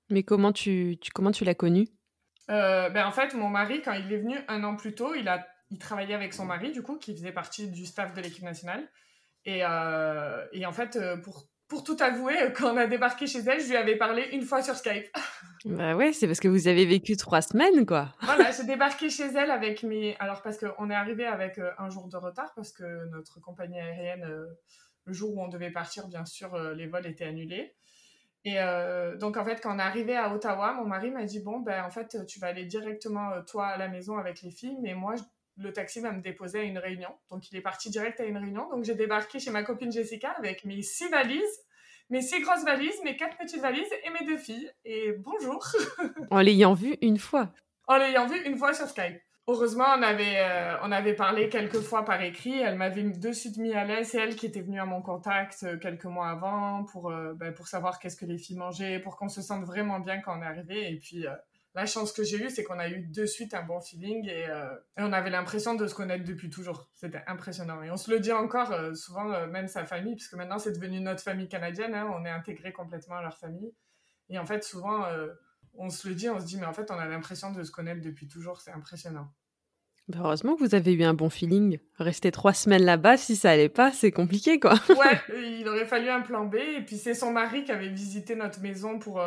Mais 0.09 0.23
comment 0.23 0.53
tu, 0.53 0.97
tu 1.01 1.11
comment 1.11 1.33
tu 1.33 1.45
l'as 1.45 1.57
connu 1.57 1.89
euh, 2.49 2.89
ben 2.91 3.05
En 3.05 3.13
fait, 3.13 3.35
mon 3.35 3.49
mari, 3.49 3.83
quand 3.83 3.95
il 3.95 4.13
est 4.13 4.19
venu 4.19 4.37
un 4.47 4.63
an 4.63 4.77
plus 4.77 4.95
tôt, 4.95 5.17
il, 5.17 5.27
a, 5.27 5.45
il 5.71 5.81
travaillait 5.81 6.15
avec 6.15 6.33
son 6.33 6.45
mari, 6.45 6.71
du 6.71 6.83
coup, 6.85 6.97
qui 6.97 7.13
faisait 7.13 7.33
partie 7.33 7.69
du 7.69 7.87
staff 7.87 8.15
de 8.15 8.21
l'équipe 8.21 8.45
nationale. 8.45 8.89
Et, 9.45 9.65
euh, 9.65 10.47
et 10.53 10.65
en 10.65 10.73
fait, 10.73 10.97
pour 11.25 11.50
pour 11.71 11.85
tout 11.85 11.97
avouer, 12.01 12.37
euh, 12.43 12.51
quand 12.51 12.75
on 12.75 12.77
a 12.77 12.87
débarqué 12.87 13.27
chez 13.29 13.39
elle, 13.39 13.61
je 13.61 13.69
lui 13.69 13.77
avais 13.77 13.97
parlé 13.97 14.29
une 14.33 14.43
fois 14.43 14.63
sur 14.63 14.75
Skype. 14.75 15.07
Bah 15.67 15.95
ouais, 15.95 16.15
c'est 16.15 16.27
parce 16.27 16.41
que 16.41 16.49
vous 16.49 16.69
avez 16.69 16.87
vécu 16.87 17.19
trois 17.19 17.43
semaines, 17.43 17.85
quoi. 17.85 18.15
Voilà, 18.23 18.51
j'ai 18.51 18.65
débarqué 18.67 19.11
chez 19.11 19.27
elle 19.27 19.51
avec 19.51 19.83
mes... 19.83 20.17
Alors, 20.19 20.41
parce 20.41 20.57
qu'on 20.57 20.89
est 20.89 20.95
arrivé 20.95 21.27
avec 21.27 21.59
euh, 21.59 21.71
un 21.77 21.91
jour 21.91 22.09
de 22.09 22.17
retard, 22.17 22.51
parce 22.57 22.73
que 22.73 23.07
notre 23.11 23.43
compagnie 23.43 23.79
aérienne, 23.79 24.25
euh, 24.25 24.47
le 25.05 25.13
jour 25.13 25.37
où 25.37 25.45
on 25.45 25.49
devait 25.49 25.71
partir, 25.71 26.09
bien 26.09 26.25
sûr, 26.25 26.59
les 26.73 26.87
vols 26.87 27.07
étaient 27.07 27.27
annulés. 27.27 27.75
Et 28.47 28.57
donc, 29.19 29.37
en 29.37 29.45
fait, 29.45 29.61
quand 29.61 29.75
on 29.75 29.79
est 29.79 29.83
arrivé 29.83 30.17
à 30.17 30.33
Ottawa, 30.33 30.73
mon 30.73 30.87
mari 30.87 31.11
m'a 31.11 31.25
dit, 31.25 31.41
bon, 31.41 31.61
ben, 31.61 31.85
en 31.85 31.91
fait, 31.91 32.25
tu 32.27 32.39
vas 32.39 32.49
aller 32.49 32.65
directement, 32.65 33.31
toi, 33.47 33.67
à 33.67 33.77
la 33.77 33.89
maison 33.89 34.19
avec 34.19 34.43
les 34.43 34.51
filles, 34.51 34.79
mais 34.83 34.95
moi, 34.95 35.15
le 35.61 35.73
taxi 35.73 36.01
va 36.01 36.13
me 36.13 36.23
déposer 36.23 36.61
à 36.61 36.63
une 36.63 36.79
réunion. 36.79 37.11
Donc, 37.31 37.51
il 37.51 37.57
est 37.57 37.61
parti 37.63 37.91
direct 37.91 38.21
à 38.21 38.25
une 38.25 38.39
réunion. 38.39 38.69
Donc, 38.71 38.85
j'ai 38.85 38.95
débarqué 38.95 39.39
chez 39.39 39.51
ma 39.51 39.63
copine 39.63 39.93
Jessica 39.93 40.31
avec 40.39 40.65
mes 40.65 40.83
six 40.83 41.09
valises, 41.09 41.65
mes 42.09 42.23
six 42.23 42.41
grosses 42.41 42.65
valises, 42.65 43.01
mes 43.05 43.17
quatre 43.17 43.37
petites 43.37 43.61
valises 43.61 43.93
et 44.05 44.11
mes 44.11 44.27
deux 44.27 44.39
filles. 44.39 44.71
Et 44.85 45.13
bonjour. 45.13 45.65
en 46.31 46.41
l'ayant 46.41 46.75
vu 46.75 46.97
une 47.03 47.19
fois. 47.19 47.53
En 47.87 47.97
l'ayant 47.97 48.27
vu 48.27 48.41
une 48.45 48.57
fois 48.57 48.75
sur 48.75 48.89
Skype. 48.89 49.21
Heureusement, 49.47 49.87
on 49.99 50.03
avait, 50.03 50.39
euh, 50.39 50.77
on 50.83 50.93
avait 50.93 51.15
parlé 51.15 51.49
quelques 51.49 51.81
fois 51.81 52.05
par 52.05 52.23
écrit. 52.23 52.61
Elle 52.61 52.77
m'avait 52.77 53.03
de 53.03 53.33
suite 53.33 53.57
mis 53.57 53.73
à 53.73 53.85
l'aise. 53.85 54.11
C'est 54.11 54.19
elle 54.19 54.37
qui 54.37 54.47
était 54.47 54.61
venue 54.61 54.81
à 54.81 54.85
mon 54.85 55.03
contact 55.03 55.65
euh, 55.65 55.77
quelques 55.77 56.05
mois 56.05 56.29
avant 56.29 56.85
pour, 56.85 57.11
euh, 57.11 57.33
ben, 57.35 57.53
pour 57.53 57.67
savoir 57.67 57.99
qu'est-ce 57.99 58.17
que 58.17 58.27
les 58.27 58.39
filles 58.39 58.59
mangeaient, 58.59 59.01
pour 59.01 59.17
qu'on 59.17 59.29
se 59.29 59.43
sente 59.43 59.65
vraiment 59.65 59.99
bien 59.99 60.21
quand 60.21 60.39
on 60.39 60.43
est 60.43 60.47
arrivé. 60.47 60.93
Et 60.93 60.97
puis, 60.99 61.27
la 61.75 61.87
chance 61.87 62.13
que 62.13 62.25
j'ai 62.25 62.39
eue, 62.39 62.51
c'est 62.51 62.65
qu'on 62.65 62.79
a 62.79 62.89
eu 62.89 63.07
de 63.07 63.27
suite 63.27 63.55
un 63.55 63.63
bon 63.63 63.81
feeling 63.81 64.29
euh, 64.29 64.75
et, 64.97 65.03
on 65.03 65.13
avait 65.13 65.31
l'impression 65.31 65.75
de 65.75 65.87
se 65.87 65.95
connaître 65.95 66.25
depuis 66.25 66.51
toujours. 66.51 66.89
C'était 66.95 67.23
impressionnant. 67.27 67.83
Et 67.83 67.91
on 67.91 67.97
se 67.97 68.11
le 68.11 68.19
dit 68.19 68.33
encore 68.33 68.73
euh, 68.73 68.95
souvent, 68.95 69.33
euh, 69.33 69.47
même 69.47 69.69
sa 69.69 69.85
famille, 69.85 70.17
puisque 70.17 70.35
maintenant 70.35 70.59
c'est 70.59 70.73
devenu 70.73 71.01
notre 71.01 71.23
famille 71.23 71.49
canadienne, 71.49 71.95
hein, 71.95 72.11
on 72.13 72.25
est 72.25 72.31
intégré 72.31 72.73
complètement 72.73 73.17
à 73.17 73.23
leur 73.23 73.39
famille. 73.39 73.73
Et 74.29 74.39
en 74.39 74.47
fait, 74.47 74.63
souvent, 74.63 75.07
on 75.75 75.91
se 75.91 76.07
le 76.07 76.15
dit, 76.15 76.31
on 76.31 76.39
se 76.39 76.47
dit, 76.47 76.57
mais 76.57 76.67
en 76.67 76.73
fait, 76.73 76.93
on 76.93 76.95
a 76.95 77.07
l'impression 77.07 77.51
de 77.51 77.65
se 77.65 77.73
connaître 77.73 78.01
depuis 78.01 78.29
toujours, 78.29 78.61
c'est 78.61 78.71
impressionnant. 78.71 79.29
Bah, 80.07 80.19
heureusement 80.23 80.55
que 80.55 80.61
vous 80.61 80.77
avez 80.77 80.93
eu 80.93 81.03
un 81.03 81.15
bon 81.15 81.31
feeling. 81.31 81.81
Rester 81.99 82.31
trois 82.31 82.53
semaines 82.53 82.85
là-bas, 82.85 83.17
si 83.17 83.35
ça 83.35 83.51
allait 83.51 83.69
pas, 83.69 83.91
c'est 83.91 84.13
compliqué, 84.13 84.61
quoi. 84.61 84.75
ouais, 84.91 85.21
il 85.59 85.69
aurait 85.69 85.85
fallu 85.85 86.09
un 86.11 86.21
plan 86.21 86.45
B. 86.45 86.57
Et 86.57 86.83
puis 86.83 86.97
c'est 86.97 87.15
son 87.15 87.33
mari 87.33 87.65
qui 87.65 87.73
avait 87.73 87.89
visité 87.89 88.37
notre 88.37 88.61
maison 88.61 89.01
pour 89.01 89.21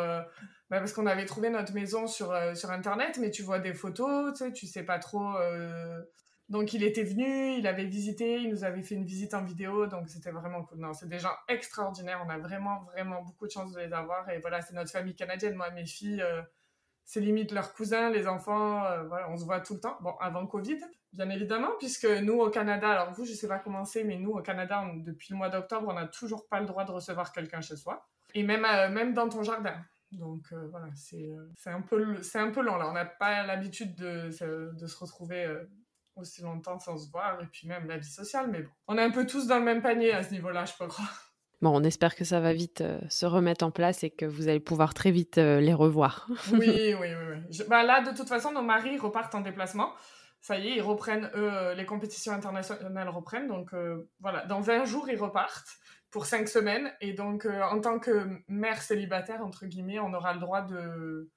bah, 0.70 0.78
parce 0.78 0.92
qu'on 0.92 1.06
avait 1.06 1.26
trouvé 1.26 1.50
notre 1.50 1.74
maison 1.74 2.06
sur, 2.06 2.32
euh, 2.32 2.54
sur 2.54 2.70
Internet, 2.70 3.18
mais 3.20 3.30
tu 3.30 3.42
vois 3.42 3.58
des 3.58 3.74
photos, 3.74 4.32
tu 4.32 4.44
sais, 4.44 4.52
tu 4.52 4.66
sais 4.66 4.82
pas 4.82 4.98
trop. 4.98 5.36
Euh. 5.36 6.02
Donc 6.48 6.72
il 6.72 6.82
était 6.82 7.04
venu, 7.04 7.54
il 7.56 7.66
avait 7.66 7.84
visité, 7.84 8.36
il 8.36 8.50
nous 8.50 8.64
avait 8.64 8.82
fait 8.82 8.94
une 8.94 9.04
visite 9.04 9.34
en 9.34 9.44
vidéo, 9.44 9.86
donc 9.86 10.08
c'était 10.08 10.30
vraiment 10.30 10.62
cool. 10.64 10.78
Non, 10.78 10.92
c'est 10.92 11.08
des 11.08 11.18
gens 11.18 11.34
extraordinaires, 11.48 12.22
on 12.26 12.30
a 12.30 12.38
vraiment, 12.38 12.82
vraiment 12.92 13.22
beaucoup 13.22 13.46
de 13.46 13.50
chance 13.50 13.72
de 13.72 13.80
les 13.80 13.92
avoir. 13.92 14.28
Et 14.30 14.38
voilà, 14.40 14.60
c'est 14.62 14.74
notre 14.74 14.90
famille 14.90 15.14
canadienne, 15.14 15.54
moi, 15.54 15.70
mes 15.70 15.86
filles, 15.86 16.22
euh, 16.22 16.42
c'est 17.04 17.20
limite 17.20 17.52
leurs 17.52 17.74
cousins, 17.74 18.10
les 18.10 18.26
enfants, 18.26 18.82
voilà, 19.08 19.30
on 19.30 19.36
se 19.36 19.44
voit 19.44 19.60
tout 19.60 19.74
le 19.74 19.80
temps. 19.80 19.98
Bon, 20.00 20.14
avant 20.20 20.46
Covid, 20.46 20.80
bien 21.12 21.28
évidemment, 21.28 21.70
puisque 21.78 22.06
nous 22.06 22.40
au 22.40 22.48
Canada, 22.50 22.90
alors 22.90 23.12
vous, 23.12 23.26
je 23.26 23.32
sais 23.34 23.48
pas 23.48 23.58
comment 23.58 23.84
c'est, 23.84 24.04
mais 24.04 24.16
nous 24.16 24.32
au 24.32 24.40
Canada, 24.40 24.82
depuis 24.96 25.32
le 25.32 25.36
mois 25.36 25.50
d'octobre, 25.50 25.88
on 25.88 25.94
n'a 25.94 26.06
toujours 26.06 26.48
pas 26.48 26.60
le 26.60 26.66
droit 26.66 26.84
de 26.84 26.92
recevoir 26.92 27.32
quelqu'un 27.32 27.60
chez 27.60 27.76
soi. 27.76 28.06
Et 28.34 28.42
même, 28.42 28.62
même 28.92 29.12
dans 29.12 29.28
ton 29.28 29.42
jardin. 29.42 29.76
Donc 30.18 30.46
euh, 30.52 30.68
voilà, 30.70 30.86
euh, 30.86 31.46
c'est 31.56 31.70
un, 31.70 31.80
peu, 31.80 32.16
un 32.34 32.50
peu 32.50 32.62
lent 32.62 32.76
là. 32.76 32.88
On 32.88 32.92
n'a 32.92 33.04
pas 33.04 33.44
l'habitude 33.44 33.94
de, 33.94 34.30
de, 34.72 34.86
se 34.86 34.98
retrouver 34.98 35.44
euh, 35.44 35.64
aussi 36.16 36.42
longtemps 36.42 36.78
sans 36.78 36.96
se 36.96 37.10
voir, 37.10 37.40
et 37.42 37.46
puis 37.46 37.68
même 37.68 37.86
la 37.86 37.98
vie 37.98 38.10
sociale, 38.10 38.48
mais 38.50 38.62
bon. 38.62 38.70
On 38.88 38.98
est 38.98 39.02
un 39.02 39.10
peu 39.10 39.26
tous 39.26 39.46
dans 39.46 39.58
le 39.58 39.64
même 39.64 39.82
panier 39.82 40.12
à 40.12 40.22
ce 40.22 40.32
niveau-là, 40.32 40.64
je 40.64 40.72
peux 40.78 40.86
croire. 40.86 41.32
Bon, 41.62 41.70
on 41.74 41.82
espère 41.82 42.14
que 42.14 42.24
ça 42.24 42.40
va 42.40 42.52
vite 42.52 42.82
se 43.08 43.24
remettre 43.24 43.64
en 43.64 43.70
place 43.70 44.04
et 44.04 44.10
que 44.10 44.26
vous 44.26 44.48
allez 44.48 44.60
pouvoir 44.60 44.92
très 44.92 45.10
vite 45.10 45.36
les 45.36 45.72
revoir. 45.72 46.28
oui, 46.52 46.94
oui, 46.94 46.94
oui. 47.00 47.40
oui. 47.48 47.58
Bah, 47.68 47.82
là, 47.84 48.02
de 48.02 48.14
toute 48.14 48.28
façon, 48.28 48.52
nos 48.52 48.62
maris 48.62 48.98
repartent 48.98 49.34
en 49.34 49.40
déplacement. 49.40 49.92
Ça 50.42 50.58
y 50.58 50.68
est, 50.68 50.76
ils 50.76 50.82
reprennent, 50.82 51.30
eux, 51.34 51.72
les 51.74 51.86
compétitions 51.86 52.32
internationales 52.32 53.08
reprennent. 53.08 53.48
Donc 53.48 53.70
voilà, 54.20 54.44
dans 54.44 54.60
20 54.60 54.84
jours, 54.84 55.08
ils 55.08 55.16
repartent 55.16 55.78
pour 56.14 56.26
cinq 56.26 56.48
semaines. 56.48 56.92
Et 57.00 57.12
donc, 57.12 57.44
euh, 57.44 57.60
en 57.64 57.80
tant 57.80 57.98
que 57.98 58.40
mère 58.46 58.80
célibataire, 58.80 59.44
entre 59.44 59.66
guillemets, 59.66 59.98
on 59.98 60.14
aura 60.14 60.32
le 60.32 60.38
droit 60.38 60.62
de, 60.62 61.28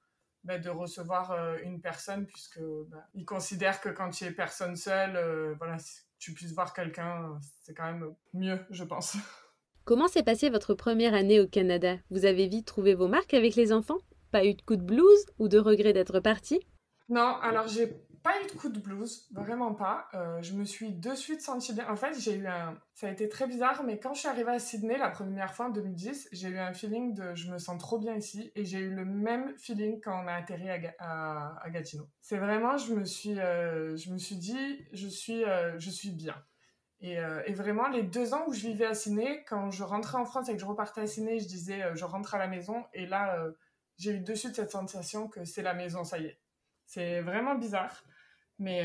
bah, 0.44 0.56
de 0.58 0.70
recevoir 0.70 1.32
euh, 1.32 1.56
une 1.64 1.80
personne, 1.80 2.26
puisque 2.26 2.60
bah, 2.88 3.04
ils 3.12 3.24
considèrent 3.24 3.80
que 3.80 3.88
quand 3.88 4.10
tu 4.10 4.22
es 4.22 4.30
personne 4.30 4.76
seule, 4.76 5.16
euh, 5.16 5.56
voilà, 5.58 5.78
tu 6.20 6.32
puisses 6.32 6.54
voir 6.54 6.72
quelqu'un, 6.72 7.40
c'est 7.64 7.74
quand 7.74 7.92
même 7.92 8.14
mieux, 8.32 8.60
je 8.70 8.84
pense. 8.84 9.16
Comment 9.84 10.06
s'est 10.06 10.22
passée 10.22 10.48
votre 10.48 10.74
première 10.74 11.12
année 11.12 11.40
au 11.40 11.48
Canada? 11.48 11.96
Vous 12.10 12.24
avez 12.24 12.46
vite 12.46 12.66
trouvé 12.66 12.94
vos 12.94 13.08
marques 13.08 13.34
avec 13.34 13.56
les 13.56 13.72
enfants? 13.72 13.98
Pas 14.30 14.44
eu 14.44 14.54
de 14.54 14.62
coup 14.62 14.76
de 14.76 14.84
blues 14.84 15.26
ou 15.40 15.48
de 15.48 15.58
regret 15.58 15.92
d'être 15.92 16.20
parti 16.20 16.64
Non, 17.08 17.34
alors 17.42 17.66
j'ai 17.66 17.96
pas 18.28 18.42
eu 18.42 18.46
de 18.46 18.52
coup 18.52 18.68
de 18.68 18.78
blues, 18.78 19.26
vraiment 19.32 19.72
pas. 19.72 20.06
Euh, 20.12 20.42
je 20.42 20.52
me 20.52 20.64
suis 20.64 20.92
de 20.92 21.14
suite 21.14 21.40
sentie 21.40 21.72
bien. 21.72 21.88
En 21.88 21.96
fait, 21.96 22.12
j'ai 22.20 22.34
eu 22.34 22.46
un. 22.46 22.78
Ça 22.92 23.06
a 23.06 23.10
été 23.10 23.26
très 23.28 23.46
bizarre, 23.46 23.84
mais 23.84 23.98
quand 23.98 24.12
je 24.12 24.20
suis 24.20 24.28
arrivée 24.28 24.50
à 24.50 24.58
Sydney 24.58 24.98
la 24.98 25.08
première 25.08 25.54
fois 25.54 25.66
en 25.66 25.70
2010, 25.70 26.28
j'ai 26.32 26.48
eu 26.48 26.58
un 26.58 26.74
feeling 26.74 27.14
de 27.14 27.34
je 27.34 27.50
me 27.50 27.58
sens 27.58 27.78
trop 27.78 27.98
bien 27.98 28.14
ici 28.16 28.52
et 28.54 28.66
j'ai 28.66 28.80
eu 28.80 28.90
le 28.90 29.06
même 29.06 29.56
feeling 29.56 30.00
quand 30.02 30.22
on 30.22 30.26
a 30.26 30.34
atterri 30.34 30.68
à, 30.98 31.62
Gatineau. 31.70 32.06
C'est 32.20 32.36
vraiment, 32.36 32.76
je 32.76 32.92
me 32.92 33.04
suis, 33.06 33.38
euh, 33.40 33.96
je 33.96 34.12
me 34.12 34.18
suis 34.18 34.36
dit, 34.36 34.86
je 34.92 35.08
suis, 35.08 35.44
euh, 35.44 35.78
je 35.78 35.88
suis 35.88 36.10
bien. 36.10 36.34
Et, 37.00 37.14
et, 37.46 37.52
vraiment, 37.52 37.86
les 37.88 38.02
deux 38.02 38.34
ans 38.34 38.44
où 38.48 38.52
je 38.52 38.60
vivais 38.60 38.86
à 38.86 38.92
Sydney, 38.92 39.44
quand 39.48 39.70
je 39.70 39.84
rentrais 39.84 40.18
en 40.18 40.24
France 40.24 40.48
et 40.48 40.52
que 40.52 40.58
je 40.58 40.66
repartais 40.66 41.00
à 41.02 41.06
Sydney, 41.06 41.38
je 41.38 41.46
disais 41.46 41.80
je 41.94 42.04
rentre 42.04 42.34
à 42.34 42.38
la 42.38 42.48
maison. 42.48 42.84
Et 42.92 43.06
là, 43.06 43.38
j'ai 43.98 44.14
eu 44.14 44.20
de 44.20 44.34
suite 44.34 44.56
cette 44.56 44.72
sensation 44.72 45.28
que 45.28 45.44
c'est 45.44 45.62
la 45.62 45.74
maison, 45.74 46.02
ça 46.02 46.18
y 46.18 46.26
est. 46.26 46.40
C'est 46.86 47.20
vraiment 47.20 47.54
bizarre. 47.54 48.02
Mais 48.58 48.84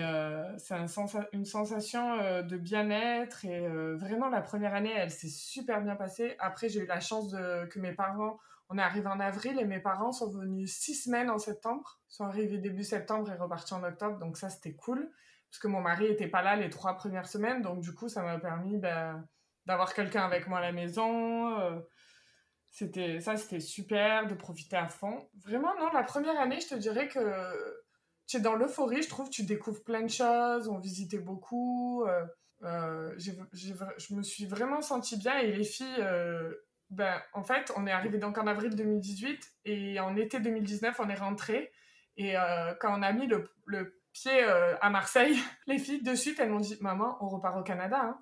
c'est 0.59 0.75
un 0.75 0.85
une 1.31 1.45
sensation 1.45 2.17
de 2.43 2.57
bien-être 2.57 3.43
et 3.43 3.67
vraiment 3.95 4.29
la 4.29 4.41
première 4.41 4.75
année, 4.75 4.93
elle 4.95 5.09
s'est 5.09 5.29
super 5.29 5.81
bien 5.81 5.95
passée. 5.95 6.35
Après, 6.37 6.69
j'ai 6.69 6.81
eu 6.81 6.85
la 6.85 6.99
chance 6.99 7.31
de, 7.31 7.65
que 7.65 7.79
mes 7.79 7.93
parents, 7.93 8.39
on 8.69 8.77
est 8.77 8.83
arrivé 8.83 9.07
en 9.07 9.19
avril 9.19 9.59
et 9.59 9.65
mes 9.65 9.79
parents 9.79 10.11
sont 10.11 10.29
venus 10.29 10.71
six 10.71 10.95
semaines 10.95 11.29
en 11.29 11.39
septembre. 11.39 11.99
Ils 12.09 12.13
sont 12.13 12.25
arrivés 12.25 12.59
début 12.59 12.83
septembre 12.83 13.31
et 13.31 13.35
repartis 13.35 13.73
en 13.73 13.83
octobre, 13.83 14.19
donc 14.19 14.37
ça 14.37 14.49
c'était 14.49 14.73
cool. 14.73 15.11
Parce 15.49 15.59
que 15.59 15.67
mon 15.67 15.81
mari 15.81 16.05
était 16.05 16.27
pas 16.27 16.41
là 16.41 16.55
les 16.55 16.69
trois 16.69 16.95
premières 16.95 17.27
semaines, 17.27 17.61
donc 17.61 17.81
du 17.81 17.93
coup 17.93 18.09
ça 18.09 18.23
m'a 18.23 18.39
permis 18.39 18.77
ben, 18.77 19.27
d'avoir 19.65 19.93
quelqu'un 19.93 20.23
avec 20.23 20.47
moi 20.47 20.59
à 20.59 20.61
la 20.61 20.71
maison. 20.71 21.83
c'était 22.69 23.19
ça 23.21 23.37
c'était 23.37 23.59
super 23.59 24.27
de 24.27 24.35
profiter 24.35 24.75
à 24.75 24.87
fond. 24.87 25.27
Vraiment 25.43 25.73
non, 25.79 25.91
la 25.91 26.03
première 26.03 26.39
année, 26.39 26.59
je 26.59 26.69
te 26.69 26.75
dirais 26.75 27.07
que 27.07 27.19
tu 28.27 28.37
es 28.37 28.39
dans 28.39 28.55
l'euphorie, 28.55 29.01
je 29.01 29.09
trouve, 29.09 29.29
tu 29.29 29.43
découvres 29.43 29.83
plein 29.83 30.01
de 30.01 30.09
choses, 30.09 30.67
on 30.67 30.79
visitait 30.79 31.19
beaucoup. 31.19 32.05
Euh, 32.05 32.25
euh, 32.63 33.13
je 33.17 34.13
me 34.13 34.23
suis 34.23 34.45
vraiment 34.45 34.81
sentie 34.81 35.17
bien 35.17 35.37
et 35.39 35.51
les 35.51 35.63
filles, 35.63 35.99
euh, 35.99 36.53
ben, 36.89 37.21
en 37.33 37.43
fait, 37.43 37.71
on 37.75 37.85
est 37.85 37.91
arrivé 37.91 38.17
donc 38.17 38.37
en 38.37 38.47
avril 38.47 38.75
2018 38.75 39.53
et 39.65 39.99
en 39.99 40.15
été 40.15 40.39
2019, 40.39 40.99
on 40.99 41.09
est 41.09 41.15
rentré. 41.15 41.71
Et 42.15 42.35
quand 42.79 42.97
on 42.97 43.01
a 43.01 43.11
mis 43.11 43.25
le, 43.25 43.49
le 43.65 43.99
pied 44.13 44.43
à 44.43 44.89
Marseille, 44.91 45.35
les 45.67 45.79
filles 45.79 46.03
de 46.03 46.13
suite, 46.13 46.39
elles 46.39 46.49
m'ont 46.49 46.59
dit 46.59 46.77
Maman, 46.79 47.17
on 47.21 47.27
repart 47.27 47.57
au 47.57 47.63
Canada. 47.63 47.99
Hein. 48.03 48.19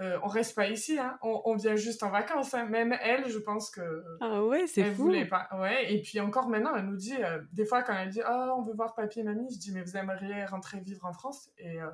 Euh, 0.00 0.18
on 0.24 0.26
reste 0.26 0.56
pas 0.56 0.66
ici, 0.66 0.98
hein. 0.98 1.16
on, 1.22 1.54
vient 1.54 1.76
juste 1.76 2.02
en 2.02 2.10
vacances. 2.10 2.52
Hein. 2.52 2.64
Même 2.66 2.96
elle, 3.00 3.28
je 3.28 3.38
pense 3.38 3.70
que. 3.70 4.04
Ah 4.20 4.42
ouais, 4.42 4.66
c'est 4.66 4.90
fou. 4.92 5.04
Voulait 5.04 5.26
pas. 5.26 5.48
Ouais, 5.56 5.92
et 5.92 6.02
puis 6.02 6.18
encore 6.18 6.48
maintenant, 6.48 6.74
elle 6.74 6.86
nous 6.86 6.96
dit, 6.96 7.14
euh, 7.22 7.40
des 7.52 7.64
fois 7.64 7.82
quand 7.82 7.94
elle 7.94 8.08
dit, 8.08 8.20
oh, 8.28 8.54
on 8.58 8.62
veut 8.62 8.74
voir 8.74 8.94
papy 8.94 9.20
et 9.20 9.22
mamie, 9.22 9.46
je 9.52 9.58
dis, 9.58 9.72
mais 9.72 9.82
vous 9.82 9.96
aimeriez 9.96 10.44
rentrer 10.46 10.80
vivre 10.80 11.04
en 11.04 11.12
France? 11.12 11.48
Et 11.58 11.80
euh, 11.80 11.90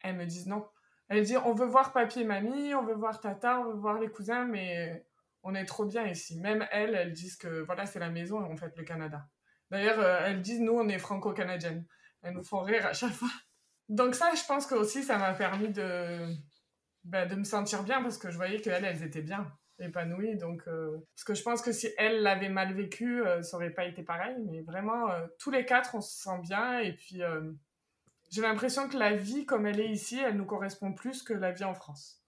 elles 0.00 0.16
me 0.16 0.24
disent 0.24 0.46
non. 0.46 0.66
Elle 1.08 1.22
dit, 1.24 1.36
on 1.36 1.52
veut 1.52 1.66
voir 1.66 1.92
papy 1.92 2.20
et 2.20 2.24
mamie, 2.24 2.74
on 2.74 2.82
veut 2.82 2.94
voir 2.94 3.20
tata, 3.20 3.60
on 3.60 3.72
veut 3.72 3.78
voir 3.78 3.98
les 4.00 4.08
cousins, 4.08 4.46
mais 4.46 5.06
on 5.42 5.54
est 5.54 5.66
trop 5.66 5.84
bien 5.84 6.06
ici. 6.06 6.40
Même 6.40 6.66
elles, 6.70 6.94
elles 6.94 7.12
disent 7.12 7.36
que 7.36 7.60
voilà, 7.60 7.84
c'est 7.84 7.98
la 7.98 8.08
maison 8.08 8.42
en 8.42 8.56
fait, 8.56 8.72
le 8.78 8.84
Canada. 8.84 9.26
D'ailleurs, 9.70 10.02
elles 10.26 10.40
disent, 10.40 10.60
nous, 10.60 10.72
on 10.72 10.88
est 10.88 10.98
franco-canadiennes. 10.98 11.84
Elles 12.22 12.32
nous 12.32 12.44
font 12.44 12.60
rire 12.60 12.86
à 12.86 12.94
chaque 12.94 13.12
fois. 13.12 13.30
Donc 13.90 14.14
ça, 14.14 14.30
je 14.34 14.44
pense 14.46 14.66
que 14.66 14.74
aussi, 14.74 15.02
ça 15.02 15.18
m'a 15.18 15.34
permis 15.34 15.68
de 15.68 16.34
bah, 17.04 17.26
de 17.26 17.34
me 17.34 17.44
sentir 17.44 17.82
bien 17.82 18.02
parce 18.02 18.18
que 18.18 18.30
je 18.30 18.36
voyais 18.36 18.60
qu'elles, 18.60 18.84
elles 18.84 19.02
étaient 19.02 19.22
bien 19.22 19.50
épanouies. 19.78 20.36
Donc, 20.36 20.62
euh, 20.68 20.98
parce 21.14 21.24
que 21.24 21.34
je 21.34 21.42
pense 21.42 21.62
que 21.62 21.72
si 21.72 21.88
elles 21.98 22.22
l'avaient 22.22 22.48
mal 22.48 22.72
vécu, 22.74 23.22
euh, 23.22 23.42
ça 23.42 23.56
aurait 23.56 23.70
pas 23.70 23.84
été 23.84 24.02
pareil. 24.02 24.36
Mais 24.50 24.62
vraiment, 24.62 25.10
euh, 25.10 25.26
tous 25.38 25.50
les 25.50 25.64
quatre, 25.64 25.94
on 25.94 26.00
se 26.00 26.22
sent 26.22 26.40
bien. 26.42 26.78
Et 26.80 26.92
puis, 26.92 27.22
j'ai 28.30 28.42
l'impression 28.42 28.88
que 28.88 28.96
la 28.96 29.14
vie 29.16 29.44
comme 29.46 29.66
elle 29.66 29.80
est 29.80 29.90
ici, 29.90 30.18
elle 30.18 30.36
nous 30.36 30.46
correspond 30.46 30.92
plus 30.92 31.22
que 31.22 31.34
la 31.34 31.52
vie 31.52 31.64
en 31.64 31.74
France. 31.74 32.22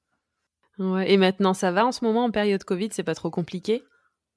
Ouais, 0.78 1.10
et 1.10 1.16
maintenant, 1.16 1.54
ça 1.54 1.70
va 1.70 1.86
en 1.86 1.92
ce 1.92 2.04
moment, 2.04 2.24
en 2.24 2.30
période 2.30 2.64
Covid, 2.64 2.88
c'est 2.90 3.04
pas 3.04 3.14
trop 3.14 3.30
compliqué? 3.30 3.84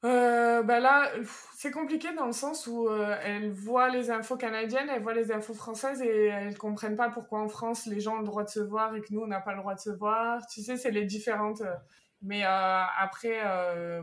Euh, 0.05 0.61
bah 0.61 0.79
là, 0.79 1.11
c'est 1.55 1.71
compliqué 1.71 2.13
dans 2.13 2.27
le 2.27 2.31
sens 2.31 2.67
où 2.67 2.87
euh, 2.87 3.17
elles 3.23 3.51
voient 3.51 3.89
les 3.89 4.11
infos 4.11 4.37
canadiennes, 4.37 4.89
elles 4.89 5.01
voient 5.01 5.15
les 5.15 5.31
infos 5.31 5.55
françaises 5.55 6.01
et 6.03 6.27
elles 6.27 6.57
comprennent 6.57 6.95
pas 6.95 7.09
pourquoi 7.09 7.39
en 7.39 7.49
France 7.49 7.87
les 7.87 7.99
gens 7.99 8.17
ont 8.17 8.19
le 8.19 8.25
droit 8.25 8.43
de 8.43 8.49
se 8.49 8.59
voir 8.59 8.95
et 8.95 9.01
que 9.01 9.11
nous 9.11 9.21
on 9.21 9.27
n'a 9.27 9.41
pas 9.41 9.53
le 9.53 9.59
droit 9.59 9.73
de 9.73 9.79
se 9.79 9.89
voir. 9.89 10.45
Tu 10.47 10.61
sais, 10.61 10.77
c'est 10.77 10.91
les 10.91 11.05
différentes. 11.05 11.61
Euh, 11.61 11.73
mais 12.21 12.45
euh, 12.45 12.83
après, 12.99 13.41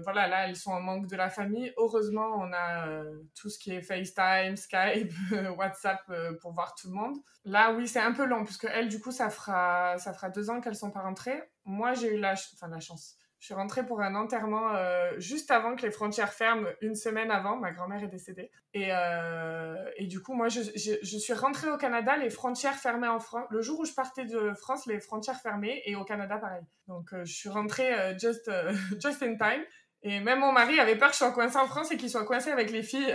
voilà, 0.04 0.28
là 0.28 0.46
elles 0.46 0.54
sont 0.56 0.70
en 0.70 0.80
manque 0.80 1.08
de 1.08 1.16
la 1.16 1.30
famille. 1.30 1.72
Heureusement, 1.76 2.28
on 2.38 2.52
a 2.52 3.02
tout 3.34 3.50
ce 3.50 3.58
qui 3.58 3.72
est 3.72 3.82
FaceTime, 3.82 4.56
Skype, 4.56 5.12
WhatsApp 5.58 6.00
pour 6.40 6.52
voir 6.52 6.76
tout 6.76 6.88
le 6.88 6.94
monde. 6.94 7.16
Là, 7.44 7.72
oui, 7.72 7.88
c'est 7.88 8.00
un 8.00 8.12
peu 8.12 8.24
long 8.24 8.44
puisque 8.44 8.66
elles, 8.72 8.88
du 8.88 9.00
coup, 9.00 9.10
ça 9.10 9.30
fera 9.30 9.98
ça 9.98 10.12
fera 10.12 10.30
deux 10.30 10.48
ans 10.48 10.60
qu'elles 10.60 10.76
sont 10.76 10.92
pas 10.92 11.00
rentrées. 11.00 11.42
Moi, 11.64 11.94
j'ai 11.94 12.14
eu 12.14 12.18
la, 12.18 12.34
enfin, 12.34 12.68
la 12.68 12.78
chance 12.78 13.16
je 13.44 13.48
suis 13.48 13.54
rentrée 13.54 13.84
pour 13.84 14.00
un 14.00 14.14
enterrement 14.14 14.74
euh, 14.74 15.12
juste 15.18 15.50
avant 15.50 15.76
que 15.76 15.82
les 15.82 15.90
frontières 15.90 16.32
ferment, 16.32 16.66
une 16.80 16.94
semaine 16.94 17.30
avant. 17.30 17.58
Ma 17.58 17.72
grand-mère 17.72 18.02
est 18.02 18.08
décédée. 18.08 18.50
Et, 18.72 18.86
euh, 18.88 19.74
et 19.98 20.06
du 20.06 20.22
coup, 20.22 20.32
moi, 20.32 20.48
je, 20.48 20.62
je, 20.62 21.18
suis 21.18 21.34
rentrée 21.34 21.68
au 21.68 21.76
Canada, 21.76 22.16
les 22.16 22.30
frontières 22.30 22.76
fermées 22.76 23.06
en 23.06 23.20
France. 23.20 23.44
Le 23.50 23.60
jour 23.60 23.80
où 23.80 23.84
je 23.84 23.92
partais 23.92 24.24
de 24.24 24.54
France, 24.54 24.86
les 24.86 24.98
frontières 24.98 25.38
fermées. 25.42 25.82
Et 25.84 25.94
au 25.94 26.04
Canada, 26.04 26.38
pareil. 26.38 26.62
Donc, 26.88 27.12
euh, 27.12 27.22
je 27.26 27.34
suis 27.34 27.50
rentrée 27.50 27.92
just, 28.18 28.50
just 29.02 29.22
in 29.22 29.36
time. 29.36 29.62
Et 30.00 30.20
même 30.20 30.38
mon 30.38 30.52
mari 30.52 30.80
avait 30.80 30.96
peur 30.96 31.08
que 31.08 31.14
je 31.14 31.18
sois 31.18 31.32
coincée 31.32 31.58
en 31.58 31.66
France 31.66 31.92
et 31.92 31.98
qu'il 31.98 32.08
soit 32.08 32.24
coincé 32.24 32.50
avec 32.50 32.70
les 32.70 32.82
filles 32.82 33.14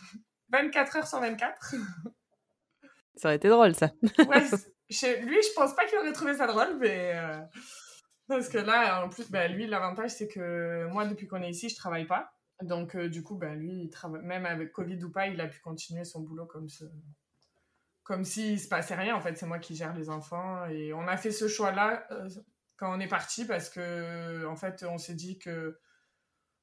24 0.48 0.96
heures 0.96 1.06
sur 1.06 1.20
24. 1.20 1.74
ça 3.16 3.28
aurait 3.28 3.36
été 3.36 3.50
drôle, 3.50 3.74
ça. 3.74 3.90
ouais, 4.02 4.40
lui, 5.20 5.42
je 5.42 5.54
pense 5.54 5.76
pas 5.76 5.84
qu'il 5.84 5.98
aurait 5.98 6.14
trouvé 6.14 6.32
ça 6.32 6.46
drôle, 6.46 6.78
mais 6.80 7.12
parce 8.28 8.48
que 8.48 8.58
là, 8.58 9.04
en 9.04 9.08
plus, 9.08 9.30
ben, 9.30 9.52
lui, 9.52 9.66
l'avantage, 9.66 10.10
c'est 10.10 10.28
que 10.28 10.86
moi, 10.86 11.06
depuis 11.06 11.26
qu'on 11.26 11.42
est 11.42 11.50
ici, 11.50 11.68
je 11.68 11.76
travaille 11.76 12.06
pas. 12.06 12.32
Donc, 12.62 12.96
euh, 12.96 13.08
du 13.08 13.22
coup, 13.22 13.36
ben, 13.36 13.54
lui, 13.54 13.90
même 14.22 14.46
avec 14.46 14.72
Covid 14.72 15.02
ou 15.04 15.10
pas, 15.10 15.28
il 15.28 15.40
a 15.40 15.46
pu 15.46 15.60
continuer 15.60 16.04
son 16.04 16.20
boulot 16.20 16.46
comme, 16.46 16.68
ce... 16.68 16.84
comme 18.02 18.24
se 18.24 18.68
passait 18.68 18.94
rien. 18.94 19.14
En 19.14 19.20
fait, 19.20 19.36
c'est 19.36 19.46
moi 19.46 19.58
qui 19.58 19.76
gère 19.76 19.94
les 19.94 20.08
enfants. 20.08 20.66
Et 20.66 20.92
on 20.92 21.06
a 21.06 21.16
fait 21.16 21.30
ce 21.30 21.48
choix-là 21.48 22.06
euh, 22.10 22.28
quand 22.76 22.96
on 22.96 23.00
est 23.00 23.08
parti 23.08 23.44
parce 23.44 23.68
que, 23.68 24.46
en 24.46 24.56
fait, 24.56 24.84
on 24.88 24.98
s'est 24.98 25.14
dit 25.14 25.38
que. 25.38 25.78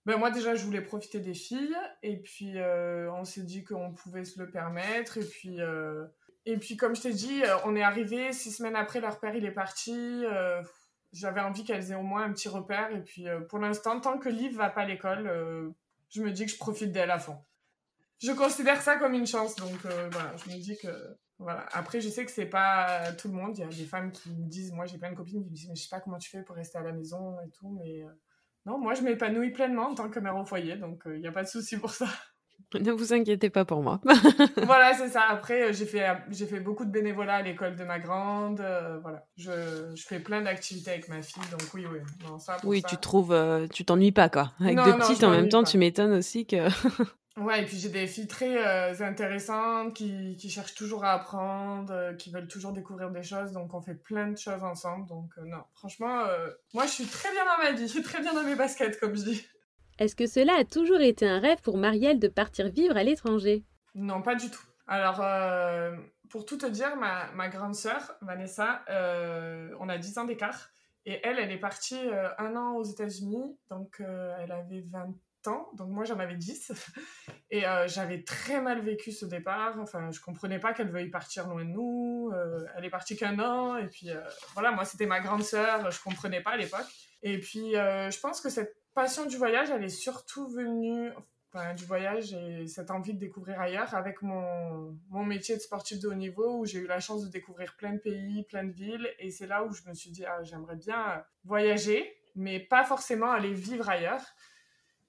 Ben, 0.06 0.17
moi, 0.17 0.32
déjà, 0.32 0.56
je 0.56 0.65
voulais 0.65 0.82
profiter 0.82 1.21
des 1.21 1.34
filles. 1.34 1.78
Et 2.02 2.17
puis, 2.21 2.58
euh, 2.58 3.10
on 3.13 3.23
s'est 3.23 3.43
dit 3.43 3.63
qu'on 3.63 3.93
pouvait 3.93 4.26
se 4.26 4.38
le 4.39 4.49
permettre. 4.49 5.17
Et 5.17 5.26
puis. 5.26 5.60
Et 6.45 6.58
puis, 6.58 6.76
comme 6.76 6.93
je 6.93 7.04
t'ai 7.04 7.13
dit, 7.13 7.41
on 7.63 7.73
est 7.73 7.84
arrivé 7.84 8.34
six 8.34 8.52
semaines 8.52 8.76
après, 8.76 8.99
leur 8.99 9.21
père, 9.21 9.34
il 9.34 9.45
est 9.45 9.52
parti 9.52 10.26
j'avais 11.13 11.41
envie 11.41 11.63
qu'elles 11.63 11.91
aient 11.91 11.95
au 11.95 12.04
moins 12.04 12.23
un 12.23 12.34
petit 12.34 12.49
repère. 12.49 12.91
Et 12.91 13.02
puis, 13.02 13.28
euh, 13.28 13.39
pour 13.41 13.60
l'instant, 13.60 13.99
tant 13.99 14.17
que 14.17 14.30
Liv 14.30 14.56
va 14.58 14.69
pas 14.69 14.82
à 14.82 14.86
l'école, 14.86 15.28
euh, 15.28 15.69
je 16.10 16.21
me 16.21 16.32
dis 16.32 16.45
que 16.45 16.52
je 16.52 16.58
profite 16.58 16.91
d'elle 16.91 17.12
à 17.12 17.19
fond. 17.19 17.38
Je 18.19 18.32
considère 18.32 18.82
ça 18.82 18.97
comme 18.97 19.13
une 19.13 19.28
chance, 19.28 19.56
donc 19.56 19.86
euh, 19.86 20.10
voilà, 20.12 20.36
je 20.38 20.49
me 20.49 20.58
dis 20.60 20.78
que 20.78 20.88
voilà. 21.39 21.65
Après, 21.73 21.99
je 21.99 22.10
sais 22.10 22.26
que 22.26 22.32
c'est 22.32 22.45
pas 22.45 23.12
tout 23.13 23.28
le 23.28 23.34
monde. 23.34 23.58
Il 23.58 23.62
y 23.62 23.63
a 23.63 23.67
des 23.67 23.86
femmes 23.86 24.12
qui 24.12 24.30
me 24.30 24.47
disent, 24.47 24.71
moi 24.71 24.86
j'ai 24.86 24.97
plein 24.97 25.12
de 25.12 25.15
copines 25.15 25.43
qui 25.43 25.49
me 25.49 25.56
disent, 25.56 25.69
mais 25.69 25.76
je 25.76 25.84
sais 25.84 25.89
pas 25.89 25.99
comment 25.99 26.17
tu 26.17 26.30
fais 26.30 26.41
pour 26.41 26.56
rester 26.56 26.78
à 26.78 26.84
la 26.84 26.93
maison 26.93 27.39
et 27.41 27.49
tout, 27.49 27.69
mais 27.69 28.06
non, 28.65 28.78
moi 28.78 28.93
je 28.93 29.02
m'épanouis 29.02 29.52
pleinement 29.52 29.89
en 29.89 29.95
tant 29.95 30.10
que 30.10 30.19
mère 30.19 30.38
au 30.38 30.45
foyer, 30.45 30.78
donc 30.78 31.04
il 31.06 31.19
n'y 31.19 31.28
a 31.28 31.32
pas 31.34 31.43
de 31.43 31.49
souci 31.49 31.78
pour 31.78 31.91
ça. 31.91 32.08
Ne 32.79 32.91
vous 32.91 33.13
inquiétez 33.13 33.49
pas 33.49 33.65
pour 33.65 33.81
moi. 33.81 33.99
voilà, 34.63 34.93
c'est 34.93 35.09
ça. 35.09 35.23
Après, 35.29 35.69
euh, 35.69 35.73
j'ai 35.73 35.86
fait, 35.86 36.07
euh, 36.07 36.13
j'ai 36.29 36.45
fait 36.45 36.59
beaucoup 36.59 36.86
de 36.86 36.91
bénévolat 36.91 37.36
à 37.36 37.41
l'école 37.41 37.75
de 37.75 37.83
ma 37.83 37.99
grande. 37.99 38.59
Euh, 38.62 38.99
voilà, 39.01 39.25
je, 39.38 39.51
je, 39.95 40.03
fais 40.05 40.19
plein 40.19 40.41
d'activités 40.41 40.91
avec 40.91 41.09
ma 41.09 41.21
fille, 41.21 41.43
donc 41.51 41.62
oui, 41.73 41.86
oui. 41.91 41.99
oui, 42.63 42.83
tu 42.83 42.97
trouves, 42.97 43.36
tu 43.71 43.86
t'ennuies 43.86 44.12
pas 44.12 44.29
quoi. 44.29 44.51
Avec 44.59 44.77
deux 44.77 44.97
petites 44.97 45.23
en 45.23 45.31
même 45.31 45.49
temps, 45.49 45.63
tu 45.63 45.77
m'étonnes 45.77 46.13
aussi 46.13 46.45
que. 46.45 46.67
ouais, 47.38 47.62
et 47.62 47.65
puis 47.65 47.77
j'ai 47.77 47.89
des 47.89 48.07
filles 48.07 48.27
très 48.27 49.01
intéressantes 49.01 49.93
qui, 49.93 50.36
qui, 50.38 50.49
cherchent 50.49 50.75
toujours 50.75 51.03
à 51.03 51.13
apprendre, 51.13 52.15
qui 52.17 52.31
veulent 52.31 52.47
toujours 52.47 52.71
découvrir 52.71 53.12
des 53.12 53.23
choses, 53.23 53.51
donc 53.51 53.73
on 53.73 53.81
fait 53.81 53.95
plein 53.95 54.27
de 54.27 54.38
choses 54.38 54.63
ensemble. 54.63 55.07
Donc 55.07 55.31
non, 55.45 55.63
franchement, 55.75 56.23
moi 56.73 56.86
je 56.86 56.91
suis 56.91 57.05
très 57.05 57.31
bien 57.31 57.43
dans 57.45 57.63
ma 57.63 57.71
vie, 57.71 57.88
je 57.88 57.91
suis 57.93 58.03
très 58.03 58.21
bien 58.21 58.33
dans 58.33 58.43
mes 58.43 58.55
baskets, 58.55 58.99
comme 58.99 59.15
je 59.15 59.23
dis. 59.23 59.47
Est-ce 59.99 60.15
que 60.15 60.25
cela 60.25 60.56
a 60.56 60.63
toujours 60.63 61.01
été 61.01 61.27
un 61.27 61.39
rêve 61.39 61.62
pour 61.62 61.77
Marielle 61.77 62.19
de 62.19 62.27
partir 62.27 62.69
vivre 62.69 62.97
à 62.97 63.03
l'étranger? 63.03 63.63
Non, 63.95 64.21
pas 64.21 64.36
du 64.36 64.49
tout. 64.49 64.65
Alors, 64.88 65.21
euh, 65.21 65.95
pour 66.29 66.45
tout 66.45 66.58
te 66.58 66.65
dire, 66.65 66.95
ma, 66.95 67.49
grande 67.49 67.75
sœur, 67.75 68.15
Vanessa, 68.21 68.84
euh, 68.89 69.69
on 69.79 69.89
a 69.89 69.97
10 69.97 70.17
ans 70.17 70.25
d'écart. 70.25 70.69
Et 71.06 71.19
elle, 71.23 71.38
elle 71.38 71.51
est 71.51 71.60
partie 71.60 71.99
euh, 71.99 72.29
un 72.38 72.56
an 72.56 72.75
aux 72.75 72.84
États-Unis. 72.84 73.58
Donc, 73.69 74.01
elle 74.01 74.51
avait 74.51 74.82
20 74.89 75.13
ans. 75.47 75.69
Donc, 75.73 75.89
moi, 75.89 76.06
j'en 76.06 76.17
avais 76.19 76.36
10. 76.36 76.71
Et 77.51 77.63
j'avais 77.86 78.23
très 78.23 78.62
mal 78.62 78.82
vécu 78.82 79.12
ce 79.12 79.25
départ. 79.25 79.77
Enfin, 79.79 80.10
je 80.10 80.19
comprenais 80.19 80.60
pas 80.60 80.73
qu'elle 80.73 80.89
veuille 80.89 81.10
partir 81.10 81.47
loin 81.47 81.63
de 81.63 81.69
nous. 81.69 82.32
elle 82.75 82.86
est 82.86 82.89
partie 82.89 83.15
qu'un 83.15 83.38
an. 83.39 83.77
Et 83.77 83.88
puis, 83.88 84.10
voilà, 84.53 84.71
moi, 84.71 84.86
c'était 84.86 85.06
ma 85.06 85.19
grande 85.19 85.43
sœur. 85.43 85.91
Je 85.91 86.01
comprenais 86.01 86.41
pas 86.41 86.51
à 86.51 86.58
l'époque. 86.58 86.88
Et 87.21 87.39
puis, 87.39 87.73
je 87.73 88.19
pense 88.19 88.41
que 88.41 88.49
cette 88.49 88.82
passion 88.93 89.25
du 89.25 89.38
voyage, 89.38 89.69
elle 89.69 89.84
est 89.84 89.89
surtout 89.89 90.47
venue 90.47 91.12
enfin, 91.53 91.73
du 91.73 91.86
voyage 91.86 92.34
et 92.34 92.67
cette 92.67 92.91
envie 92.91 93.13
de 93.13 93.19
découvrir 93.19 93.60
ailleurs 93.60 93.93
avec 93.93 94.21
mon, 94.21 94.97
mon 95.10 95.23
métier 95.23 95.56
de 95.56 95.62
sportif 95.62 95.99
de 95.99 96.08
haut 96.08 96.15
niveau 96.15 96.60
où 96.60 96.65
j'ai 96.65 96.79
eu 96.79 96.88
la 96.88 96.99
chance 96.99 97.23
de 97.23 97.29
découvrir 97.29 97.75
plein 97.77 97.93
de 97.93 97.99
pays, 97.99 98.43
plein 98.43 98.63
de 98.63 98.71
villes. 98.71 99.08
Et 99.19 99.29
c'est 99.29 99.47
là 99.47 99.63
où 99.63 99.73
je 99.73 99.84
me 99.88 99.93
suis 99.93 100.12
dit, 100.12 100.25
ah, 100.25 100.43
j'aimerais 100.43 100.75
bien 100.75 101.23
voyager, 101.43 102.15
mais 102.36 102.60
pas 102.60 102.84
forcément 102.84 103.32
aller 103.32 103.53
vivre 103.53 103.89
ailleurs. 103.89 104.23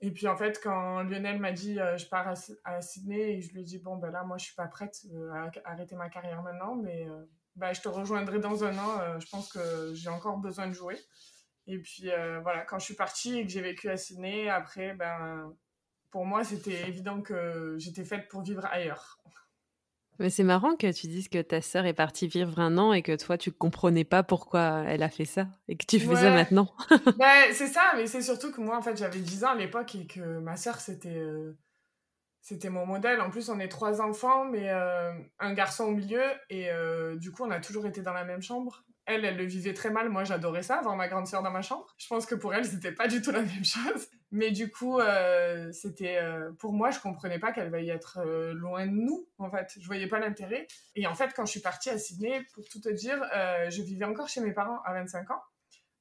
Et 0.01 0.11
puis 0.11 0.29
en 0.29 0.37
fait, 0.37 0.61
quand 0.63 1.03
Lionel 1.05 1.41
m'a 1.41 1.53
dit 1.53 1.81
euh, 1.81 1.97
je 1.97 2.07
pars 2.07 2.35
à, 2.65 2.83
Sydney, 2.83 3.37
et 3.37 3.41
je 3.41 3.55
lui 3.55 3.63
ai 3.63 3.65
dit 3.65 3.79
bon 3.79 3.97
ben 3.97 4.11
là 4.11 4.23
moi 4.23 4.37
je 4.37 4.45
suis 4.45 4.55
pas 4.55 4.67
prête 4.67 5.01
euh, 5.15 5.33
à 5.33 5.51
arrêter 5.65 5.97
ma 5.97 6.11
carrière 6.11 6.43
maintenant, 6.43 6.75
mais 6.75 7.09
euh, 7.09 7.25
ben, 7.57 7.73
je 7.73 7.81
te 7.81 7.89
rejoindrai 7.89 8.39
dans 8.39 8.65
un 8.65 8.77
an. 8.77 9.19
je 9.19 9.27
pense 9.31 9.51
que 9.51 9.95
j'ai 9.95 10.11
encore 10.11 10.37
besoin 10.37 10.67
de 10.67 10.73
jouer. 10.73 10.99
Et 11.67 11.79
puis 11.79 12.11
euh, 12.11 12.41
voilà, 12.41 12.63
quand 12.63 12.79
je 12.79 12.85
suis 12.85 12.95
partie 12.95 13.39
et 13.39 13.45
que 13.45 13.51
j'ai 13.51 13.63
vécu 13.63 13.89
à 13.89 13.97
Sydney, 13.97 14.49
après, 14.49 14.95
ben, 14.95 15.53
pour 16.11 16.27
moi, 16.27 16.45
c'était 16.45 16.87
évident 16.89 17.23
que 17.23 17.77
j'étais 17.79 18.05
faite 18.05 18.29
pour 18.29 18.43
vivre 18.43 18.67
ailleurs. 18.67 19.19
Mais 20.21 20.31
c'est 20.31 20.45
marrant 20.45 20.77
que 20.77 20.93
tu 20.93 21.09
dises 21.09 21.29
que 21.29 21.43
ta 21.43 21.61
sœur 21.61 21.87
est 21.87 21.95
partie 21.95 22.29
vivre 22.29 22.61
un 22.61 22.79
an 22.79 22.93
et 22.93 23.03
que 23.03 23.17
toi, 23.17 23.37
tu 23.37 23.51
comprenais 23.51 24.05
pas 24.05 24.23
pourquoi 24.23 24.85
elle 24.87 25.03
a 25.03 25.09
fait 25.09 25.25
ça 25.25 25.49
et 25.67 25.77
que 25.77 25.85
tu 25.87 25.99
fais 25.99 26.15
ça 26.15 26.31
maintenant. 26.31 26.73
ben, 27.19 27.53
c'est 27.53 27.67
ça, 27.67 27.93
mais 27.97 28.07
c'est 28.07 28.23
surtout 28.23 28.53
que 28.53 28.61
moi, 28.61 28.77
en 28.77 28.83
fait, 28.83 28.97
j'avais 28.97 29.19
10 29.19 29.45
ans 29.45 29.51
à 29.51 29.55
l'époque 29.57 29.95
et 29.97 30.07
que 30.07 30.39
ma 30.39 30.57
sœur, 30.57 30.79
c'était 30.79 31.17
euh, 31.17 31.59
c'était 32.43 32.71
mon 32.71 32.87
modèle. 32.87 33.21
En 33.23 33.31
plus, 33.31 33.49
on 33.49 33.59
est 33.59 33.69
trois 33.69 34.01
enfants, 34.03 34.45
mais 34.45 34.71
euh, 34.71 35.13
un 35.41 35.53
garçon 35.53 35.85
au 35.85 35.93
milieu 35.93 36.23
et 36.49 36.69
du 37.17 37.33
coup, 37.33 37.43
on 37.43 37.51
a 37.51 37.59
toujours 37.59 37.87
été 37.87 38.03
dans 38.03 38.13
la 38.13 38.25
même 38.25 38.43
chambre. 38.43 38.85
Elle, 39.07 39.25
elle 39.25 39.37
le 39.37 39.45
vivait 39.45 39.75
très 39.75 39.91
mal. 39.91 40.09
Moi, 40.09 40.25
j'adorais 40.25 40.63
ça, 40.63 40.77
avoir 40.77 40.97
ma 40.97 41.09
grande 41.09 41.27
sœur 41.27 41.43
dans 41.43 41.51
ma 41.51 41.63
chambre. 41.63 41.87
Je 41.99 42.07
pense 42.07 42.27
que 42.27 42.35
pour 42.35 42.55
elle, 42.55 42.65
c'était 42.65 42.93
pas 42.93 43.07
du 43.07 43.21
tout 43.21 43.31
la 43.31 43.43
même 43.43 43.65
chose. 43.65 44.09
Mais 44.31 44.51
du 44.51 44.71
coup, 44.71 44.99
euh, 44.99 45.71
c'était 45.73 46.19
euh, 46.19 46.51
pour 46.59 46.73
moi, 46.73 46.91
je 46.91 46.99
comprenais 47.01 47.39
pas 47.39 47.53
qu'elle 47.53 47.71
veuille 47.71 47.91
être 47.91 48.19
euh, 48.25 48.53
loin 48.53 48.87
de 48.87 48.93
nous. 48.93 49.29
En 49.39 49.51
fait, 49.51 49.75
je 49.79 49.87
voyais 49.87 50.09
pas 50.09 50.19
l'intérêt. 50.19 50.67
Et 50.97 51.07
en 51.07 51.15
fait, 51.15 51.33
quand 51.37 51.45
je 51.45 51.51
suis 51.53 51.61
partie 51.61 51.91
à 51.91 51.99
Sydney, 51.99 52.43
pour 52.55 52.65
tout 52.69 52.81
te 52.81 52.89
dire, 52.89 53.21
je 53.69 53.83
vivais 53.83 54.05
encore 54.05 54.29
chez 54.29 54.41
mes 54.41 54.53
parents 54.53 54.81
à 54.85 54.93
25 54.95 55.31
ans. 55.31 55.41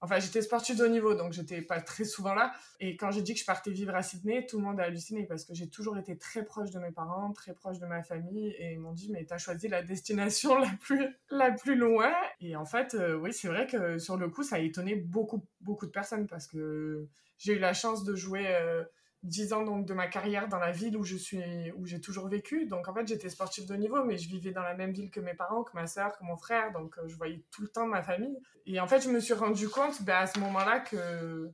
Enfin, 0.04 0.20
j'étais 0.20 0.42
sportive 0.42 0.78
de 0.78 0.84
haut 0.84 0.90
niveau, 0.90 1.16
donc 1.16 1.32
j'étais 1.32 1.62
pas 1.62 1.80
très 1.80 2.04
souvent 2.04 2.34
là. 2.34 2.52
Et 2.82 2.98
quand 2.98 3.10
j'ai 3.12 3.22
dit 3.22 3.34
que 3.34 3.40
je 3.40 3.46
partais 3.46 3.72
vivre 3.72 3.96
à 3.96 4.04
Sydney, 4.04 4.46
tout 4.46 4.58
le 4.58 4.64
monde 4.66 4.78
a 4.82 4.84
halluciné 4.84 5.26
parce 5.26 5.46
que 5.46 5.54
j'ai 5.54 5.70
toujours 5.70 5.98
été 5.98 6.18
très 6.18 6.44
proche 6.44 6.72
de 6.72 6.80
mes 6.80 6.92
parents, 6.92 7.32
très 7.32 7.54
proche 7.54 7.80
de 7.80 7.86
ma 7.86 8.04
famille. 8.04 8.50
Et 8.60 8.74
ils 8.74 8.80
m'ont 8.80 8.92
dit, 8.92 9.10
mais 9.10 9.24
t'as 9.24 9.38
choisi 9.38 9.70
la 9.70 9.82
destination 9.82 10.58
la 10.60 10.72
plus, 10.82 11.08
la 11.32 11.52
plus 11.52 11.76
loin. 11.76 12.12
Et 12.42 12.58
en 12.58 12.66
fait, 12.66 12.96
euh, 12.96 13.16
oui, 13.16 13.32
c'est 13.32 13.48
vrai 13.48 13.66
que 13.66 13.98
sur 13.98 14.18
le 14.18 14.28
coup, 14.28 14.44
ça 14.44 14.58
a 14.58 14.60
étonné 14.60 14.96
beaucoup, 14.96 15.46
beaucoup 15.62 15.86
de 15.86 15.92
personnes 15.92 16.28
parce 16.28 16.48
que 16.48 17.08
j'ai 17.38 17.54
eu 17.54 17.60
la 17.60 17.74
chance 17.74 18.04
de 18.04 18.14
jouer. 18.14 18.46
Euh, 18.48 18.84
10 19.24 19.54
ans 19.54 19.64
donc 19.64 19.86
de 19.86 19.94
ma 19.94 20.08
carrière 20.08 20.48
dans 20.50 20.60
la 20.60 20.72
ville 20.72 20.98
où 20.98 21.04
je 21.04 21.16
suis 21.16 21.72
où 21.78 21.86
j'ai 21.86 22.02
toujours 22.02 22.28
vécu. 22.28 22.66
Donc 22.66 22.88
en 22.88 22.94
fait 22.94 23.08
j'étais 23.08 23.30
sportive 23.30 23.66
de 23.66 23.76
niveau 23.76 24.04
mais 24.04 24.18
je 24.18 24.28
vivais 24.28 24.52
dans 24.52 24.62
la 24.62 24.76
même 24.76 24.92
ville 24.92 25.10
que 25.10 25.20
mes 25.20 25.34
parents 25.34 25.64
que 25.64 25.74
ma 25.74 25.88
sœur 25.88 26.18
que 26.18 26.24
mon 26.24 26.38
frère. 26.38 26.72
Donc 26.74 26.98
euh, 26.98 27.08
je 27.08 27.16
voyais 27.16 27.42
tout 27.52 27.62
le 27.62 27.70
temps 27.70 27.88
ma 27.88 28.04
famille. 28.04 28.38
Et 28.66 28.80
en 28.80 28.88
fait 28.88 29.02
je 29.02 29.10
me 29.10 29.20
suis 29.20 29.34
rendu 29.34 29.70
compte 29.70 30.02
ben, 30.04 30.18
à 30.18 30.28
ce 30.28 30.40
moment-là 30.40 30.80
que 30.82 31.50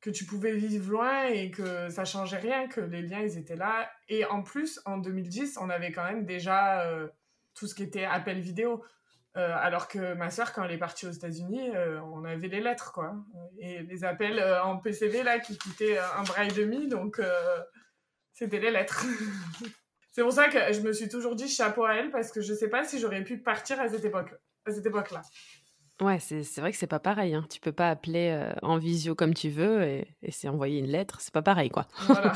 que 0.00 0.10
tu 0.10 0.24
pouvais 0.24 0.54
vivre 0.54 0.92
loin 0.92 1.24
et 1.24 1.50
que 1.50 1.88
ça 1.88 2.04
changeait 2.04 2.38
rien 2.38 2.68
que 2.68 2.80
les 2.80 3.02
liens 3.02 3.20
ils 3.20 3.36
étaient 3.36 3.56
là. 3.56 3.90
Et 4.08 4.24
en 4.24 4.42
plus 4.42 4.80
en 4.84 4.98
2010 4.98 5.58
on 5.60 5.70
avait 5.70 5.90
quand 5.90 6.04
même 6.04 6.24
déjà 6.24 6.82
euh, 6.82 7.08
tout 7.54 7.66
ce 7.66 7.74
qui 7.74 7.82
était 7.82 8.04
appel 8.04 8.40
vidéo 8.40 8.84
euh, 9.36 9.54
alors 9.56 9.88
que 9.88 10.14
ma 10.14 10.30
sœur, 10.30 10.52
quand 10.52 10.64
elle 10.64 10.72
est 10.72 10.78
partie 10.78 11.06
aux 11.06 11.10
États-Unis, 11.10 11.70
euh, 11.74 12.00
on 12.12 12.24
avait 12.24 12.48
les 12.48 12.60
lettres, 12.60 12.92
quoi. 12.92 13.14
Et 13.58 13.82
les 13.82 14.04
appels 14.04 14.38
euh, 14.38 14.62
en 14.64 14.78
PCV, 14.78 15.22
là, 15.22 15.38
qui 15.38 15.56
coûtaient 15.58 15.98
un 15.98 16.22
bras 16.22 16.44
et 16.44 16.48
demi, 16.48 16.88
donc 16.88 17.20
c'était 18.32 18.58
les 18.58 18.70
lettres. 18.70 19.04
c'est 20.12 20.22
pour 20.22 20.32
ça 20.32 20.48
que 20.48 20.72
je 20.72 20.80
me 20.80 20.92
suis 20.92 21.08
toujours 21.08 21.36
dit 21.36 21.48
chapeau 21.48 21.84
à 21.84 21.94
elle, 21.94 22.10
parce 22.10 22.32
que 22.32 22.40
je 22.40 22.54
sais 22.54 22.68
pas 22.68 22.84
si 22.84 22.98
j'aurais 22.98 23.22
pu 23.22 23.38
partir 23.38 23.80
à 23.80 23.88
cette 23.88 24.04
époque 24.04 24.34
à 24.66 24.70
cette 24.70 24.84
époque-là. 24.84 25.22
Ouais, 26.00 26.18
c'est 26.20 26.60
vrai 26.60 26.70
que 26.70 26.76
c'est 26.76 26.86
pas 26.86 27.00
pareil. 27.00 27.34
Hein. 27.34 27.46
Tu 27.50 27.58
peux 27.58 27.72
pas 27.72 27.88
appeler 27.90 28.52
en 28.62 28.76
visio 28.76 29.14
comme 29.14 29.34
tu 29.34 29.48
veux 29.48 29.82
et, 29.82 30.14
et 30.22 30.30
c'est 30.30 30.48
envoyer 30.48 30.78
une 30.80 30.86
lettre. 30.86 31.20
C'est 31.20 31.32
pas 31.32 31.42
pareil, 31.42 31.70
quoi. 31.70 31.86
voilà. 32.06 32.32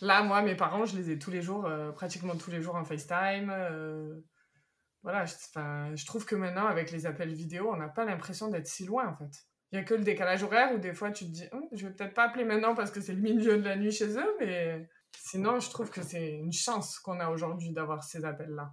Là, 0.00 0.22
moi, 0.22 0.42
mes 0.42 0.56
parents, 0.56 0.84
je 0.84 0.96
les 0.96 1.10
ai 1.10 1.18
tous 1.18 1.30
les 1.30 1.42
jours, 1.42 1.68
pratiquement 1.94 2.34
tous 2.34 2.50
les 2.50 2.60
jours 2.60 2.74
en 2.74 2.84
FaceTime 2.84 3.52
voilà, 5.04 5.26
je, 5.26 5.34
je 5.94 6.06
trouve 6.06 6.24
que 6.24 6.34
maintenant, 6.34 6.66
avec 6.66 6.90
les 6.90 7.06
appels 7.06 7.32
vidéo, 7.32 7.70
on 7.70 7.76
n'a 7.76 7.88
pas 7.88 8.04
l'impression 8.04 8.48
d'être 8.48 8.66
si 8.66 8.86
loin, 8.86 9.06
en 9.06 9.14
fait. 9.14 9.46
Il 9.70 9.78
n'y 9.78 9.82
a 9.82 9.84
que 9.84 9.94
le 9.94 10.02
décalage 10.02 10.42
horaire 10.42 10.72
où 10.74 10.78
des 10.78 10.94
fois 10.94 11.10
tu 11.10 11.26
te 11.26 11.30
dis, 11.30 11.44
hum, 11.52 11.64
je 11.72 11.86
vais 11.86 11.92
peut-être 11.92 12.14
pas 12.14 12.24
appeler 12.24 12.44
maintenant 12.44 12.74
parce 12.74 12.90
que 12.90 13.00
c'est 13.00 13.12
le 13.12 13.20
milieu 13.20 13.58
de 13.58 13.64
la 13.64 13.76
nuit 13.76 13.92
chez 13.92 14.16
eux, 14.16 14.36
mais 14.40 14.88
sinon, 15.18 15.60
je 15.60 15.68
trouve 15.68 15.90
que 15.90 16.02
c'est 16.02 16.30
une 16.30 16.52
chance 16.52 16.98
qu'on 16.98 17.20
a 17.20 17.28
aujourd'hui 17.28 17.72
d'avoir 17.72 18.02
ces 18.02 18.24
appels-là. 18.24 18.72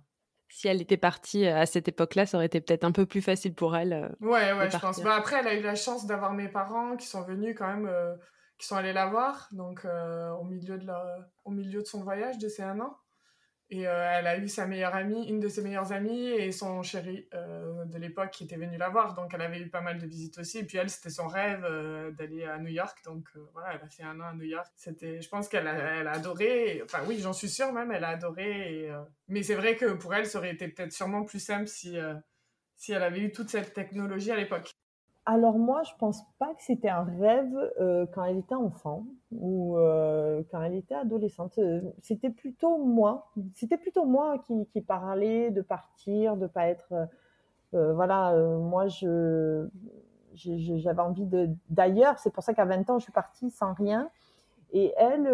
Si 0.50 0.68
elle 0.68 0.82
était 0.82 0.98
partie 0.98 1.46
euh, 1.46 1.58
à 1.58 1.66
cette 1.66 1.88
époque-là, 1.88 2.26
ça 2.26 2.38
aurait 2.38 2.46
été 2.46 2.62
peut-être 2.62 2.84
un 2.84 2.92
peu 2.92 3.06
plus 3.06 3.22
facile 3.22 3.54
pour 3.54 3.76
elle. 3.76 3.94
Euh, 3.94 4.10
ouais, 4.26 4.54
ouais, 4.54 4.70
je 4.70 4.78
pense. 4.78 5.02
Bah, 5.02 5.16
après, 5.16 5.38
elle 5.40 5.48
a 5.48 5.56
eu 5.56 5.62
la 5.62 5.76
chance 5.76 6.06
d'avoir 6.06 6.34
mes 6.34 6.50
parents 6.50 6.96
qui 6.98 7.08
sont 7.08 7.24
venus 7.24 7.56
quand 7.58 7.68
même, 7.68 7.88
euh, 7.88 8.16
qui 8.58 8.68
sont 8.68 8.76
allés 8.76 8.94
la 8.94 9.08
voir, 9.08 9.48
donc 9.54 9.86
au, 9.86 10.44
milieu 10.44 10.78
de 10.78 10.86
la... 10.86 11.04
au 11.46 11.52
milieu 11.52 11.82
de 11.82 11.88
son 11.88 12.04
voyage 12.04 12.38
de 12.38 12.48
ces 12.48 12.64
un 12.64 12.80
an. 12.80 12.96
Et 13.74 13.88
euh, 13.88 14.12
elle 14.20 14.28
a 14.28 14.38
eu 14.38 14.50
sa 14.50 14.68
meilleure 14.68 14.94
amie, 14.94 15.30
une 15.30 15.40
de 15.40 15.48
ses 15.48 15.62
meilleures 15.62 15.94
amies 15.94 16.28
et 16.28 16.52
son 16.52 16.84
chéri 16.84 17.26
euh, 17.34 17.86
de 17.86 17.98
l'époque 17.98 18.32
qui 18.32 18.44
était 18.44 18.58
venu 18.58 18.78
la 18.78 18.90
voir. 18.90 19.14
Donc 19.14 19.34
elle 19.34 19.42
avait 19.42 19.62
eu 19.62 19.70
pas 19.70 19.80
mal 19.80 19.98
de 19.98 20.06
visites 20.06 20.38
aussi. 20.40 20.58
Et 20.58 20.66
puis 20.66 20.78
elle, 20.78 20.90
c'était 20.90 21.10
son 21.10 21.28
rêve 21.28 21.64
euh, 21.64 22.12
d'aller 22.12 22.44
à 22.44 22.58
New 22.58 22.68
York. 22.68 23.00
Donc 23.06 23.30
voilà, 23.54 23.76
elle 23.76 23.82
a 23.82 23.88
fait 23.88 24.04
un 24.04 24.20
an 24.20 24.26
à 24.26 24.34
New 24.34 24.44
York. 24.44 24.68
C'était, 24.76 25.22
je 25.22 25.30
pense 25.30 25.48
qu'elle 25.48 25.68
a, 25.68 26.00
elle 26.00 26.08
a 26.08 26.12
adoré. 26.12 26.82
Enfin 26.84 27.00
oui, 27.08 27.20
j'en 27.20 27.32
suis 27.32 27.48
sûre 27.48 27.72
même, 27.72 27.94
elle 27.94 28.04
a 28.04 28.10
adoré. 28.10 28.92
Mais 29.30 29.42
c'est 29.42 29.56
vrai 29.56 29.78
que 29.78 29.94
pour 29.94 30.14
elle, 30.14 30.26
ça 30.26 30.40
aurait 30.40 30.52
été 30.52 30.68
peut-être 30.68 30.92
sûrement 30.92 31.24
plus 31.24 31.40
simple 31.40 31.68
si, 31.68 31.98
si 32.76 32.92
elle 32.92 33.04
avait 33.04 33.22
eu 33.22 33.32
toute 33.32 33.50
cette 33.50 33.74
technologie 33.74 34.32
à 34.32 34.36
l'époque. 34.36 34.70
Alors 35.26 35.58
moi, 35.58 35.82
je 35.84 35.94
pense 35.98 36.22
pas 36.40 36.54
que 36.56 36.62
c'était 36.62 36.90
un 36.90 37.06
rêve 37.06 38.08
quand 38.14 38.26
elle 38.26 38.40
était 38.40 38.56
enfant 38.56 39.06
ou 39.32 39.78
euh, 39.78 40.44
quand 40.52 40.62
elle 40.62 40.76
était 40.76 40.96
adolescente. 40.96 41.58
Euh, 41.58 41.82
c'était 42.02 42.30
plutôt 42.30 42.78
moi. 42.78 43.32
C'était 43.56 43.78
plutôt 43.78 44.06
moi 44.06 44.40
qui, 44.40 44.66
qui 44.68 44.82
parlais 44.82 45.52
de 45.52 45.62
partir, 45.62 46.38
de 46.38 46.48
pas 46.48 46.68
être. 46.68 46.94
voilà, 47.74 48.36
moi 48.60 48.88
je 48.88 49.68
j'avais 50.34 51.02
envie 51.02 51.28
d'ailleurs. 51.70 52.18
C'est 52.20 52.32
pour 52.32 52.44
ça 52.44 52.54
qu'à 52.54 52.66
20 52.66 52.90
ans, 52.90 53.00
je 53.00 53.04
suis 53.04 53.12
partie 53.12 53.50
sans 53.50 53.74
rien. 53.74 54.10
Et 54.74 54.94
elle, 54.98 55.28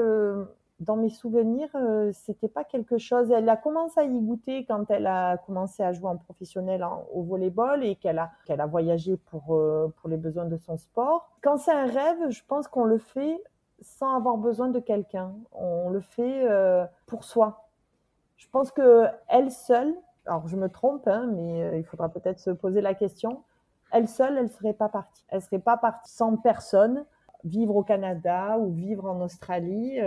dans 0.80 0.96
mes 0.96 1.10
souvenirs, 1.10 1.70
euh, 1.76 2.12
c'était 2.14 2.48
pas 2.48 2.64
quelque 2.64 2.98
chose. 2.98 3.32
Elle 3.32 3.50
a 3.50 3.58
commencé 3.58 4.00
à 4.00 4.04
y 4.04 4.20
goûter 4.20 4.66
quand 4.66 4.90
elle 4.92 5.08
a 5.08 5.38
commencé 5.38 5.84
à 5.84 5.92
jouer 5.92 6.10
en 6.10 6.18
professionnel 6.18 6.86
au 7.14 7.24
volleyball 7.24 7.84
et 7.84 7.96
qu'elle 7.96 8.20
a, 8.20 8.32
qu'elle 8.46 8.62
a 8.62 8.68
voyagé 8.68 9.18
pour, 9.18 9.56
euh, 9.56 9.94
pour 9.98 10.10
les 10.10 10.18
besoins 10.18 10.46
de 10.46 10.58
son 10.58 10.78
sport. 10.78 11.32
Quand 11.42 11.58
c'est 11.58 11.72
un 11.72 11.86
rêve, 11.86 12.30
je 12.30 12.42
pense 12.48 12.68
qu'on 12.68 12.86
le 12.86 13.00
fait 13.00 13.42
sans 13.82 14.16
avoir 14.16 14.38
besoin 14.38 14.70
de 14.70 14.80
quelqu'un. 14.80 15.34
On 15.52 15.90
le 15.90 16.00
fait 16.00 16.48
euh, 16.48 16.86
pour 17.06 17.24
soi. 17.24 17.70
Je 18.38 18.48
pense 18.50 18.72
que 18.72 19.06
elle 19.28 19.52
seule, 19.52 19.96
alors 20.26 20.48
je 20.48 20.56
me 20.56 20.70
trompe, 20.70 21.08
hein, 21.08 21.28
mais 21.34 21.80
il 21.80 21.84
faudra 21.84 22.10
peut-être 22.10 22.40
se 22.40 22.52
poser 22.52 22.82
la 22.82 22.94
question. 22.94 23.44
Elle 23.92 24.08
seule, 24.08 24.38
elle 24.38 24.50
serait 24.50 24.74
pas 24.74 24.90
partie. 24.90 25.26
Elle 25.30 25.42
serait 25.42 25.60
pas 25.60 25.78
partie 25.78 26.12
sans 26.12 26.38
personne 26.38 27.06
vivre 27.44 27.76
au 27.76 27.84
Canada 27.84 28.58
ou 28.60 28.72
vivre 28.72 29.06
en 29.10 29.22
Australie 29.22 30.00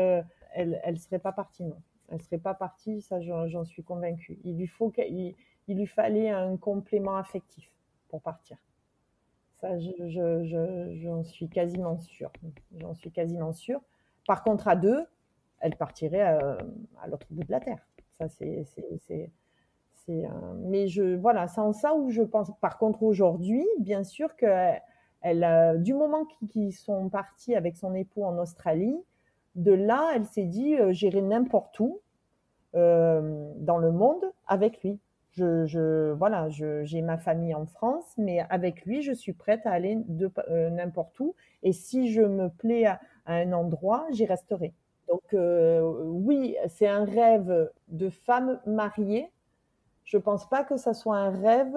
elle 0.53 0.81
ne 0.87 0.97
serait 0.97 1.19
pas 1.19 1.33
partie, 1.33 1.65
non. 1.65 1.81
Elle 2.09 2.23
serait 2.23 2.39
pas 2.39 2.55
partie, 2.55 3.01
ça 3.03 3.21
j'en 3.21 3.65
suis 3.65 3.85
convaincue. 3.85 4.39
Il 4.45 4.57
lui, 4.57 4.67
faut 4.67 4.93
il, 4.99 5.35
lui 5.69 5.87
fallait 5.87 6.31
un 6.31 6.57
complément 6.57 7.17
affectif 7.17 7.71
pour 8.09 8.21
partir. 8.21 8.57
Ça, 9.61 9.79
j'en 9.79 11.23
suis 11.23 11.49
quasiment 11.49 11.99
sûre. 11.99 12.33
J'en 12.77 12.95
suis 12.95 13.11
quasiment 13.11 13.53
sûre. 13.53 13.81
Par 14.27 14.43
contre, 14.43 14.69
à 14.69 14.77
deux, 14.77 15.07
elle 15.61 15.77
partirait 15.77 16.23
à, 16.23 16.59
l'autre 17.09 17.27
bout 17.31 17.45
de 17.45 17.51
la 17.51 17.61
terre. 17.61 17.87
Ça, 18.19 18.29
c'est, 18.29 18.65
c'est, 18.65 19.31
mais 20.57 20.89
je, 20.89 21.17
voilà, 21.17 21.47
en 21.57 21.73
ça 21.73 21.95
où 21.95 22.11
je 22.11 22.23
pense. 22.23 22.51
Par 22.61 22.79
contre, 22.79 23.03
aujourd'hui, 23.03 23.67
bien 23.79 24.03
sûr 24.03 24.35
que 24.37 24.47
elle, 25.23 25.83
du 25.83 25.93
moment 25.95 26.25
qu'ils 26.51 26.73
sont 26.73 27.09
partis 27.11 27.55
avec 27.55 27.77
son 27.77 27.95
époux 27.95 28.25
en 28.25 28.39
Australie, 28.39 28.97
de 29.55 29.73
là, 29.73 30.13
elle 30.15 30.25
s'est 30.25 30.45
dit, 30.45 30.77
euh, 30.77 30.93
j'irai 30.93 31.21
n'importe 31.21 31.79
où 31.81 32.01
euh, 32.75 33.53
dans 33.57 33.79
le 33.79 33.93
monde 33.93 34.25
avec 34.47 34.83
lui. 34.83 34.99
Je, 35.33 36.13
voilà, 36.13 36.49
j'ai 36.49 37.03
ma 37.03 37.17
famille 37.17 37.55
en 37.55 37.67
France, 37.67 38.15
mais 38.19 38.41
avec 38.51 38.85
lui, 38.85 39.03
je 39.03 39.13
suis 39.13 39.33
prête 39.33 39.65
à 39.65 39.71
aller 39.71 39.97
de 40.09 40.31
euh, 40.49 40.71
n'importe 40.71 41.19
où. 41.21 41.35
Et 41.63 41.73
si 41.73 42.13
je 42.13 42.23
me 42.23 42.49
plais 42.49 42.87
à, 42.87 43.01
un 43.27 43.53
endroit, 43.53 44.07
j'y 44.11 44.27
resterai. 44.27 44.73
Donc 45.09 45.23
oui, 45.33 46.57
c'est 46.69 46.87
un 46.87 47.05
rêve 47.05 47.71
de 47.89 48.11
femme 48.11 48.61
mariée. 48.67 49.31
Je 50.05 50.19
pense 50.19 50.49
pas 50.49 50.65
que 50.65 50.77
ça 50.77 50.95
soit 50.95 51.17
un 51.17 51.31
rêve 51.31 51.77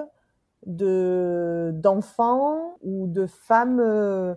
de 0.66 1.72
d'enfant 1.74 2.78
ou 2.82 3.08
de 3.08 3.26
femme 3.26 4.36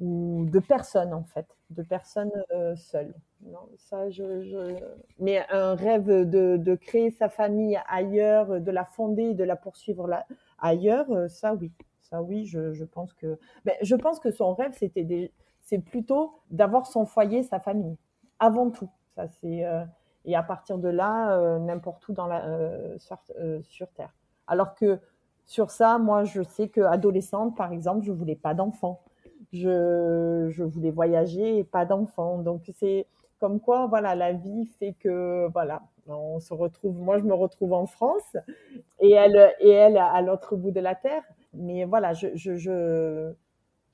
ou 0.00 0.44
de 0.50 0.58
personnes 0.58 1.14
en 1.14 1.24
fait, 1.24 1.46
de 1.74 1.82
personnes 1.82 2.32
euh, 2.52 2.76
seules. 2.76 3.14
Non, 3.42 3.68
ça, 3.76 4.08
je, 4.10 4.76
Mais 5.18 5.44
un 5.50 5.74
rêve 5.74 6.06
de, 6.06 6.56
de, 6.56 6.74
créer 6.74 7.10
sa 7.10 7.28
famille 7.28 7.78
ailleurs, 7.88 8.60
de 8.60 8.70
la 8.70 8.84
fonder, 8.84 9.34
de 9.34 9.44
la 9.44 9.56
poursuivre 9.56 10.06
là, 10.06 10.26
ailleurs, 10.58 11.10
euh, 11.10 11.28
ça 11.28 11.54
oui, 11.54 11.72
ça 12.00 12.22
oui, 12.22 12.46
je, 12.46 12.72
je 12.72 12.84
pense 12.84 13.12
que. 13.14 13.38
Mais 13.64 13.76
je 13.82 13.96
pense 13.96 14.20
que 14.20 14.30
son 14.30 14.54
rêve, 14.54 14.72
c'était 14.72 15.04
des... 15.04 15.32
c'est 15.60 15.78
plutôt 15.78 16.34
d'avoir 16.50 16.86
son 16.86 17.04
foyer, 17.04 17.42
sa 17.42 17.58
famille, 17.58 17.96
avant 18.38 18.70
tout. 18.70 18.90
Ça 19.14 19.26
c'est 19.28 19.64
euh, 19.64 19.84
et 20.24 20.36
à 20.36 20.42
partir 20.44 20.78
de 20.78 20.88
là, 20.88 21.58
n'importe 21.58 22.06
où 22.08 22.12
dans 22.12 22.28
la 22.28 22.96
sur, 22.98 23.18
sur 23.62 23.90
terre. 23.90 24.14
Alors 24.46 24.76
que 24.76 25.00
sur 25.46 25.72
ça, 25.72 25.98
moi, 25.98 26.22
je 26.22 26.42
sais 26.42 26.68
que 26.68 26.80
adolescente, 26.80 27.56
par 27.56 27.72
exemple, 27.72 28.04
je 28.04 28.12
voulais 28.12 28.36
pas 28.36 28.54
d'enfant 28.54 29.02
je, 29.52 30.48
je 30.50 30.62
voulais 30.62 30.90
voyager 30.90 31.58
et 31.58 31.64
pas 31.64 31.84
d'enfant. 31.84 32.38
Donc 32.38 32.62
c'est 32.74 33.06
comme 33.40 33.60
quoi, 33.60 33.86
voilà, 33.86 34.14
la 34.14 34.32
vie 34.32 34.66
fait 34.78 34.94
que, 35.00 35.48
voilà, 35.52 35.82
on 36.06 36.38
se 36.40 36.54
retrouve, 36.54 36.96
moi 36.98 37.18
je 37.18 37.24
me 37.24 37.34
retrouve 37.34 37.72
en 37.72 37.86
France 37.86 38.36
et 39.00 39.10
elle, 39.12 39.52
et 39.60 39.70
elle 39.70 39.98
à 39.98 40.20
l'autre 40.22 40.56
bout 40.56 40.70
de 40.70 40.80
la 40.80 40.94
terre. 40.94 41.22
Mais 41.54 41.84
voilà, 41.84 42.12
je, 42.14 42.28
je, 42.34 42.56
je, 42.56 43.32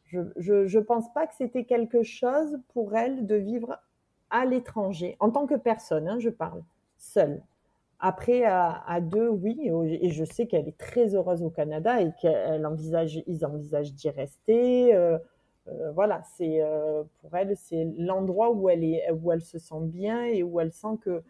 je, 0.05 0.67
je 0.67 0.79
pense 0.79 1.13
pas 1.13 1.27
que 1.27 1.35
c'était 1.35 1.65
quelque 1.65 2.03
chose 2.03 2.59
pour 2.73 2.95
elle 2.95 3.27
de 3.27 3.35
vivre 3.37 3.79
à 4.31 4.45
l'étranger, 4.45 5.17
en 5.21 5.31
tant 5.31 5.47
que 5.47 5.55
personne, 5.55 6.09
hein, 6.09 6.19
je 6.19 6.29
parle, 6.29 6.63
seule. 6.99 7.43
Après, 8.01 8.45
à, 8.45 9.01
deux, 9.01 9.29
oui, 9.29 9.59
et 10.01 10.11
je 10.11 10.25
sais 10.25 10.47
qu'elle 10.47 10.69
est 10.69 10.79
très 10.79 11.17
heureuse 11.17 11.43
au 11.43 11.51
Canada 11.51 12.01
et 12.01 12.13
qu'elle 12.21 12.65
envisage, 12.65 13.21
envisagent 13.43 13.93
d'y 13.93 14.09
rester. 14.11 14.95
Euh, 14.95 15.19
euh, 15.69 15.93
voilà, 15.93 16.23
c'est 16.37 16.61
euh, 16.63 17.03
pour 17.21 17.35
elle, 17.37 17.57
c'est 17.57 17.87
l'endroit 17.97 18.51
où 18.51 18.69
elle 18.69 18.85
est, 18.85 19.11
où 19.11 19.33
elle 19.33 19.43
se 19.43 19.59
sent 19.59 19.83
bien 19.83 20.25
et 20.25 20.43
où 20.43 20.61
elle 20.61 20.73
sent 20.73 20.99
que 21.01 21.23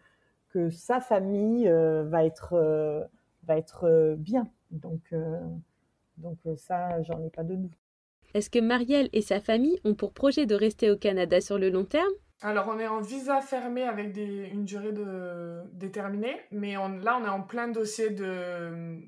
que 0.49 0.69
sa 0.69 0.99
famille 0.99 1.69
va 1.69 2.25
être 2.25 3.09
va 3.43 3.57
être 3.57 4.15
bien. 4.17 4.49
Donc 4.71 5.13
donc 6.17 6.37
ça, 6.55 7.01
j'en 7.03 7.23
ai 7.23 7.29
pas 7.29 7.43
de 7.43 7.55
doute. 7.55 7.77
Est-ce 8.33 8.49
que 8.49 8.59
Marielle 8.59 9.09
et 9.13 9.21
sa 9.21 9.39
famille 9.39 9.79
ont 9.83 9.95
pour 9.95 10.13
projet 10.13 10.45
de 10.45 10.55
rester 10.55 10.91
au 10.91 10.97
Canada 10.97 11.41
sur 11.41 11.57
le 11.57 11.69
long 11.69 11.85
terme? 11.85 12.11
Alors, 12.41 12.67
on 12.69 12.79
est 12.79 12.87
en 12.87 13.01
visa 13.01 13.41
fermé 13.41 13.83
avec 13.83 14.15
une 14.15 14.63
durée 14.63 14.93
de, 14.93 15.61
déterminée, 15.73 16.39
mais 16.51 16.73
là, 16.73 17.19
on 17.21 17.25
est 17.25 17.29
en 17.29 17.41
plein 17.41 17.67
dossier 17.67 18.11
de 18.11 19.01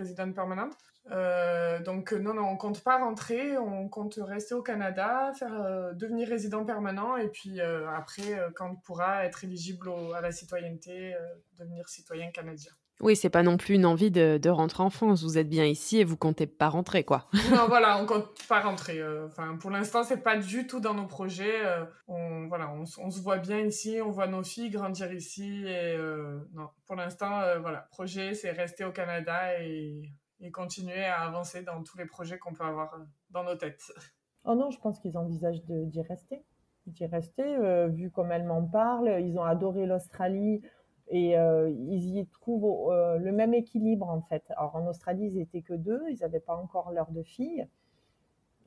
euh, 0.00 0.32
permanente. 0.32 0.76
Euh, 1.10 1.80
donc, 1.80 2.12
non, 2.12 2.34
non, 2.34 2.44
on 2.48 2.56
compte 2.56 2.82
pas 2.82 2.98
rentrer, 2.98 3.56
on 3.58 3.88
compte 3.88 4.18
rester 4.20 4.54
au 4.54 4.62
Canada, 4.62 5.32
faire 5.38 5.60
euh, 5.60 5.92
devenir 5.94 6.28
résident 6.28 6.64
permanent, 6.64 7.16
et 7.16 7.28
puis 7.28 7.60
après, 7.60 8.38
quand 8.54 8.70
on 8.70 8.76
pourra 8.76 9.24
être 9.24 9.44
éligible 9.44 9.90
à 10.14 10.20
la 10.20 10.32
citoyenneté, 10.32 11.14
devenir 11.58 11.88
citoyen 11.88 12.30
canadien. 12.30 12.72
Oui, 13.00 13.16
c'est 13.16 13.30
pas 13.30 13.42
non 13.42 13.56
plus 13.56 13.76
une 13.76 13.86
envie 13.86 14.10
de, 14.10 14.48
rentrer 14.48 14.82
en 14.82 14.90
France. 14.90 15.22
Vous 15.22 15.38
êtes 15.38 15.48
bien 15.48 15.64
ici 15.64 15.98
et 15.98 16.04
vous 16.04 16.16
comptez 16.16 16.46
pas 16.46 16.68
rentrer, 16.68 17.02
quoi. 17.02 17.26
non, 17.50 17.66
voilà, 17.66 18.00
on 18.00 18.06
compte 18.06 18.28
pas 18.48 18.60
rentrer. 18.60 19.00
Euh, 19.00 19.26
enfin, 19.26 19.56
pour 19.56 19.70
l'instant, 19.70 20.02
c'est 20.02 20.22
pas 20.22 20.36
du 20.36 20.66
tout 20.66 20.80
dans 20.80 20.94
nos 20.94 21.06
projets. 21.06 21.64
Euh, 21.64 21.84
on, 22.08 22.46
voilà, 22.48 22.70
on, 22.72 22.84
se 22.84 23.20
voit 23.20 23.38
bien 23.38 23.60
ici, 23.60 24.00
on 24.04 24.10
voit 24.10 24.26
nos 24.26 24.42
filles 24.42 24.70
grandir 24.70 25.12
ici. 25.12 25.64
Et 25.66 25.96
euh, 25.96 26.38
non, 26.52 26.68
pour 26.86 26.96
l'instant, 26.96 27.40
voilà, 27.60 27.88
projet, 27.90 28.34
c'est 28.34 28.50
rester 28.50 28.84
au 28.84 28.92
Canada 28.92 29.60
et, 29.62 30.02
et, 30.40 30.50
continuer 30.50 31.04
à 31.04 31.22
avancer 31.22 31.62
dans 31.62 31.82
tous 31.82 31.96
les 31.96 32.06
projets 32.06 32.38
qu'on 32.38 32.52
peut 32.52 32.64
avoir 32.64 32.94
dans 33.30 33.44
nos 33.44 33.56
têtes. 33.56 33.92
Oh 34.46 34.54
non, 34.54 34.70
je 34.70 34.80
pense 34.80 34.98
qu'ils 35.00 35.18
envisagent 35.18 35.62
d'y 35.66 36.00
rester. 36.00 36.42
D'y 36.86 37.04
rester, 37.04 37.44
vu 37.90 38.10
comme 38.10 38.32
elle 38.32 38.46
m'en 38.46 38.62
parle. 38.62 39.20
Ils 39.20 39.38
ont 39.38 39.44
adoré 39.44 39.84
l'Australie 39.84 40.62
et 41.10 41.36
euh, 41.36 41.68
ils 41.70 42.18
y 42.18 42.26
trouvent 42.26 42.92
euh, 42.92 43.18
le 43.18 43.32
même 43.32 43.52
équilibre 43.52 44.08
en 44.08 44.22
fait. 44.22 44.44
Alors 44.56 44.76
en 44.76 44.86
Australie, 44.86 45.26
ils 45.26 45.40
étaient 45.40 45.62
que 45.62 45.74
deux, 45.74 46.02
ils 46.08 46.20
n'avaient 46.20 46.40
pas 46.40 46.56
encore 46.56 46.92
l'heure 46.92 47.10
de 47.10 47.22
filles. 47.22 47.66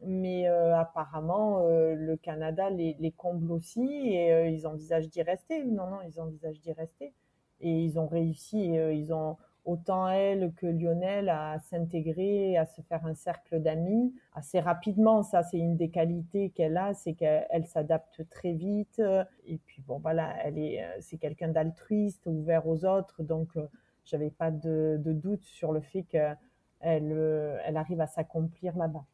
Mais 0.06 0.50
euh, 0.50 0.78
apparemment, 0.78 1.66
le 1.70 2.16
Canada 2.18 2.70
les, 2.70 2.98
les, 3.00 3.12
comble 3.12 3.54
aussi 3.54 3.86
et 3.86 4.50
ils 4.50 4.68
envisagent 4.68 5.08
d'y 5.10 5.22
rester. 5.22 5.64
Non, 5.64 5.88
non, 5.88 6.00
ils 6.06 6.20
envisagent 6.20 6.60
d'y 6.60 6.74
rester. 6.74 7.14
Et 7.62 7.72
ils 7.86 7.98
ont 7.98 8.08
réussi, 8.08 8.74
ils 8.74 9.14
ont, 9.14 9.38
autant 9.66 10.10
elle 10.10 10.54
que 10.54 10.66
Lionel 10.66 11.30
à 11.30 11.60
s'intégrer, 11.60 12.58
à 12.58 12.66
se 12.66 12.82
faire 12.82 13.06
un 13.06 13.16
cercle 13.16 13.62
d'amis 13.62 14.14
assez 14.34 14.60
rapidement. 14.60 15.24
Ça, 15.24 15.44
c'est 15.44 15.58
une 15.58 15.78
des 15.78 15.90
qualités 15.90 16.50
qu'elle 16.50 16.78
a, 16.78 16.94
c'est 16.94 17.14
qu'elle 17.14 17.66
s'adapte 17.66 18.28
très 18.30 18.54
vite. 18.54 19.02
Et 19.46 19.58
puis 19.58 19.82
bon, 19.82 20.00
voilà, 20.00 20.36
elle 20.44 20.58
est, 20.58 20.86
c'est 21.00 21.18
quelqu'un 21.18 21.50
d'altruiste, 21.50 22.26
ouvert 22.26 22.68
aux 22.68 22.86
autres. 22.86 23.24
Donc, 23.24 23.56
euh, 23.56 23.68
j'avais 24.06 24.32
pas 24.32 24.52
de, 24.52 25.00
doute 25.06 25.44
sur 25.44 25.72
le 25.72 25.82
fait 25.82 26.04
qu'elle 26.04 26.38
euh, 26.84 27.58
elle 27.66 27.78
arrive 27.78 28.02
à 28.02 28.08
s'accomplir 28.08 28.76
là-bas. 28.78 29.06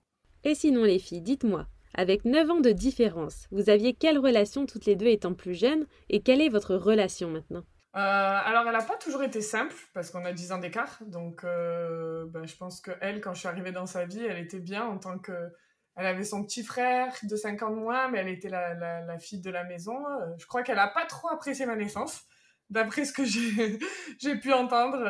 Et 0.43 0.55
sinon, 0.55 0.83
les 0.83 0.99
filles, 0.99 1.21
dites-moi, 1.21 1.67
avec 1.93 2.25
9 2.25 2.49
ans 2.49 2.59
de 2.61 2.71
différence, 2.71 3.47
vous 3.51 3.69
aviez 3.69 3.93
quelle 3.93 4.17
relation 4.17 4.65
toutes 4.65 4.85
les 4.85 4.95
deux 4.95 5.07
étant 5.07 5.33
plus 5.33 5.53
jeunes 5.53 5.85
et 6.09 6.21
quelle 6.21 6.41
est 6.41 6.49
votre 6.49 6.75
relation 6.75 7.29
maintenant? 7.29 7.63
euh, 7.63 7.78
alors, 7.93 8.65
elle 8.67 8.73
n'a 8.73 8.83
pas 8.83 8.97
toujours 8.97 9.23
été 9.23 9.41
simple, 9.41 9.75
parce 9.93 10.11
qu'on 10.11 10.25
a 10.25 10.31
10 10.31 10.51
ans 10.51 10.57
d'écart. 10.59 10.99
Donc, 11.07 11.43
euh, 11.43 12.25
ben, 12.27 12.45
je 12.45 12.55
pense 12.55 12.81
qu'elle, 12.81 13.21
quand 13.21 13.33
je 13.33 13.39
suis 13.39 13.47
arrivée 13.47 13.71
dans 13.71 13.85
sa 13.85 14.05
vie, 14.05 14.25
elle 14.25 14.39
était 14.39 14.59
bien 14.59 14.83
en 14.85 14.97
tant 14.97 15.17
que... 15.17 15.51
Elle 15.95 16.05
avait 16.05 16.23
son 16.23 16.45
petit 16.45 16.63
frère 16.63 17.13
de 17.23 17.35
5 17.35 17.61
ans 17.63 17.71
de 17.71 17.75
moins, 17.75 18.09
mais 18.09 18.19
elle 18.19 18.29
était 18.29 18.47
la, 18.47 18.73
la, 18.73 19.17
fille 19.17 19.41
de 19.41 19.49
la 19.49 19.65
maison. 19.65 19.97
Euh, 20.07 20.27
je 20.37 20.45
crois 20.45 20.63
qu'elle 20.63 20.77
n'a 20.77 20.87
pas 20.87 21.05
trop 21.05 21.29
apprécié 21.29 21.65
ma 21.65 21.75
naissance, 21.75 22.23
d'après 22.69 23.03
ce 23.03 23.11
que 23.11 23.25
j'ai 23.25 24.35
pu 24.39 24.53
entendre 24.53 25.03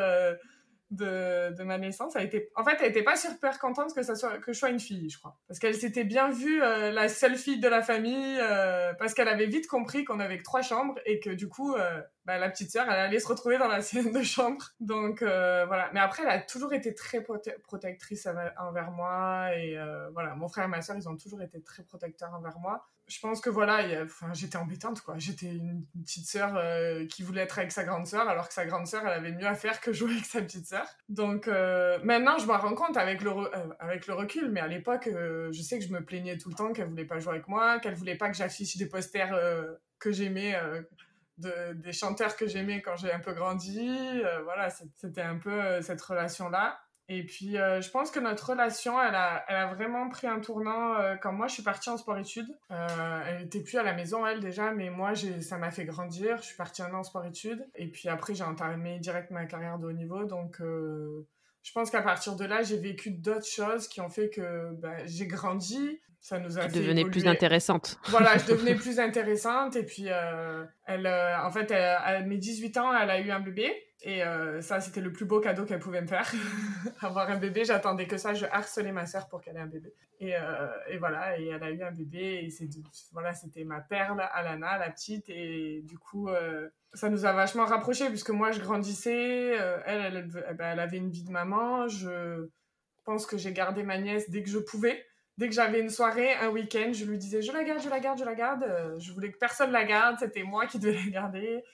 de, 0.90 1.54
de, 1.54 1.62
ma 1.62 1.78
naissance. 1.78 2.16
Elle 2.16 2.26
était, 2.26 2.50
en 2.56 2.64
fait, 2.64 2.76
elle 2.80 2.90
était 2.90 3.02
pas 3.02 3.16
super 3.16 3.58
contente 3.58 3.94
que, 3.94 4.02
ça 4.02 4.14
soit, 4.14 4.38
que 4.38 4.52
je 4.52 4.58
sois 4.58 4.70
une 4.70 4.80
fille, 4.80 5.08
je 5.08 5.18
crois. 5.18 5.36
Parce 5.46 5.58
qu'elle 5.60 5.74
s'était 5.74 6.04
bien 6.04 6.30
vue 6.30 6.62
euh, 6.62 6.90
la 6.90 7.08
seule 7.08 7.36
fille 7.36 7.60
de 7.60 7.68
la 7.68 7.82
famille, 7.82 8.38
euh, 8.40 8.92
parce 8.94 9.14
qu'elle 9.14 9.28
avait 9.28 9.46
vite 9.46 9.66
compris 9.66 10.04
qu'on 10.04 10.20
avait 10.20 10.38
que 10.38 10.42
trois 10.42 10.62
chambres 10.62 10.98
et 11.06 11.20
que 11.20 11.30
du 11.30 11.48
coup, 11.48 11.74
euh, 11.74 12.00
bah, 12.24 12.38
la 12.38 12.50
petite 12.50 12.70
sœur, 12.70 12.86
elle 12.88 12.98
allait 12.98 13.20
se 13.20 13.28
retrouver 13.28 13.58
dans 13.58 13.68
la 13.68 13.82
sienne 13.82 14.12
de 14.12 14.22
chambre. 14.22 14.64
Donc 14.80 15.22
voilà. 15.22 15.90
Mais 15.92 16.00
après, 16.00 16.22
elle 16.22 16.30
a 16.30 16.40
toujours 16.40 16.72
été 16.72 16.94
très 16.94 17.22
protectrice 17.62 18.28
envers 18.58 18.90
moi. 18.90 19.54
Et 19.56 19.76
voilà, 20.12 20.34
mon 20.34 20.48
frère 20.48 20.64
et 20.64 20.68
ma 20.68 20.82
sœur, 20.82 20.96
ils 20.96 21.08
ont 21.08 21.16
toujours 21.16 21.42
été 21.42 21.62
très 21.62 21.82
protecteurs 21.82 22.34
envers 22.34 22.58
moi 22.58 22.84
je 23.10 23.18
pense 23.18 23.40
que 23.40 23.50
voilà, 23.50 24.06
j'étais 24.34 24.56
embêtante 24.56 25.00
quoi. 25.00 25.16
J'étais 25.18 25.46
une, 25.46 25.84
petite 26.04 26.26
sœur 26.26 26.56
euh, 26.56 27.06
qui 27.06 27.22
voulait 27.22 27.42
être 27.42 27.58
avec 27.58 27.72
sa 27.72 27.82
grande 27.82 28.06
sœur, 28.06 28.28
alors 28.28 28.46
que 28.46 28.54
sa 28.54 28.64
grande 28.66 28.86
sœur, 28.86 29.02
elle 29.04 29.12
avait 29.12 29.32
mieux 29.32 29.46
à 29.46 29.54
faire 29.54 29.80
que 29.80 29.92
jouer 29.92 30.12
avec 30.14 30.24
sa 30.24 30.40
petite 30.42 30.66
sœur. 30.66 30.86
Donc 31.08 31.48
euh, 31.48 31.98
maintenant, 32.04 32.38
je 32.38 32.46
m'en 32.46 32.56
rends 32.56 32.74
compte 32.74 32.96
avec 32.96 33.22
le, 33.22 33.30
euh, 33.30 34.14
recul, 34.14 34.50
mais 34.50 34.60
à 34.60 34.68
l'époque, 34.68 35.08
je 35.10 35.62
sais 35.62 35.78
que 35.78 35.84
je 35.84 35.92
me 35.92 36.04
plaignais 36.04 36.38
tout 36.38 36.50
le 36.50 36.54
temps 36.54 36.72
qu'elle 36.72 36.88
voulait 36.88 37.04
pas 37.04 37.18
jouer 37.18 37.34
avec 37.34 37.48
moi, 37.48 37.80
qu'elle 37.80 37.94
voulait 37.94 38.16
pas 38.16 38.30
que 38.30 38.36
j'affiche 38.36 38.76
des 38.76 38.86
posters 38.86 39.34
que 39.98 40.12
j'aimais. 40.12 40.54
De, 41.38 41.72
des 41.72 41.94
chanteurs 41.94 42.36
que 42.36 42.46
j'aimais 42.46 42.82
quand 42.82 42.96
j'ai 42.96 43.10
un 43.10 43.18
peu 43.18 43.32
grandi, 43.32 44.20
voilà, 44.44 44.68
c'était 44.68 45.22
un 45.22 45.38
peu 45.38 45.80
cette 45.80 46.02
relation-là. 46.02 46.78
Et 47.12 47.24
puis, 47.24 47.58
euh, 47.58 47.80
je 47.80 47.90
pense 47.90 48.12
que 48.12 48.20
notre 48.20 48.50
relation, 48.50 49.02
elle 49.02 49.16
a, 49.16 49.44
elle 49.48 49.56
a 49.56 49.74
vraiment 49.74 50.08
pris 50.08 50.28
un 50.28 50.38
tournant 50.38 50.94
euh, 50.94 51.16
quand 51.16 51.32
moi, 51.32 51.48
je 51.48 51.54
suis 51.54 51.62
partie 51.64 51.90
en 51.90 51.96
sport-études. 51.96 52.56
Euh, 52.70 53.22
elle 53.26 53.42
n'était 53.42 53.64
plus 53.64 53.78
à 53.78 53.82
la 53.82 53.94
maison, 53.94 54.24
elle, 54.24 54.38
déjà, 54.38 54.70
mais 54.70 54.90
moi, 54.90 55.14
ça 55.40 55.58
m'a 55.58 55.72
fait 55.72 55.84
grandir. 55.84 56.36
Je 56.36 56.44
suis 56.44 56.56
partie 56.56 56.82
un 56.82 56.94
an 56.94 57.00
en 57.00 57.02
sport-études. 57.02 57.68
Et 57.74 57.88
puis 57.90 58.08
après, 58.08 58.36
j'ai 58.36 58.44
entamé 58.44 59.00
direct 59.00 59.32
ma 59.32 59.44
carrière 59.46 59.80
de 59.80 59.88
haut 59.88 59.92
niveau. 59.92 60.22
Donc, 60.22 60.58
je 60.60 61.72
pense 61.74 61.90
qu'à 61.90 62.02
partir 62.02 62.36
de 62.36 62.44
là, 62.44 62.62
j'ai 62.62 62.78
vécu 62.78 63.10
d'autres 63.10 63.44
choses 63.44 63.88
qui 63.88 64.00
ont 64.00 64.08
fait 64.08 64.30
que 64.30 64.70
bah, 64.74 65.04
j'ai 65.04 65.26
grandi. 65.26 66.00
Ça 66.20 66.38
nous 66.38 66.58
a 66.58 66.66
tu 66.66 66.78
devenais 66.78 67.04
plus 67.04 67.26
intéressante. 67.26 67.98
Voilà, 68.08 68.36
je 68.36 68.46
devenais 68.46 68.74
plus 68.76 69.00
intéressante. 69.00 69.76
Et 69.76 69.84
puis, 69.84 70.06
elle, 70.86 71.06
en 71.06 71.50
fait, 71.50 71.72
à 71.72 72.20
mes 72.20 72.36
18 72.36 72.76
ans, 72.76 72.92
elle 72.94 73.10
a 73.10 73.20
eu 73.20 73.30
un 73.30 73.40
bébé. 73.40 73.72
Et 74.02 74.24
euh, 74.24 74.62
ça, 74.62 74.80
c'était 74.80 75.02
le 75.02 75.12
plus 75.12 75.26
beau 75.26 75.40
cadeau 75.40 75.66
qu'elle 75.66 75.78
pouvait 75.78 76.00
me 76.00 76.06
faire. 76.06 76.30
Avoir 77.00 77.28
un 77.28 77.36
bébé, 77.36 77.64
j'attendais 77.64 78.06
que 78.06 78.16
ça. 78.16 78.32
Je 78.32 78.46
harcelais 78.46 78.92
ma 78.92 79.04
sœur 79.04 79.28
pour 79.28 79.42
qu'elle 79.42 79.56
ait 79.56 79.60
un 79.60 79.66
bébé. 79.66 79.92
Et, 80.20 80.36
euh, 80.36 80.68
et, 80.88 80.96
voilà, 80.96 81.38
et 81.38 81.48
elle 81.48 81.62
a 81.62 81.70
eu 81.70 81.82
un 81.82 81.92
bébé. 81.92 82.40
Et 82.44 82.50
c'est, 82.50 82.68
voilà, 83.12 83.34
c'était 83.34 83.64
ma 83.64 83.80
perle, 83.80 84.26
Alana, 84.32 84.78
la 84.78 84.90
petite. 84.90 85.28
Et 85.28 85.82
du 85.84 85.98
coup, 85.98 86.28
euh, 86.28 86.68
ça 86.94 87.10
nous 87.10 87.26
a 87.26 87.32
vachement 87.32 87.66
rapprochés, 87.66 88.08
puisque 88.08 88.30
moi, 88.30 88.52
je 88.52 88.60
grandissais. 88.60 89.50
elle, 89.84 90.00
elle, 90.00 90.16
elle, 90.16 90.56
ben, 90.56 90.72
elle, 90.72 90.80
avait 90.80 90.96
une 90.96 91.10
vie 91.10 91.24
de 91.24 91.30
maman. 91.30 91.86
Je 91.88 92.48
pense 93.04 93.26
que 93.26 93.36
j'ai 93.36 93.52
gardé 93.52 93.82
ma 93.82 93.98
nièce 93.98 94.30
dès 94.30 94.42
que 94.42 94.48
je 94.48 94.58
pouvais. 94.58 95.04
Dès 95.40 95.48
que 95.48 95.54
j'avais 95.54 95.80
une 95.80 95.88
soirée, 95.88 96.34
un 96.34 96.50
week-end, 96.50 96.90
je 96.92 97.06
lui 97.06 97.16
disais 97.16 97.40
je 97.40 97.50
la 97.50 97.64
garde, 97.64 97.82
je 97.82 97.88
la 97.88 97.98
garde, 97.98 98.18
je 98.18 98.24
la 98.26 98.34
garde. 98.34 98.96
Je 98.98 99.10
voulais 99.10 99.32
que 99.32 99.38
personne 99.38 99.70
la 99.70 99.86
garde, 99.86 100.18
c'était 100.18 100.42
moi 100.42 100.66
qui 100.66 100.78
devais 100.78 101.00
la 101.06 101.10
garder. 101.10 101.64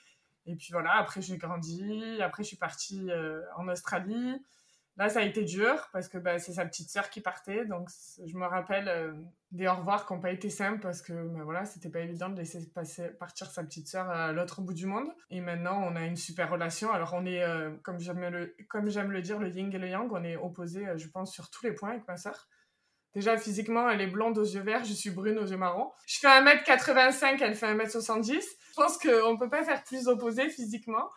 Et 0.45 0.55
puis 0.55 0.69
voilà, 0.71 0.93
après 0.93 1.21
j'ai 1.21 1.37
grandi, 1.37 2.17
après 2.21 2.43
je 2.43 2.47
suis 2.47 2.55
partie 2.55 3.11
euh, 3.11 3.41
en 3.57 3.67
Australie. 3.67 4.41
Là, 4.95 5.09
ça 5.09 5.19
a 5.19 5.23
été 5.23 5.43
dur 5.43 5.89
parce 5.91 6.07
que 6.07 6.17
bah, 6.17 6.39
c'est 6.39 6.53
sa 6.53 6.65
petite 6.65 6.89
sœur 6.89 7.09
qui 7.09 7.19
partait. 7.19 7.65
Donc, 7.65 7.89
je 8.25 8.37
me 8.37 8.45
rappelle 8.45 8.87
euh, 8.87 9.11
des 9.51 9.67
au 9.67 9.75
revoir 9.75 10.07
qui 10.07 10.13
n'ont 10.13 10.21
pas 10.21 10.31
été 10.31 10.49
simples 10.49 10.79
parce 10.79 11.01
que 11.01 11.11
bah, 11.11 11.41
voilà, 11.43 11.65
c'était 11.65 11.89
pas 11.89 11.99
évident 11.99 12.29
de 12.29 12.37
laisser 12.37 12.71
partir 13.19 13.51
sa 13.51 13.65
petite 13.65 13.89
sœur 13.89 14.09
à 14.09 14.31
l'autre 14.31 14.61
bout 14.61 14.73
du 14.73 14.85
monde. 14.85 15.09
Et 15.29 15.41
maintenant, 15.41 15.83
on 15.83 15.97
a 15.97 16.05
une 16.05 16.15
super 16.15 16.49
relation. 16.49 16.89
Alors, 16.93 17.13
on 17.13 17.25
est, 17.25 17.43
euh, 17.43 17.75
comme 17.83 17.99
j'aime 17.99 18.21
le, 18.21 18.55
le 18.55 19.21
dire, 19.21 19.39
le 19.39 19.49
yin 19.49 19.69
et 19.73 19.77
le 19.77 19.89
yang, 19.89 20.09
on 20.09 20.23
est 20.23 20.37
opposés, 20.37 20.85
je 20.95 21.07
pense, 21.09 21.33
sur 21.33 21.49
tous 21.49 21.65
les 21.65 21.73
points 21.73 21.89
avec 21.89 22.07
ma 22.07 22.15
sœur. 22.15 22.47
Déjà, 23.17 23.35
physiquement, 23.35 23.89
elle 23.89 24.01
est 24.01 24.07
blonde 24.07 24.37
aux 24.37 24.45
yeux 24.45 24.61
verts, 24.61 24.85
je 24.85 24.93
suis 24.93 25.09
brune 25.09 25.39
aux 25.39 25.47
yeux 25.47 25.57
marrons. 25.57 25.89
Je 26.05 26.19
fais 26.19 26.27
1m85, 26.27 27.39
elle 27.41 27.55
fait 27.55 27.73
1m70. 27.73 28.31
Je 28.31 28.75
pense 28.75 28.99
qu'on 28.99 29.33
ne 29.33 29.39
peut 29.39 29.49
pas 29.49 29.63
faire 29.63 29.83
plus 29.83 30.07
opposé 30.07 30.47
physiquement. 30.49 31.09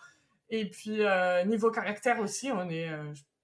Et 0.48 0.70
puis, 0.70 1.02
niveau 1.44 1.70
caractère 1.70 2.20
aussi, 2.20 2.50
on 2.50 2.70
est, 2.70 2.88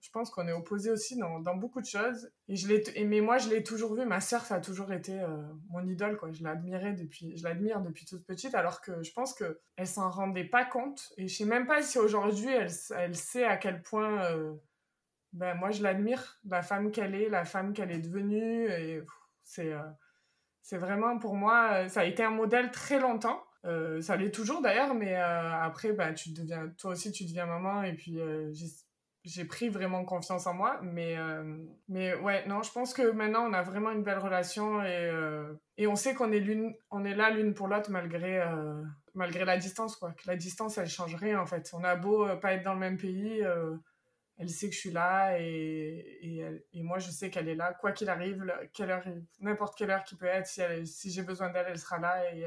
je 0.07 0.11
pense 0.13 0.31
qu'on 0.31 0.47
est 0.47 0.53
opposés 0.53 0.91
aussi 0.91 1.17
dans, 1.19 1.57
beaucoup 1.57 1.81
de 1.81 1.87
choses. 1.87 2.31
Et 2.49 2.55
je 2.55 2.69
l'ai, 2.69 3.05
mais 3.05 3.21
moi, 3.21 3.39
je 3.39 3.51
l'ai 3.51 3.65
toujours 3.65 3.95
vu. 3.95 4.07
Ma 4.07 4.21
sœur, 4.21 4.47
ça 4.47 4.55
a 4.55 4.61
toujours 4.61 4.93
été 4.93 5.21
euh, 5.21 5.37
mon 5.69 5.85
idole, 5.87 6.17
quoi. 6.17 6.31
Je 6.31 6.45
l'admirais 6.45 6.93
depuis, 6.93 7.35
l'admire 7.43 7.81
depuis 7.81 8.07
toute 8.07 8.25
petite, 8.25 8.55
alors 8.55 8.81
que 8.81 9.03
je 9.03 9.13
pense 9.13 9.35
que 9.35 9.61
elle 9.77 9.89
s'en 9.89 10.09
rendait 10.09 10.45
pas 10.45 10.65
compte. 10.65 11.13
Et 11.19 11.27
je 11.27 11.37
sais 11.37 11.45
même 11.45 11.67
pas 11.67 11.83
si 11.83 11.99
aujourd'hui 11.99 12.51
elle, 12.51 12.71
elle 12.97 13.17
sait 13.17 13.45
à 13.45 13.57
quel 13.57 13.83
point, 13.83 14.25
euh, 14.27 14.55
ben 15.37 15.55
moi, 15.55 15.71
je 15.71 15.83
l'admire, 15.83 16.41
la 16.45 16.63
femme 16.63 16.91
qu'elle 16.91 17.15
est, 17.15 17.29
la 17.29 17.45
femme 17.45 17.73
qu'elle 17.73 17.91
est 17.91 18.01
devenue. 18.01 18.69
Et 18.71 19.03
c'est, 19.43 19.73
euh, 19.73 19.83
c'est 20.63 20.79
vraiment 20.79 21.19
pour 21.19 21.35
moi, 21.35 21.89
ça 21.89 22.01
a 22.01 22.05
été 22.05 22.23
un 22.23 22.31
modèle 22.31 22.71
très 22.71 22.99
longtemps. 23.01 23.43
ça 24.01 24.17
l'est 24.17 24.35
toujours 24.35 24.63
d'ailleurs, 24.63 24.95
mais 24.95 25.15
après, 25.17 25.93
ben, 25.93 26.15
tu 26.15 26.33
deviens, 26.33 26.69
toi 26.79 26.93
aussi, 26.93 27.13
tu 27.13 27.25
deviens 27.25 27.47
maman, 27.47 27.83
et 27.83 27.95
puis 27.95 28.19
j'ai 29.27 29.45
pris 29.45 29.69
vraiment 29.69 30.05
confiance 30.05 30.47
en 30.47 30.55
moi. 30.55 30.79
Mais, 30.83 31.19
euh, 31.19 31.59
mais 31.89 32.15
ouais, 32.15 32.47
non, 32.47 32.63
je 32.63 32.71
pense 32.71 32.95
que 32.95 33.11
maintenant, 33.11 33.45
on 33.49 33.53
a 33.53 33.63
vraiment 33.63 33.91
une 33.91 34.05
belle 34.05 34.19
relation 34.19 34.83
et, 34.83 35.11
euh, 35.11 35.53
et 35.77 35.87
on 35.89 35.97
sait 35.97 36.15
qu'on 36.15 36.31
est, 36.33 36.39
l'une, 36.39 36.75
on 36.91 37.05
est 37.05 37.15
là 37.15 37.31
l'une 37.31 37.53
pour 37.53 37.67
l'autre 37.67 37.91
malgré, 37.91 38.41
euh, 38.41 38.83
malgré 39.15 39.45
la 39.45 39.59
distance, 39.59 39.97
quoi. 39.97 40.13
Que 40.13 40.29
la 40.29 40.37
distance, 40.37 40.79
elle 40.79 40.89
change 40.89 41.17
rien, 41.17 41.41
en 41.41 41.47
fait. 41.47 41.69
On 41.75 41.83
a 41.83 41.97
beau 41.97 42.25
pas 42.37 42.53
être 42.53 42.63
dans 42.63 42.75
le 42.75 42.79
même 42.79 42.97
pays, 42.97 43.43
elle 44.39 44.51
sait 44.51 44.69
que 44.69 44.75
je 44.75 44.81
suis 44.81 44.91
là 44.91 45.39
et, 45.39 46.19
et, 46.23 46.65
et 46.75 46.83
moi, 46.83 46.99
je 46.99 47.11
sais 47.11 47.31
qu'elle 47.31 47.49
est 47.49 47.55
là, 47.55 47.73
quoi 47.73 47.93
qu'il 47.93 48.09
arrive, 48.11 48.53
quelle 48.73 48.91
heure, 48.91 49.05
n'importe 49.41 49.77
quelle 49.77 49.91
heure 49.91 50.05
qui 50.05 50.15
peut 50.15 50.27
être. 50.27 50.47
Si, 50.47 50.63
si 50.87 51.11
j'ai 51.11 51.23
besoin 51.23 51.51
d'elle, 51.51 51.67
elle 51.69 51.79
sera 51.79 51.99
là 51.99 52.31
et 52.35 52.47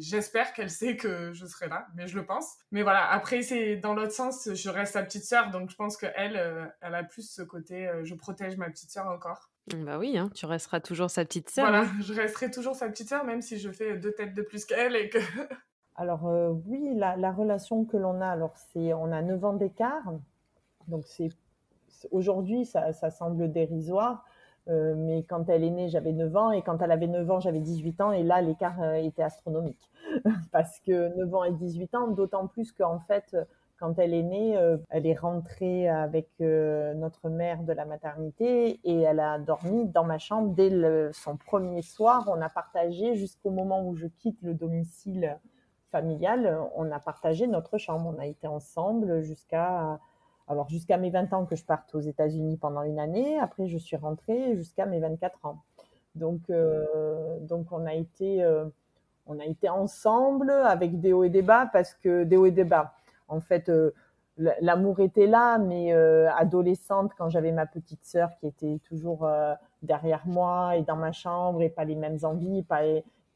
j'espère 0.00 0.52
qu'elle 0.52 0.70
sait 0.70 0.96
que 0.96 1.32
je 1.32 1.46
serai 1.46 1.68
là, 1.68 1.86
mais 1.94 2.06
je 2.06 2.16
le 2.16 2.24
pense. 2.24 2.56
Mais 2.70 2.82
voilà, 2.82 3.10
après, 3.10 3.42
c'est 3.42 3.76
dans 3.76 3.94
l'autre 3.94 4.12
sens, 4.12 4.48
je 4.52 4.68
reste 4.70 4.94
sa 4.94 5.02
petite 5.02 5.24
sœur, 5.24 5.50
donc 5.50 5.70
je 5.70 5.76
pense 5.76 5.96
qu'elle, 5.96 6.36
euh, 6.36 6.66
elle 6.80 6.94
a 6.94 7.04
plus 7.04 7.30
ce 7.30 7.42
côté, 7.42 7.88
euh, 7.88 8.04
je 8.04 8.14
protège 8.14 8.56
ma 8.56 8.70
petite 8.70 8.90
sœur 8.90 9.06
encore. 9.06 9.50
Bah 9.74 9.98
oui, 9.98 10.18
hein, 10.18 10.30
tu 10.34 10.46
resteras 10.46 10.80
toujours 10.80 11.10
sa 11.10 11.24
petite 11.24 11.50
sœur. 11.50 11.66
Voilà, 11.66 11.84
hein. 11.84 11.92
je 12.00 12.12
resterai 12.12 12.50
toujours 12.50 12.74
sa 12.74 12.88
petite 12.88 13.08
sœur, 13.08 13.24
même 13.24 13.40
si 13.40 13.58
je 13.58 13.70
fais 13.70 13.96
deux 13.96 14.12
têtes 14.12 14.34
de 14.34 14.42
plus 14.42 14.64
qu'elle 14.64 14.96
et 14.96 15.08
que... 15.08 15.18
alors 15.96 16.26
euh, 16.26 16.50
oui, 16.66 16.94
la, 16.94 17.16
la, 17.16 17.32
relation 17.32 17.84
que 17.84 17.96
l'on 17.96 18.20
a, 18.20 18.28
alors 18.28 18.56
c'est, 18.72 18.92
on 18.92 19.10
a 19.12 19.22
9 19.22 19.44
ans 19.44 19.54
d'écart, 19.54 20.12
donc 20.88 21.04
c'est, 21.06 21.30
aujourd'hui, 22.10 22.64
ça, 22.64 22.92
semble 23.10 23.50
dérisoire, 23.50 24.24
euh, 24.68 24.94
mais 24.96 25.22
quand 25.24 25.48
elle 25.48 25.64
est 25.64 25.70
née, 25.70 25.88
j'avais 25.88 26.12
9 26.12 26.36
ans 26.36 26.50
et 26.50 26.62
quand 26.62 26.80
elle 26.80 26.90
avait 26.90 27.06
9 27.06 27.30
ans, 27.30 27.40
j'avais 27.40 27.60
18 27.60 28.00
ans 28.00 28.12
et 28.12 28.22
là, 28.22 28.40
l'écart 28.40 28.80
euh, 28.82 28.94
était 28.94 29.22
astronomique. 29.22 29.90
Parce 30.52 30.80
que 30.80 31.14
9 31.16 31.34
ans 31.34 31.44
et 31.44 31.52
18 31.52 31.94
ans, 31.94 32.08
d'autant 32.08 32.46
plus 32.46 32.72
qu'en 32.72 32.98
fait, 33.00 33.36
quand 33.78 33.98
elle 33.98 34.14
est 34.14 34.22
née, 34.22 34.56
euh, 34.56 34.78
elle 34.88 35.06
est 35.06 35.18
rentrée 35.18 35.88
avec 35.88 36.28
notre 36.40 37.28
mère 37.28 37.62
de 37.62 37.72
la 37.72 37.84
maternité 37.84 38.80
et 38.84 39.00
elle 39.00 39.20
a 39.20 39.38
dormi 39.38 39.86
dans 39.86 40.04
ma 40.04 40.18
chambre 40.18 40.54
dès 40.54 41.12
son 41.12 41.36
premier 41.36 41.82
soir. 41.82 42.30
On 42.34 42.40
a 42.40 42.48
partagé 42.48 43.16
jusqu'au 43.16 43.50
moment 43.50 43.86
où 43.86 43.94
je 43.96 44.06
quitte 44.06 44.40
le 44.42 44.54
domicile 44.54 45.38
familial, 45.90 46.58
on 46.74 46.90
a 46.90 46.98
partagé 46.98 47.46
notre 47.46 47.78
chambre. 47.78 48.12
On 48.16 48.18
a 48.18 48.26
été 48.26 48.48
ensemble 48.48 49.20
jusqu'à 49.20 50.00
alors 50.48 50.68
jusqu'à 50.68 50.98
mes 50.98 51.10
20 51.10 51.32
ans 51.32 51.46
que 51.46 51.56
je 51.56 51.64
parte 51.64 51.94
aux 51.94 52.00
États-Unis 52.00 52.56
pendant 52.56 52.82
une 52.82 52.98
année. 52.98 53.38
Après, 53.38 53.66
je 53.66 53.78
suis 53.78 53.96
rentrée 53.96 54.56
jusqu'à 54.56 54.86
mes 54.86 55.00
24 55.00 55.46
ans. 55.46 55.62
Donc, 56.14 56.42
euh, 56.50 56.84
donc 57.40 57.66
on 57.72 57.86
a 57.86 57.94
été, 57.94 58.42
euh, 58.42 58.66
on 59.26 59.38
a 59.40 59.44
été 59.44 59.68
ensemble 59.68 60.50
avec 60.50 61.00
des 61.00 61.12
hauts 61.12 61.24
et 61.24 61.30
des 61.30 61.42
bas 61.42 61.68
parce 61.72 61.94
que 61.94 62.24
des 62.24 62.36
hauts 62.36 62.46
et 62.46 62.50
des 62.50 62.64
bas. 62.64 62.94
En 63.28 63.40
fait, 63.40 63.68
euh, 63.68 63.92
l'amour 64.60 65.00
était 65.00 65.26
là, 65.26 65.58
mais 65.58 65.92
adolescente, 65.92 67.12
quand 67.16 67.30
j'avais 67.30 67.52
ma 67.52 67.66
petite 67.66 68.04
sœur 68.04 68.30
qui 68.40 68.48
était 68.48 68.80
toujours 68.84 69.28
derrière 69.82 70.26
moi 70.26 70.76
et 70.76 70.82
dans 70.82 70.96
ma 70.96 71.12
chambre 71.12 71.62
et 71.62 71.68
pas 71.68 71.84
les 71.84 71.94
mêmes 71.94 72.18
envies, 72.24 72.64
pas 72.64 72.82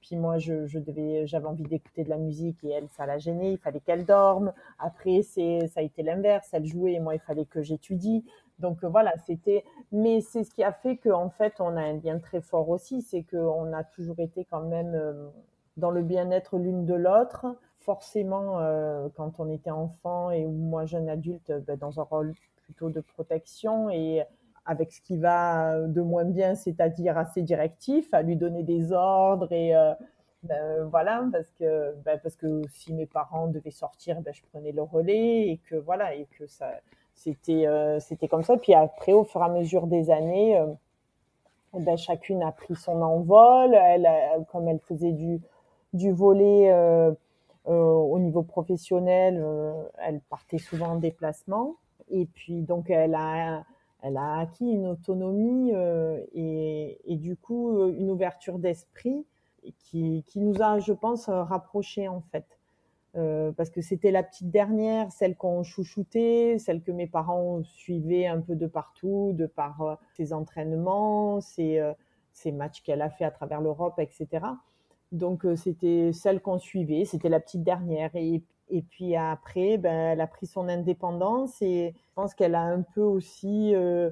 puis 0.00 0.16
moi, 0.16 0.38
je, 0.38 0.78
devais, 0.78 1.26
j'avais 1.26 1.46
envie 1.46 1.64
d'écouter 1.64 2.04
de 2.04 2.08
la 2.08 2.18
musique 2.18 2.62
et 2.64 2.70
elle, 2.70 2.88
ça 2.88 3.06
la 3.06 3.18
gênait. 3.18 3.52
Il 3.52 3.58
fallait 3.58 3.80
qu'elle 3.80 4.04
dorme. 4.04 4.52
Après, 4.78 5.22
c'est, 5.22 5.66
ça 5.68 5.80
a 5.80 5.82
été 5.82 6.02
l'inverse. 6.02 6.48
Elle 6.52 6.66
jouait 6.66 6.94
et 6.94 7.00
moi, 7.00 7.14
il 7.14 7.20
fallait 7.20 7.46
que 7.46 7.62
j'étudie. 7.62 8.24
Donc 8.58 8.82
euh, 8.84 8.88
voilà, 8.88 9.14
c'était. 9.26 9.64
Mais 9.92 10.20
c'est 10.20 10.44
ce 10.44 10.50
qui 10.50 10.62
a 10.62 10.72
fait 10.72 10.96
qu'en 10.96 11.30
fait, 11.30 11.54
on 11.60 11.76
a 11.76 11.82
un 11.82 11.94
lien 11.94 12.18
très 12.18 12.40
fort 12.40 12.68
aussi, 12.68 13.02
c'est 13.02 13.22
qu'on 13.22 13.72
a 13.72 13.84
toujours 13.84 14.18
été 14.18 14.44
quand 14.44 14.62
même 14.62 14.94
euh, 14.94 15.28
dans 15.76 15.90
le 15.90 16.02
bien-être 16.02 16.58
l'une 16.58 16.84
de 16.84 16.94
l'autre. 16.94 17.46
Forcément, 17.80 18.58
euh, 18.60 19.08
quand 19.16 19.40
on 19.40 19.48
était 19.48 19.70
enfant 19.70 20.30
et 20.30 20.44
moi 20.44 20.84
jeune 20.84 21.08
adulte, 21.08 21.52
ben, 21.66 21.78
dans 21.78 22.00
un 22.00 22.02
rôle 22.02 22.34
plutôt 22.64 22.90
de 22.90 23.00
protection 23.00 23.88
et 23.88 24.24
avec 24.68 24.92
ce 24.92 25.00
qui 25.00 25.16
va 25.16 25.80
de 25.86 26.02
moins 26.02 26.26
bien, 26.26 26.54
c'est-à-dire 26.54 27.16
assez 27.16 27.40
directif, 27.40 28.12
à 28.12 28.20
lui 28.20 28.36
donner 28.36 28.62
des 28.62 28.92
ordres 28.92 29.50
et 29.50 29.74
euh, 29.74 29.94
ben, 30.42 30.84
voilà, 30.90 31.24
parce 31.32 31.50
que 31.52 31.94
ben, 32.04 32.20
parce 32.22 32.36
que 32.36 32.60
si 32.68 32.92
mes 32.92 33.06
parents 33.06 33.48
devaient 33.48 33.70
sortir, 33.70 34.20
ben, 34.20 34.32
je 34.34 34.42
prenais 34.52 34.72
le 34.72 34.82
relais 34.82 35.48
et 35.48 35.60
que 35.70 35.74
voilà 35.74 36.14
et 36.14 36.26
que 36.38 36.46
ça 36.46 36.70
c'était 37.14 37.66
euh, 37.66 37.98
c'était 37.98 38.28
comme 38.28 38.42
ça. 38.42 38.58
Puis 38.58 38.74
après, 38.74 39.14
au 39.14 39.24
fur 39.24 39.40
et 39.40 39.44
à 39.44 39.48
mesure 39.48 39.86
des 39.86 40.10
années, 40.10 40.58
euh, 40.58 41.96
chacune 41.96 42.42
a 42.42 42.52
pris 42.52 42.76
son 42.76 43.00
envol. 43.00 43.74
Elle, 43.74 44.06
comme 44.52 44.68
elle 44.68 44.80
faisait 44.80 45.12
du 45.12 45.40
du 45.94 46.12
volet 46.12 46.70
au 47.64 48.18
niveau 48.18 48.42
professionnel, 48.42 49.42
elle 49.98 50.20
partait 50.28 50.58
souvent 50.58 50.88
en 50.88 50.96
déplacement. 50.96 51.76
Et 52.10 52.26
puis 52.26 52.62
donc 52.62 52.90
elle 52.90 53.14
a 53.14 53.64
elle 54.02 54.16
a 54.16 54.38
acquis 54.38 54.70
une 54.70 54.86
autonomie 54.86 55.72
euh, 55.74 56.20
et, 56.32 57.16
du 57.16 57.36
coup 57.36 57.78
euh, 57.78 57.92
une 57.92 58.10
ouverture 58.10 58.58
d'esprit 58.58 59.26
qui, 59.78 60.24
qui, 60.26 60.40
nous 60.40 60.62
a, 60.62 60.78
je 60.78 60.92
pense, 60.92 61.28
rapprochés 61.28 62.08
en 62.08 62.20
fait. 62.20 62.58
Euh, 63.16 63.52
parce 63.52 63.70
que 63.70 63.80
c'était 63.80 64.10
la 64.10 64.22
petite 64.22 64.50
dernière, 64.50 65.10
celle 65.10 65.34
qu'on 65.34 65.62
chouchoutait, 65.62 66.56
celle 66.58 66.82
que 66.82 66.92
mes 66.92 67.06
parents 67.06 67.62
suivaient 67.64 68.26
un 68.26 68.40
peu 68.40 68.54
de 68.54 68.66
partout, 68.66 69.32
de 69.32 69.46
par 69.46 69.80
euh, 69.80 69.94
ses 70.14 70.32
entraînements, 70.32 71.40
ses, 71.40 71.78
euh, 71.78 71.92
ses 72.32 72.52
matchs 72.52 72.82
qu'elle 72.82 73.00
a 73.00 73.08
fait 73.08 73.24
à 73.24 73.30
travers 73.30 73.60
l'Europe, 73.62 73.98
etc. 73.98 74.46
Donc 75.10 75.46
c'était 75.56 76.12
celle 76.12 76.40
qu'on 76.42 76.58
suivait, 76.58 77.06
c'était 77.06 77.30
la 77.30 77.40
petite 77.40 77.62
dernière. 77.64 78.10
Et 78.14 78.42
et 78.70 78.82
puis 78.82 79.16
après, 79.16 79.78
ben, 79.78 80.12
elle 80.12 80.20
a 80.20 80.26
pris 80.26 80.46
son 80.46 80.68
indépendance 80.68 81.60
et 81.62 81.94
je 81.96 82.14
pense 82.14 82.34
qu'elle 82.34 82.54
a 82.54 82.62
un 82.62 82.82
peu 82.82 83.02
aussi 83.02 83.74
euh, 83.74 84.10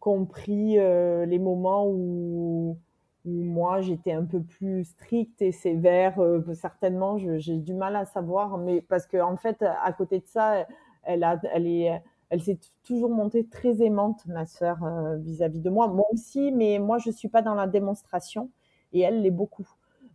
compris 0.00 0.78
euh, 0.78 1.26
les 1.26 1.38
moments 1.38 1.88
où, 1.88 2.78
moi 3.26 3.80
j'étais 3.80 4.12
un 4.12 4.24
peu 4.24 4.42
plus 4.42 4.84
stricte 4.84 5.40
et 5.42 5.52
sévère. 5.52 6.20
Euh, 6.20 6.42
certainement, 6.54 7.18
j'ai 7.18 7.58
du 7.58 7.74
mal 7.74 7.96
à 7.96 8.04
savoir, 8.04 8.58
mais 8.58 8.80
parce 8.82 9.06
qu'en 9.06 9.32
en 9.32 9.36
fait, 9.36 9.62
à 9.62 9.92
côté 9.92 10.20
de 10.20 10.26
ça, 10.26 10.66
elle 11.04 11.24
a, 11.24 11.40
elle 11.52 11.66
est, 11.66 12.02
elle 12.30 12.42
s'est 12.42 12.58
toujours 12.84 13.10
montée 13.10 13.46
très 13.46 13.82
aimante, 13.82 14.26
ma 14.26 14.46
sœur, 14.46 14.78
vis-à-vis 15.18 15.60
de 15.60 15.70
moi. 15.70 15.88
Moi 15.88 16.06
aussi, 16.12 16.52
mais 16.52 16.78
moi 16.78 16.98
je 16.98 17.10
suis 17.10 17.28
pas 17.28 17.42
dans 17.42 17.54
la 17.54 17.66
démonstration 17.66 18.50
et 18.92 19.00
elle 19.00 19.22
l'est 19.22 19.30
beaucoup. 19.30 19.68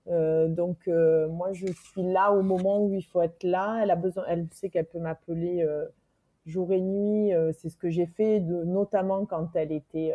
Euh, 0.10 0.48
donc 0.48 0.88
euh, 0.88 1.28
moi 1.28 1.54
je 1.54 1.68
suis 1.68 2.02
là 2.02 2.32
au 2.32 2.42
moment 2.42 2.84
où 2.84 2.94
il 2.94 3.04
faut 3.04 3.22
être 3.22 3.44
là. 3.44 3.80
Elle 3.84 3.92
a 3.92 3.96
besoin, 3.96 4.26
elle 4.28 4.48
sait 4.52 4.70
qu'elle 4.70 4.86
peut 4.86 5.00
m'appeler 5.00 5.62
euh, 5.62 5.86
jour 6.46 6.72
et 6.72 6.82
nuit. 6.82 7.32
c'est 7.54 7.70
ce 7.70 7.78
que 7.78 7.90
j'ai 7.90 8.08
fait, 8.08 8.40
notamment 8.40 9.26
quand 9.26 9.56
elle 9.56 9.72
était 9.72 10.14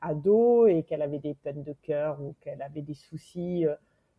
ado 0.00 0.66
et 0.66 0.82
qu'elle 0.82 1.02
avait 1.02 1.18
des 1.20 1.34
peines 1.34 1.62
de 1.62 1.74
cœur 1.82 2.20
ou 2.20 2.34
qu'elle 2.40 2.62
avait 2.62 2.82
des 2.82 2.94
soucis. 2.94 3.66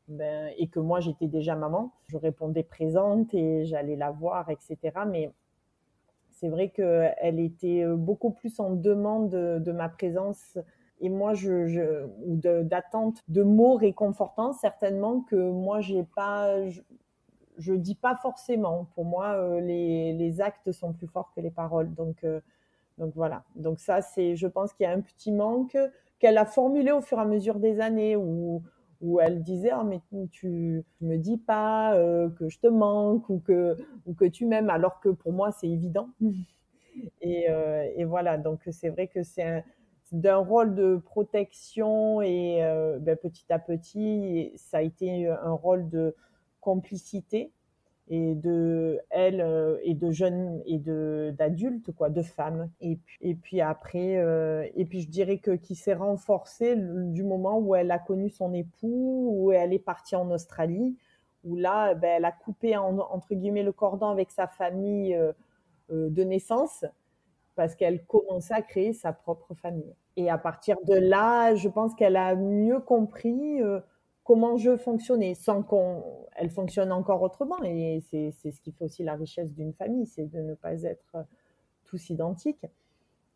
Ben, 0.07 0.51
et 0.57 0.67
que 0.67 0.79
moi 0.79 1.01
j'étais 1.01 1.27
déjà 1.27 1.55
maman, 1.55 1.91
je 2.07 2.17
répondais 2.17 2.63
présente 2.63 3.31
et 3.35 3.65
j'allais 3.65 3.95
la 3.95 4.09
voir, 4.09 4.49
etc. 4.49 4.77
Mais 5.07 5.31
c'est 6.31 6.49
vrai 6.49 6.69
qu'elle 6.69 7.39
était 7.39 7.85
beaucoup 7.85 8.31
plus 8.31 8.59
en 8.59 8.71
demande 8.71 9.29
de, 9.29 9.59
de 9.59 9.71
ma 9.71 9.87
présence 9.87 10.57
et 10.99 11.09
moi 11.09 11.33
je, 11.33 11.67
je 11.67 12.05
ou 12.25 12.35
d'attente 12.35 13.21
de, 13.27 13.43
mots 13.43 13.75
réconfortants 13.75 14.53
certainement 14.53 15.21
que 15.21 15.35
moi 15.35 15.79
j'ai 15.81 16.03
pas 16.03 16.67
je, 16.67 16.81
je, 17.57 17.73
dis 17.73 17.95
pas 17.95 18.15
forcément. 18.15 18.87
Pour 18.95 19.05
moi 19.05 19.33
euh, 19.35 19.59
les, 19.61 20.13
les, 20.13 20.41
actes 20.41 20.71
sont 20.71 20.93
plus 20.93 21.07
forts 21.07 21.31
que 21.35 21.41
les 21.41 21.51
paroles. 21.51 21.93
Donc 21.93 22.23
euh, 22.23 22.41
donc 22.97 23.13
voilà. 23.15 23.43
Donc 23.55 23.79
ça 23.79 24.01
c'est 24.01 24.35
je 24.35 24.47
pense 24.47 24.73
qu'il 24.73 24.83
y 24.83 24.87
a 24.87 24.91
un 24.91 25.01
petit 25.01 25.31
manque 25.31 25.77
qu'elle 26.19 26.37
a 26.37 26.45
formulé 26.45 26.91
au 26.91 27.01
fur 27.01 27.17
et 27.17 27.21
à 27.21 27.25
mesure 27.25 27.59
des 27.59 27.79
années 27.79 28.15
où 28.15 28.61
où 29.01 29.21
elle 29.21 29.41
disait 29.43 29.71
oh, 29.73 29.85
mais 29.85 30.01
tu 30.31 30.83
me 30.99 31.15
dis 31.15 31.37
pas 31.37 31.95
euh, 31.95 32.29
que 32.31 32.49
je 32.49 32.59
te 32.59 32.67
manque 32.67 33.29
ou 33.29 33.39
que 33.39 33.77
ou 34.05 34.13
que 34.13 34.25
tu 34.25 34.45
m'aimes 34.45 34.69
alors 34.69 34.99
que 34.99 35.09
pour 35.09 35.31
moi 35.31 35.51
c'est 35.51 35.69
évident. 35.69 36.09
Et, 37.21 37.45
et 37.95 38.03
voilà. 38.03 38.37
Donc 38.37 38.59
c'est 38.71 38.89
vrai 38.89 39.07
que 39.07 39.23
c'est 39.23 39.43
un 39.43 39.63
d'un 40.11 40.37
rôle 40.37 40.75
de 40.75 40.97
protection 40.97 42.21
et 42.21 42.63
euh, 42.63 42.97
ben, 42.99 43.15
petit 43.15 43.51
à 43.51 43.59
petit, 43.59 44.51
ça 44.55 44.77
a 44.77 44.81
été 44.81 45.27
un 45.27 45.53
rôle 45.53 45.89
de 45.89 46.15
complicité. 46.61 47.51
et 48.09 48.33
de 48.33 48.99
elle 49.11 49.39
euh, 49.39 49.77
et 49.83 49.93
de 49.93 50.11
jeunes 50.11 50.61
et 50.65 50.79
de 50.79 51.33
d'adultes 51.37 51.91
quoi 51.91 52.09
de 52.09 52.23
femmes 52.23 52.69
et 52.81 52.97
puis, 53.35 53.61
après 53.61 54.17
euh, 54.17 54.67
et 54.75 54.85
puis 54.85 55.01
je 55.01 55.09
dirais 55.09 55.37
que 55.37 55.51
qui 55.51 55.75
s'est 55.75 55.93
renforcée 55.93 56.75
du 56.75 57.23
moment 57.23 57.59
où 57.59 57.75
elle 57.75 57.91
a 57.91 57.99
connu 57.99 58.29
son 58.29 58.53
époux 58.53 59.29
où 59.31 59.51
elle 59.51 59.73
est 59.73 59.85
partie 59.85 60.15
en 60.15 60.31
Australie 60.31 60.97
où 61.43 61.55
là 61.55 61.93
ben, 61.93 62.15
elle 62.17 62.25
a 62.25 62.31
coupé 62.31 62.75
entre 62.77 63.35
guillemets 63.35 63.63
le 63.63 63.73
cordon 63.73 64.07
avec 64.07 64.31
sa 64.31 64.47
famille 64.47 65.15
de 65.89 66.23
naissance 66.23 66.85
parce 67.59 67.75
qu'elle 67.75 68.05
commençait 68.05 68.53
à 68.53 68.61
créer 68.61 68.93
sa 68.93 69.11
propre 69.11 69.53
famille. 69.53 69.93
Et 70.15 70.29
à 70.29 70.37
partir 70.37 70.77
de 70.87 70.93
là 70.93 71.55
je 71.55 71.67
pense 71.67 71.93
qu'elle 71.93 72.15
a 72.15 72.33
mieux 72.33 72.79
compris 72.79 73.59
comment 74.23 74.55
je 74.55 74.77
fonctionnais 74.77 75.33
sans 75.35 75.61
qu'on 75.61 76.01
elle 76.37 76.51
fonctionne 76.51 76.93
encore 76.93 77.21
autrement. 77.21 77.61
Et 77.65 77.99
c'est 77.99 78.31
ce 78.31 78.61
qui 78.61 78.71
fait 78.71 78.85
aussi 78.85 79.03
la 79.03 79.15
richesse 79.15 79.51
d'une 79.51 79.73
famille 79.73 80.05
c'est 80.05 80.23
de 80.27 80.39
ne 80.39 80.53
pas 80.53 80.83
être 80.83 81.17
tous 81.83 82.09
identiques. 82.09 82.65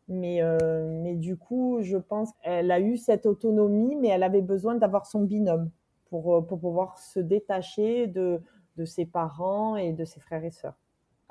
Mais 0.08 0.42
euh, 0.42 0.88
mais 1.04 1.16
du 1.16 1.36
coup 1.36 1.80
je 1.82 1.98
pense 1.98 2.32
qu'elle 2.42 2.72
a 2.72 2.80
eu 2.80 2.96
cette 2.96 3.26
autonomie 3.26 3.98
mais 3.98 4.08
elle 4.08 4.24
avait 4.24 4.42
besoin 4.42 4.76
d'avoir 4.76 5.06
son 5.06 5.20
binôme 5.24 5.70
pour 6.06 6.34
euh, 6.34 6.42
pour 6.42 6.62
pouvoir 6.62 6.98
se 6.98 7.20
détacher 7.20 8.08
de 8.08 8.42
de 8.78 8.86
ses 8.86 9.06
parents 9.06 9.76
et 9.76 9.92
de 9.92 10.06
ses 10.06 10.22
frères 10.22 10.46
et 10.46 10.52
sœurs 10.52 10.78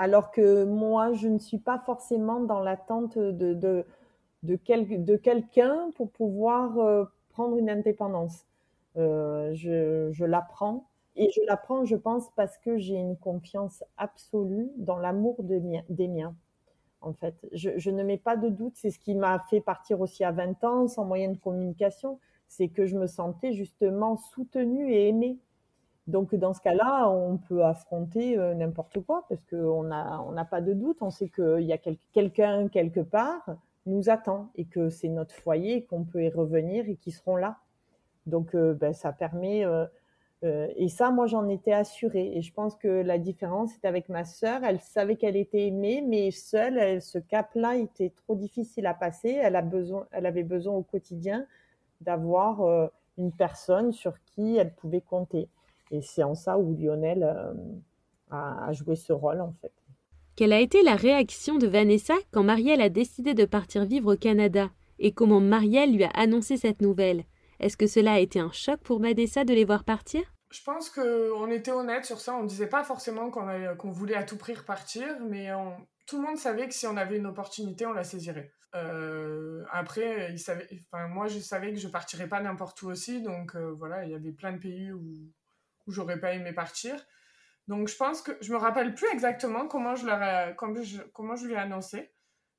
alors 0.02 0.30
que 0.32 0.64
moi 0.64 1.12
je 1.12 1.28
ne 1.28 1.38
suis 1.38 1.58
pas 1.58 1.78
forcément 1.78 2.40
dans 2.40 2.60
l'attente 2.60 3.18
de 3.18 3.54
de 3.54 3.86
de, 4.42 4.56
quel, 4.56 5.04
de 5.04 5.16
quelqu'un 5.16 5.90
pour 5.94 6.10
pouvoir 6.10 6.78
euh, 6.78 7.04
prendre 7.30 7.56
une 7.56 7.70
indépendance 7.70 8.44
euh, 8.96 9.52
je, 9.54 10.10
je 10.12 10.24
l'apprends. 10.24 10.88
Et 11.14 11.30
je 11.30 11.40
l'apprends, 11.46 11.84
je 11.84 11.96
pense, 11.96 12.30
parce 12.36 12.56
que 12.58 12.78
j'ai 12.78 12.96
une 12.96 13.16
confiance 13.16 13.84
absolue 13.98 14.70
dans 14.76 14.98
l'amour 14.98 15.42
de 15.42 15.60
des 15.90 16.08
miens. 16.08 16.34
En 17.02 17.12
fait, 17.12 17.34
je, 17.52 17.70
je 17.76 17.90
ne 17.90 18.02
mets 18.02 18.16
pas 18.18 18.36
de 18.36 18.48
doute. 18.48 18.74
C'est 18.76 18.90
ce 18.90 18.98
qui 18.98 19.14
m'a 19.14 19.38
fait 19.50 19.60
partir 19.60 20.00
aussi 20.00 20.24
à 20.24 20.32
20 20.32 20.64
ans, 20.64 20.88
sans 20.88 21.04
moyen 21.04 21.30
de 21.30 21.36
communication. 21.36 22.18
C'est 22.48 22.68
que 22.68 22.86
je 22.86 22.96
me 22.96 23.06
sentais 23.06 23.52
justement 23.52 24.16
soutenue 24.16 24.92
et 24.92 25.08
aimée. 25.08 25.38
Donc, 26.08 26.34
dans 26.34 26.52
ce 26.52 26.60
cas-là, 26.60 27.08
on 27.08 27.38
peut 27.38 27.64
affronter 27.64 28.36
euh, 28.36 28.54
n'importe 28.54 29.00
quoi 29.00 29.24
parce 29.28 29.44
qu'on 29.44 29.84
n'a 29.84 30.20
on 30.22 30.44
pas 30.44 30.60
de 30.60 30.72
doute. 30.72 30.98
On 31.00 31.10
sait 31.10 31.28
qu'il 31.28 31.62
y 31.62 31.72
a 31.72 31.78
quel, 31.78 31.96
quelqu'un 32.12 32.68
quelque 32.68 33.00
part 33.00 33.44
nous 33.86 34.10
attend 34.10 34.50
et 34.56 34.64
que 34.64 34.90
c'est 34.90 35.08
notre 35.08 35.34
foyer, 35.34 35.84
qu'on 35.84 36.04
peut 36.04 36.24
y 36.24 36.28
revenir 36.28 36.88
et 36.88 36.96
qu'ils 36.96 37.12
seront 37.12 37.36
là. 37.36 37.58
Donc, 38.26 38.54
euh, 38.54 38.74
ben, 38.74 38.92
ça 38.92 39.12
permet. 39.12 39.64
Euh, 39.64 39.86
et 40.74 40.88
ça, 40.88 41.12
moi, 41.12 41.28
j'en 41.28 41.48
étais 41.48 41.72
assurée. 41.72 42.32
Et 42.36 42.42
je 42.42 42.52
pense 42.52 42.74
que 42.74 42.88
la 42.88 43.18
différence, 43.18 43.70
c'est 43.72 43.86
avec 43.86 44.08
ma 44.08 44.24
sœur. 44.24 44.64
Elle 44.64 44.80
savait 44.80 45.14
qu'elle 45.14 45.36
était 45.36 45.68
aimée, 45.68 46.02
mais 46.04 46.32
seule, 46.32 46.78
elle, 46.78 47.00
ce 47.00 47.18
cap-là 47.18 47.76
était 47.76 48.10
trop 48.10 48.34
difficile 48.34 48.86
à 48.86 48.94
passer. 48.94 49.38
Elle, 49.40 49.54
a 49.54 49.62
besoin, 49.62 50.08
elle 50.10 50.26
avait 50.26 50.42
besoin 50.42 50.74
au 50.74 50.82
quotidien 50.82 51.46
d'avoir 52.00 52.90
une 53.18 53.30
personne 53.30 53.92
sur 53.92 54.14
qui 54.24 54.56
elle 54.56 54.74
pouvait 54.74 55.00
compter. 55.00 55.48
Et 55.92 56.00
c'est 56.00 56.22
en 56.22 56.34
ça 56.34 56.58
où 56.58 56.74
Lionel 56.74 57.22
a, 58.30 58.66
a, 58.66 58.72
joué 58.72 58.96
ce 58.96 59.12
rôle, 59.12 59.40
en 59.40 59.52
fait. 59.60 59.72
Quelle 60.34 60.54
a 60.54 60.60
été 60.60 60.82
la 60.82 60.96
réaction 60.96 61.58
de 61.58 61.66
Vanessa 61.66 62.14
quand 62.32 62.42
Marielle 62.42 62.80
a 62.80 62.88
décidé 62.88 63.34
de 63.34 63.44
partir 63.44 63.84
vivre 63.84 64.14
au 64.14 64.16
Canada 64.16 64.70
Et 64.98 65.12
comment 65.12 65.40
Marielle 65.40 65.94
lui 65.94 66.04
a 66.04 66.10
annoncé 66.14 66.56
cette 66.56 66.80
nouvelle? 66.80 67.24
Est-ce 67.60 67.76
que 67.76 67.86
cela 67.86 68.14
a 68.14 68.18
été 68.18 68.40
un 68.40 68.50
choc 68.50 68.80
pour 68.80 69.00
Madessa 69.00 69.44
de 69.44 69.52
les 69.52 69.66
voir 69.66 69.84
partir? 69.84 70.22
Je 70.50 70.62
pense 70.64 70.88
qu'on 70.88 71.50
était 71.50 71.70
honnête 71.70 72.06
sur 72.06 72.20
ça. 72.20 72.34
On 72.34 72.42
ne 72.42 72.48
disait 72.48 72.66
pas 72.66 72.84
forcément 72.84 73.30
qu'on 73.30 73.90
voulait 73.90 74.14
à 74.14 74.24
tout 74.24 74.36
prix 74.38 74.54
repartir, 74.54 75.06
mais 75.28 75.48
tout 76.06 76.20
le 76.20 76.26
monde 76.26 76.38
savait 76.38 76.66
que 76.66 76.74
si 76.74 76.86
on 76.86 76.96
avait 76.96 77.18
une 77.18 77.26
opportunité, 77.26 77.86
on 77.86 77.92
la 77.92 78.04
saisirait. 78.04 78.52
Euh, 78.74 79.64
après, 79.70 80.32
il 80.32 80.38
savait, 80.38 80.66
enfin, 80.90 81.06
moi, 81.08 81.28
je 81.28 81.38
savais 81.38 81.72
que 81.72 81.78
je 81.78 81.88
partirais 81.88 82.28
pas 82.28 82.40
n'importe 82.40 82.80
où 82.82 82.88
aussi, 82.88 83.22
donc 83.22 83.54
euh, 83.54 83.72
voilà, 83.72 84.04
il 84.04 84.10
y 84.10 84.14
avait 84.14 84.32
plein 84.32 84.52
de 84.52 84.58
pays 84.58 84.92
où, 84.92 85.02
où 85.86 85.92
j'aurais 85.92 86.20
pas 86.20 86.32
aimé 86.32 86.52
partir. 86.52 86.94
Donc 87.68 87.88
je 87.88 87.96
pense 87.96 88.22
que 88.22 88.32
je 88.40 88.52
me 88.52 88.58
rappelle 88.58 88.94
plus 88.94 89.08
exactement 89.12 89.66
comment 89.66 89.94
je, 89.94 90.06
leur 90.06 90.56
comment 90.56 90.80
comment 91.12 91.36
je 91.36 91.46
lui 91.46 91.54
ai 91.54 91.58
annoncé 91.58 92.12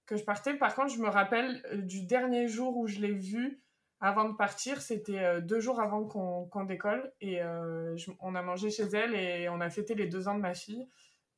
que 0.06 0.16
je 0.16 0.24
partais. 0.24 0.54
Par 0.56 0.76
contre, 0.76 0.94
je 0.94 1.00
me 1.00 1.10
rappelle 1.10 1.62
euh, 1.72 1.78
du 1.78 2.04
dernier 2.04 2.48
jour 2.48 2.78
où 2.78 2.88
je 2.88 3.00
l'ai 3.00 3.14
vu 3.14 3.62
avant 4.00 4.28
de 4.28 4.36
partir, 4.36 4.82
c'était 4.82 5.20
euh, 5.20 5.40
deux 5.40 5.62
jours 5.62 5.80
avant 5.80 6.04
qu'on 6.06 6.66
décolle 6.66 7.14
et 7.22 7.42
euh, 7.42 7.96
on 8.20 8.36
a 8.36 8.42
mangé 8.42 8.70
chez 8.70 8.84
elle 8.84 9.16
et 9.16 9.48
on 9.48 9.62
a 9.62 9.70
fêté 9.70 9.96
les 9.96 10.08
deux 10.08 10.28
ans 10.28 10.36
de 10.36 10.42
ma 10.42 10.54
fille, 10.54 10.90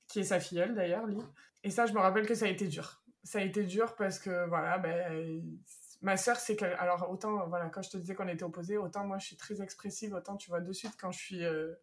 qui 0.07 0.21
est 0.21 0.23
sa 0.23 0.39
filleule 0.39 0.73
d'ailleurs, 0.73 1.05
Lee. 1.05 1.21
Et 1.63 1.69
ça, 1.69 1.85
je 1.85 1.93
me 1.93 1.99
rappelle 1.99 2.25
que 2.25 2.33
ça 2.33 2.45
a 2.45 2.49
été 2.49 2.67
dur. 2.67 3.03
Ça 3.23 3.39
a 3.39 3.41
été 3.41 3.63
dur 3.63 3.95
parce 3.95 4.17
que 4.17 4.47
voilà, 4.47 4.79
ben, 4.79 5.43
ma 6.05 6.17
sœur, 6.17 6.37
c'est 6.37 6.55
qu'elle. 6.55 6.73
Alors, 6.79 7.09
autant, 7.09 7.47
voilà, 7.47 7.69
quand 7.69 7.81
je 7.81 7.89
te 7.89 7.97
disais 7.97 8.15
qu'on 8.15 8.27
était 8.27 8.43
opposés, 8.43 8.77
autant 8.77 9.05
moi 9.05 9.17
je 9.17 9.25
suis 9.25 9.37
très 9.37 9.61
expressive, 9.61 10.13
autant 10.13 10.37
tu 10.37 10.49
vois 10.49 10.61
de 10.61 10.71
suite 10.71 10.95
quand 10.99 11.11
je 11.11 11.19
suis. 11.19 11.45
Euh, 11.45 11.73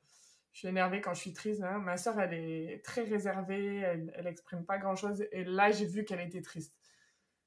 je 0.53 0.59
suis 0.59 0.69
énervée 0.69 1.01
quand 1.01 1.15
je 1.15 1.21
suis 1.21 1.33
triste. 1.33 1.63
Hein. 1.63 1.79
Ma 1.79 1.97
sœur, 1.97 2.21
elle 2.21 2.35
est 2.35 2.85
très 2.85 3.05
réservée, 3.05 3.77
elle, 3.77 4.13
elle 4.15 4.27
exprime 4.27 4.67
pas 4.67 4.77
grand 4.77 4.97
chose. 4.97 5.25
Et 5.33 5.45
là, 5.45 5.71
j'ai 5.71 5.87
vu 5.87 6.05
qu'elle 6.05 6.21
était 6.21 6.43
triste 6.43 6.75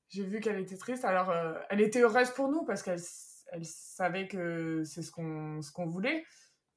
j'ai 0.10 0.24
vu 0.24 0.40
qu'elle 0.40 0.60
était 0.60 0.78
triste. 0.78 1.06
Alors, 1.06 1.30
euh, 1.30 1.54
elle 1.70 1.82
était 1.82 2.02
heureuse 2.02 2.32
pour 2.32 2.50
nous 2.50 2.64
parce 2.64 2.84
qu'elle 2.84 3.02
elle 3.52 3.66
savait 3.66 4.28
que 4.28 4.84
c'est 4.84 5.04
ce 5.04 5.12
qu'on 5.12 5.62
ce 5.62 5.72
qu'on 5.72 5.86
voulait. 5.86 6.26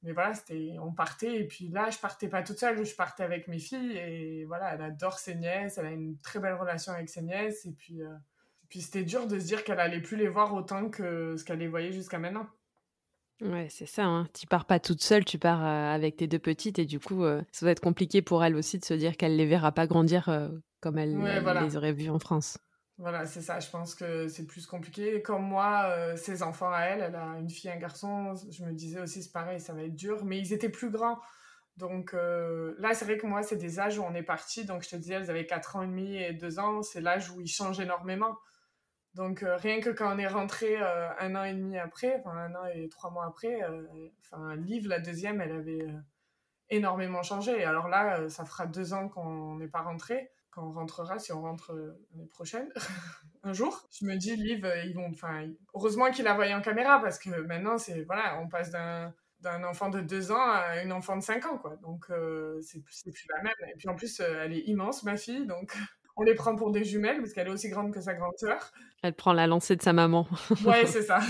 Mais 0.03 0.13
voilà, 0.13 0.33
c'était 0.33 0.77
on 0.79 0.93
partait 0.93 1.41
et 1.41 1.47
puis 1.47 1.69
là, 1.69 1.89
je 1.89 1.97
partais 1.99 2.29
pas 2.29 2.41
toute 2.43 2.59
seule, 2.59 2.85
je 2.85 2.95
partais 2.95 3.23
avec 3.23 3.47
mes 3.47 3.59
filles 3.59 3.97
et 3.97 4.45
voilà, 4.45 4.73
elle 4.73 4.81
adore 4.81 5.19
ses 5.19 5.35
nièces, 5.35 5.77
elle 5.77 5.87
a 5.87 5.91
une 5.91 6.17
très 6.19 6.39
belle 6.39 6.53
relation 6.53 6.93
avec 6.93 7.09
ses 7.09 7.21
nièces 7.21 7.65
et 7.65 7.73
puis 7.73 8.01
euh, 8.01 8.13
puis 8.69 8.81
c'était 8.81 9.03
dur 9.03 9.27
de 9.27 9.39
se 9.39 9.45
dire 9.45 9.63
qu'elle 9.63 9.79
allait 9.79 10.01
plus 10.01 10.17
les 10.17 10.27
voir 10.27 10.53
autant 10.53 10.89
que 10.89 11.35
ce 11.37 11.43
qu'elle 11.43 11.59
les 11.59 11.67
voyait 11.67 11.91
jusqu'à 11.91 12.19
maintenant. 12.19 12.47
Ouais, 13.41 13.67
c'est 13.69 13.85
ça. 13.85 14.05
Hein. 14.05 14.27
Tu 14.37 14.47
pars 14.47 14.65
pas 14.65 14.79
toute 14.79 15.01
seule, 15.01 15.25
tu 15.25 15.37
pars 15.37 15.65
euh, 15.65 15.95
avec 15.95 16.17
tes 16.17 16.27
deux 16.27 16.39
petites 16.39 16.77
et 16.77 16.85
du 16.85 16.99
coup, 16.99 17.23
ça 17.51 17.65
va 17.65 17.71
être 17.71 17.79
compliqué 17.79 18.21
pour 18.21 18.43
elle 18.43 18.55
aussi 18.55 18.79
de 18.79 18.85
se 18.85 18.93
dire 18.93 19.17
qu'elle 19.17 19.35
les 19.35 19.45
verra 19.45 19.71
pas 19.71 19.87
grandir 19.87 20.29
comme 20.81 20.97
elle, 20.97 21.17
les 21.17 21.77
aurait 21.77 21.93
vues 21.93 22.09
en 22.09 22.19
France. 22.19 22.57
Voilà, 22.99 23.25
c'est 23.25 23.41
ça. 23.41 23.61
Je 23.61 23.69
pense 23.69 23.95
que 23.95 24.27
c'est 24.27 24.45
plus 24.45 24.67
compliqué. 24.67 25.21
Comme 25.21 25.43
moi, 25.43 25.85
euh, 25.87 26.17
ses 26.17 26.43
enfants 26.43 26.71
à 26.71 26.81
elle, 26.81 27.01
elle 27.01 27.15
a 27.15 27.37
une 27.39 27.49
fille, 27.49 27.69
un 27.69 27.77
garçon. 27.77 28.33
Je 28.51 28.61
me 28.65 28.73
disais 28.73 28.99
aussi, 28.99 29.23
c'est 29.23 29.31
pareil, 29.31 29.61
ça 29.61 29.73
va 29.73 29.83
être 29.83 29.95
dur. 29.95 30.25
Mais 30.25 30.37
ils 30.37 30.51
étaient 30.51 30.69
plus 30.69 30.89
grands. 30.89 31.17
Donc 31.77 32.13
euh, 32.13 32.75
là, 32.77 32.93
c'est 32.93 33.05
vrai 33.05 33.17
que 33.17 33.25
moi, 33.25 33.41
c'est 33.41 33.55
des 33.55 33.79
âges 33.79 33.97
où 33.97 34.03
on 34.03 34.13
est 34.13 34.23
parti. 34.23 34.65
Donc 34.65 34.83
je 34.83 34.89
te 34.89 34.97
disais, 34.97 35.13
elles 35.13 35.29
avaient 35.29 35.45
4 35.45 35.77
ans 35.77 35.83
et 35.83 35.87
demi 35.87 36.17
et 36.17 36.33
2 36.33 36.59
ans. 36.59 36.81
C'est 36.81 36.99
l'âge 36.99 37.31
où 37.31 37.39
ils 37.39 37.47
changent 37.47 37.79
énormément. 37.79 38.37
Donc 39.15 39.43
euh, 39.43 39.55
rien 39.57 39.81
que 39.81 39.89
quand 39.89 40.15
on 40.15 40.19
est 40.19 40.27
rentré 40.27 40.77
un 40.77 41.35
an 41.35 41.43
et 41.43 41.53
demi 41.53 41.77
après, 41.77 42.15
enfin 42.19 42.37
un 42.37 42.55
an 42.55 42.65
et 42.73 42.89
trois 42.89 43.09
mois 43.09 43.25
après, 43.25 43.59
enfin 44.21 44.55
Liv, 44.55 44.87
la 44.87 44.99
deuxième, 44.99 45.41
elle 45.41 45.51
avait 45.51 45.87
énormément 46.69 47.23
changé. 47.23 47.63
Alors 47.63 47.87
là, 47.87 48.29
ça 48.29 48.45
fera 48.45 48.67
deux 48.67 48.93
ans 48.93 49.09
qu'on 49.09 49.55
n'est 49.55 49.67
pas 49.67 49.81
rentré 49.81 50.31
quand 50.51 50.67
on 50.67 50.71
rentrera, 50.71 51.19
si 51.19 51.31
on 51.31 51.41
rentre 51.41 51.73
euh, 51.73 52.05
l'année 52.11 52.27
prochaine, 52.27 52.69
un 53.43 53.53
jour, 53.53 53.87
je 53.91 54.05
me 54.05 54.15
dis, 54.15 54.35
Liv, 54.35 54.65
euh, 54.65 54.83
ils 54.83 54.95
vont, 54.95 55.09
enfin, 55.09 55.47
heureusement 55.73 56.09
qu'il 56.11 56.27
a 56.27 56.33
voyé 56.33 56.53
en 56.53 56.61
caméra 56.61 57.01
parce 57.01 57.19
que 57.19 57.29
maintenant, 57.41 57.77
c'est, 57.77 58.03
voilà, 58.03 58.39
on 58.41 58.47
passe 58.47 58.71
d'un, 58.71 59.13
d'un 59.41 59.63
enfant 59.63 59.89
de 59.89 60.01
2 60.01 60.31
ans 60.31 60.51
à 60.51 60.81
une 60.83 60.91
enfant 60.91 61.15
de 61.17 61.23
5 61.23 61.45
ans, 61.45 61.57
quoi. 61.57 61.75
Donc, 61.77 62.05
euh, 62.09 62.59
c'est, 62.61 62.81
c'est 62.89 63.11
plus 63.11 63.27
la 63.29 63.43
même. 63.43 63.53
Et 63.71 63.75
puis 63.77 63.89
en 63.89 63.95
plus, 63.95 64.19
elle 64.19 64.53
est 64.53 64.63
immense, 64.67 65.03
ma 65.03 65.17
fille, 65.17 65.45
donc 65.45 65.73
on 66.19 66.23
les 66.23 66.35
prend 66.35 66.53
pour 66.55 66.71
des 66.71 66.83
jumelles 66.83 67.19
parce 67.19 67.31
qu'elle 67.31 67.47
est 67.47 67.51
aussi 67.51 67.69
grande 67.69 67.93
que 67.93 68.01
sa 68.01 68.13
grande 68.13 68.37
sœur. 68.37 68.73
Elle 69.01 69.13
prend 69.13 69.31
la 69.31 69.47
lancée 69.47 69.77
de 69.77 69.81
sa 69.81 69.93
maman. 69.93 70.27
ouais, 70.65 70.85
c'est 70.85 71.03
ça. 71.03 71.21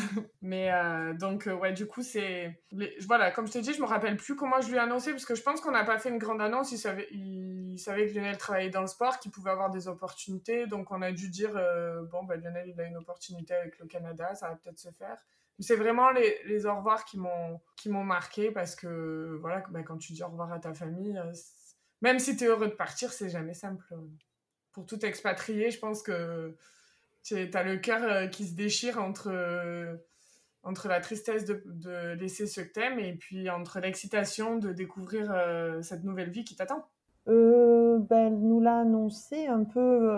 Mais 0.41 0.71
euh, 0.73 1.13
donc, 1.13 1.45
euh, 1.45 1.53
ouais, 1.53 1.73
du 1.73 1.85
coup, 1.85 2.01
c'est. 2.01 2.59
Voilà, 3.05 3.29
comme 3.29 3.45
je 3.45 3.53
te 3.53 3.59
dis, 3.59 3.71
je 3.71 3.81
me 3.81 3.85
rappelle 3.85 4.17
plus 4.17 4.35
comment 4.35 4.59
je 4.61 4.69
lui 4.69 4.77
ai 4.77 4.79
annoncé 4.79 5.11
parce 5.11 5.25
que 5.25 5.35
je 5.35 5.43
pense 5.43 5.61
qu'on 5.61 5.71
n'a 5.71 5.83
pas 5.83 5.99
fait 5.99 6.09
une 6.09 6.17
grande 6.17 6.41
annonce. 6.41 6.71
Il 6.71 6.79
savait, 6.79 7.07
il 7.11 7.77
savait 7.77 8.07
que 8.07 8.15
Lionel 8.15 8.37
travaillait 8.37 8.71
dans 8.71 8.81
le 8.81 8.87
sport, 8.87 9.19
qu'il 9.19 9.29
pouvait 9.29 9.51
avoir 9.51 9.69
des 9.69 9.87
opportunités. 9.87 10.65
Donc, 10.65 10.89
on 10.89 11.03
a 11.03 11.11
dû 11.11 11.29
dire 11.29 11.51
euh, 11.55 12.01
bon, 12.11 12.23
ben, 12.23 12.41
Lionel, 12.41 12.67
il 12.67 12.81
a 12.81 12.85
une 12.85 12.97
opportunité 12.97 13.53
avec 13.53 13.77
le 13.77 13.85
Canada, 13.85 14.33
ça 14.33 14.49
va 14.49 14.55
peut-être 14.55 14.79
se 14.79 14.89
faire. 14.89 15.23
C'est 15.59 15.75
vraiment 15.75 16.09
les, 16.09 16.37
les 16.45 16.65
au 16.65 16.75
revoir 16.75 17.05
qui 17.05 17.19
m'ont 17.19 18.03
marqué 18.03 18.49
parce 18.49 18.75
que, 18.75 19.37
voilà, 19.39 19.63
ben, 19.69 19.83
quand 19.83 19.97
tu 19.97 20.13
dis 20.13 20.23
au 20.23 20.29
revoir 20.29 20.51
à 20.51 20.57
ta 20.57 20.73
famille, 20.73 21.21
même 22.01 22.17
si 22.17 22.35
tu 22.35 22.45
es 22.45 22.47
heureux 22.47 22.69
de 22.69 22.73
partir, 22.73 23.13
c'est 23.13 23.29
jamais 23.29 23.53
simple 23.53 23.85
pour 24.71 24.85
tout 24.85 25.05
expatrié, 25.05 25.71
je 25.71 25.79
pense 25.79 26.01
que 26.01 26.55
tu 27.23 27.35
as 27.53 27.63
le 27.63 27.77
cœur 27.77 28.03
euh, 28.03 28.27
qui 28.27 28.45
se 28.45 28.55
déchire 28.55 29.01
entre, 29.01 29.29
euh, 29.31 29.95
entre 30.63 30.87
la 30.87 30.99
tristesse 30.99 31.45
de, 31.45 31.61
de 31.65 32.13
laisser 32.13 32.47
ce 32.47 32.61
que 32.61 32.73
t'aimes 32.73 32.99
et 32.99 33.13
puis 33.13 33.49
entre 33.49 33.79
l'excitation 33.79 34.57
de 34.57 34.71
découvrir 34.71 35.31
euh, 35.31 35.81
cette 35.81 36.03
nouvelle 36.03 36.29
vie 36.29 36.43
qui 36.43 36.55
t'attend. 36.55 36.85
ben, 37.27 38.27
elle 38.27 38.39
nous 38.39 38.59
l'a 38.59 38.79
annoncé 38.79 39.47
un 39.47 39.63
peu, 39.63 40.09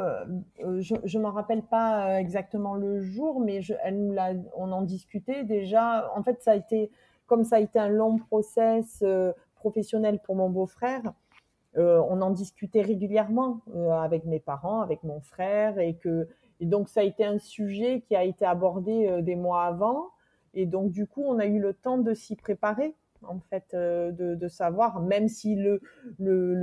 je 0.79 1.17
ne 1.17 1.21
m'en 1.21 1.31
rappelle 1.31 1.63
pas 1.63 2.19
exactement 2.19 2.75
le 2.75 3.01
jour, 3.01 3.41
mais 3.41 3.61
elle 3.83 3.97
nous 3.97 4.13
l'a, 4.13 4.33
on 4.55 4.71
en 4.71 4.83
discutait 4.83 5.43
déjà. 5.43 6.09
En 6.15 6.23
fait, 6.23 6.41
ça 6.41 6.51
a 6.51 6.55
été, 6.55 6.89
comme 7.25 7.43
ça 7.43 7.57
a 7.57 7.59
été 7.59 7.79
un 7.79 7.89
long 7.89 8.17
process 8.17 9.03
professionnel 9.55 10.19
pour 10.23 10.35
mon 10.35 10.49
beau-frère, 10.49 11.13
on 11.77 12.21
en 12.21 12.31
discutait 12.31 12.81
régulièrement 12.81 13.61
avec 13.91 14.25
mes 14.25 14.39
parents, 14.39 14.81
avec 14.81 15.03
mon 15.03 15.21
frère, 15.21 15.79
et 15.79 15.95
que 15.95 16.27
et 16.59 16.65
donc 16.65 16.89
ça 16.89 16.99
a 16.99 17.03
été 17.03 17.25
un 17.25 17.39
sujet 17.39 18.01
qui 18.01 18.15
a 18.15 18.23
été 18.23 18.45
abordé 18.45 19.21
des 19.21 19.35
mois 19.35 19.63
avant, 19.63 20.09
et 20.53 20.65
donc 20.65 20.91
du 20.91 21.07
coup 21.07 21.23
on 21.25 21.39
a 21.39 21.45
eu 21.45 21.59
le 21.59 21.73
temps 21.73 21.97
de 21.97 22.13
s'y 22.13 22.35
préparer 22.35 22.93
en 23.23 23.39
fait, 23.39 23.73
euh, 23.73 24.11
de, 24.11 24.47
savoir, 24.47 25.01
même 25.01 25.27
si 25.27 25.55
le, 25.55 25.81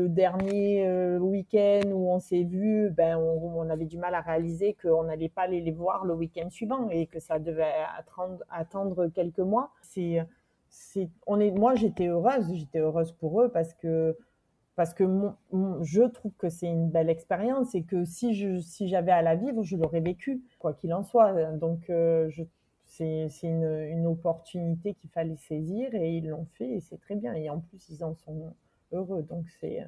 dernier 0.08 0.86
euh, 0.86 1.18
week-end 1.18 1.90
où 1.92 2.10
on 2.10 2.18
s'est 2.18 2.44
vu, 2.44 2.90
ben, 2.90 3.16
on, 3.16 3.68
avait 3.70 3.86
du 3.86 3.98
mal 3.98 4.14
à 4.14 4.20
réaliser 4.20 4.76
qu'on 4.80 5.04
n'allait 5.04 5.28
pas 5.28 5.42
aller 5.42 5.60
les 5.60 5.72
voir 5.72 6.04
le 6.04 6.14
week-end 6.14 6.48
suivant 6.50 6.88
et 6.90 7.06
que 7.06 7.20
ça 7.20 7.38
devait 7.38 7.72
attendre, 7.96 8.42
attendre 8.50 9.08
quelques 9.08 9.38
mois. 9.38 9.70
C'est, 9.82 10.24
c'est, 10.68 11.08
on 11.26 11.40
est, 11.40 11.50
moi, 11.50 11.74
j'étais 11.74 12.08
heureuse, 12.08 12.52
j'étais 12.52 12.80
heureuse 12.80 13.12
pour 13.12 13.42
eux 13.42 13.50
parce 13.50 13.74
que 13.74 14.16
parce 14.78 14.94
que 14.94 15.02
je 15.82 16.02
trouve 16.02 16.30
que 16.38 16.48
c'est 16.48 16.68
une 16.68 16.88
belle 16.88 17.10
expérience 17.10 17.74
et 17.74 17.82
que 17.82 18.04
si 18.04 18.32
j'avais 18.86 19.10
à 19.10 19.22
la 19.22 19.34
vivre, 19.34 19.64
je 19.64 19.76
l'aurais 19.76 19.98
vécu, 19.98 20.40
quoi 20.60 20.72
qu'il 20.72 20.94
en 20.94 21.02
soit. 21.02 21.32
Donc, 21.54 21.90
euh, 21.90 22.30
c'est 22.84 23.28
une, 23.42 24.06
opportunité 24.06 24.94
qu'il 24.94 25.10
fallait 25.10 25.34
saisir 25.34 25.92
et 25.94 26.18
ils 26.18 26.28
l'ont 26.28 26.46
fait 26.54 26.76
et 26.76 26.78
c'est 26.80 27.00
très 27.00 27.16
bien. 27.16 27.34
Et 27.34 27.50
en 27.50 27.58
plus, 27.58 27.88
ils 27.88 28.04
en 28.04 28.14
sont 28.14 28.54
heureux, 28.92 29.24
donc 29.24 29.46
c'est 29.60 29.84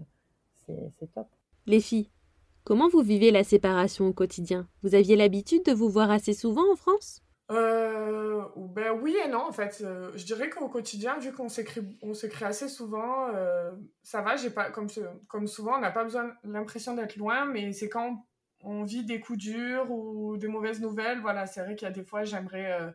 top. 1.14 1.28
Les 1.66 1.80
filles, 1.80 2.10
comment 2.64 2.88
vous 2.88 3.02
vivez 3.02 3.30
la 3.30 3.44
séparation 3.44 4.08
au 4.08 4.12
quotidien? 4.12 4.66
Vous 4.82 4.96
aviez 4.96 5.14
l'habitude 5.14 5.64
de 5.66 5.72
vous 5.72 5.88
voir 5.88 6.10
assez 6.10 6.32
souvent 6.32 6.64
en 6.72 6.74
France? 6.74 7.22
Euh, 7.50 8.44
ben 8.56 8.92
oui 8.92 9.16
et 9.24 9.28
non 9.28 9.46
en 9.48 9.52
fait. 9.52 9.80
Euh, 9.82 10.12
je 10.14 10.24
dirais 10.24 10.50
qu'au 10.50 10.68
quotidien, 10.68 11.18
vu 11.18 11.32
qu'on 11.32 11.48
s'écrit, 11.48 11.98
on 12.02 12.14
s'écrit 12.14 12.44
assez 12.44 12.68
souvent, 12.68 13.28
euh, 13.34 13.72
ça 14.02 14.22
va. 14.22 14.36
J'ai 14.36 14.50
pas 14.50 14.70
comme 14.70 14.88
comme 15.28 15.46
souvent, 15.46 15.76
on 15.76 15.80
n'a 15.80 15.90
pas 15.90 16.04
besoin 16.04 16.32
l'impression 16.44 16.94
d'être 16.94 17.16
loin, 17.16 17.46
mais 17.46 17.72
c'est 17.72 17.88
quand 17.88 18.24
on 18.62 18.84
vit 18.84 19.04
des 19.04 19.20
coups 19.20 19.38
durs 19.38 19.90
ou 19.90 20.36
des 20.36 20.48
mauvaises 20.48 20.80
nouvelles, 20.80 21.20
voilà, 21.20 21.46
c'est 21.46 21.62
vrai 21.62 21.74
qu'il 21.76 21.88
y 21.88 21.90
a 21.90 21.94
des 21.94 22.04
fois, 22.04 22.24
j'aimerais 22.24 22.94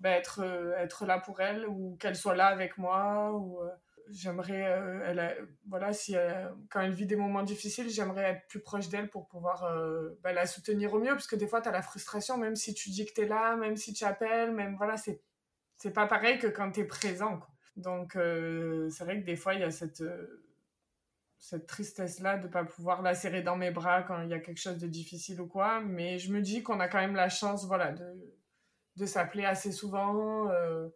ben, 0.00 0.12
être, 0.12 0.42
être 0.78 1.06
là 1.06 1.18
pour 1.18 1.40
elle 1.40 1.66
ou 1.66 1.96
qu'elle 1.98 2.16
soit 2.16 2.36
là 2.36 2.46
avec 2.46 2.78
moi. 2.78 3.32
J'aimerais, 4.10 4.60
elle 5.04 5.48
voilà, 5.68 5.92
si 5.92 6.14
quand 6.70 6.80
elle 6.80 6.92
vit 6.92 7.06
des 7.06 7.16
moments 7.16 7.42
difficiles, 7.42 7.88
j'aimerais 7.90 8.24
être 8.24 8.46
plus 8.48 8.60
proche 8.60 8.88
d'elle 8.88 9.10
pour 9.10 9.26
pouvoir 9.28 9.70
ben, 10.22 10.32
la 10.32 10.46
soutenir 10.46 10.94
au 10.94 10.98
mieux, 10.98 11.12
parce 11.12 11.26
que 11.26 11.36
des 11.36 11.46
fois, 11.46 11.60
tu 11.60 11.68
as 11.68 11.72
la 11.72 11.82
frustration, 11.82 12.38
même 12.38 12.56
si 12.56 12.74
tu 12.74 12.90
dis 12.90 13.06
que 13.06 13.12
tu 13.12 13.22
es 13.22 13.26
là, 13.26 13.56
même 13.56 13.76
si 13.76 13.92
tu 13.92 14.04
appelles, 14.04 14.52
même 14.52 14.76
voilà, 14.76 14.96
c'est, 14.96 15.22
c'est 15.76 15.92
pas 15.92 16.06
pareil 16.06 16.38
que 16.38 16.46
quand 16.46 16.72
tu 16.72 16.80
es 16.80 16.84
présent. 16.84 17.40
Donc, 17.76 18.12
c'est 18.14 19.04
vrai 19.04 19.20
que 19.20 19.24
des 19.24 19.36
fois, 19.36 19.54
il 19.54 19.60
y 19.60 19.64
a 19.64 19.70
cette 19.70 20.02
cette 21.38 21.66
tristesse-là 21.66 22.36
de 22.38 22.46
ne 22.46 22.52
pas 22.52 22.64
pouvoir 22.64 23.02
la 23.02 23.14
serrer 23.14 23.42
dans 23.42 23.56
mes 23.56 23.70
bras 23.70 24.02
quand 24.02 24.22
il 24.22 24.28
y 24.28 24.34
a 24.34 24.40
quelque 24.40 24.60
chose 24.60 24.78
de 24.78 24.88
difficile 24.88 25.40
ou 25.40 25.46
quoi. 25.46 25.80
Mais 25.80 26.18
je 26.18 26.32
me 26.32 26.42
dis 26.42 26.62
qu'on 26.62 26.80
a 26.80 26.88
quand 26.88 26.98
même 26.98 27.14
la 27.14 27.28
chance, 27.28 27.64
voilà, 27.66 27.92
de, 27.92 28.36
de 28.96 29.06
s'appeler 29.06 29.44
assez 29.44 29.72
souvent. 29.72 30.50
Euh, 30.50 30.88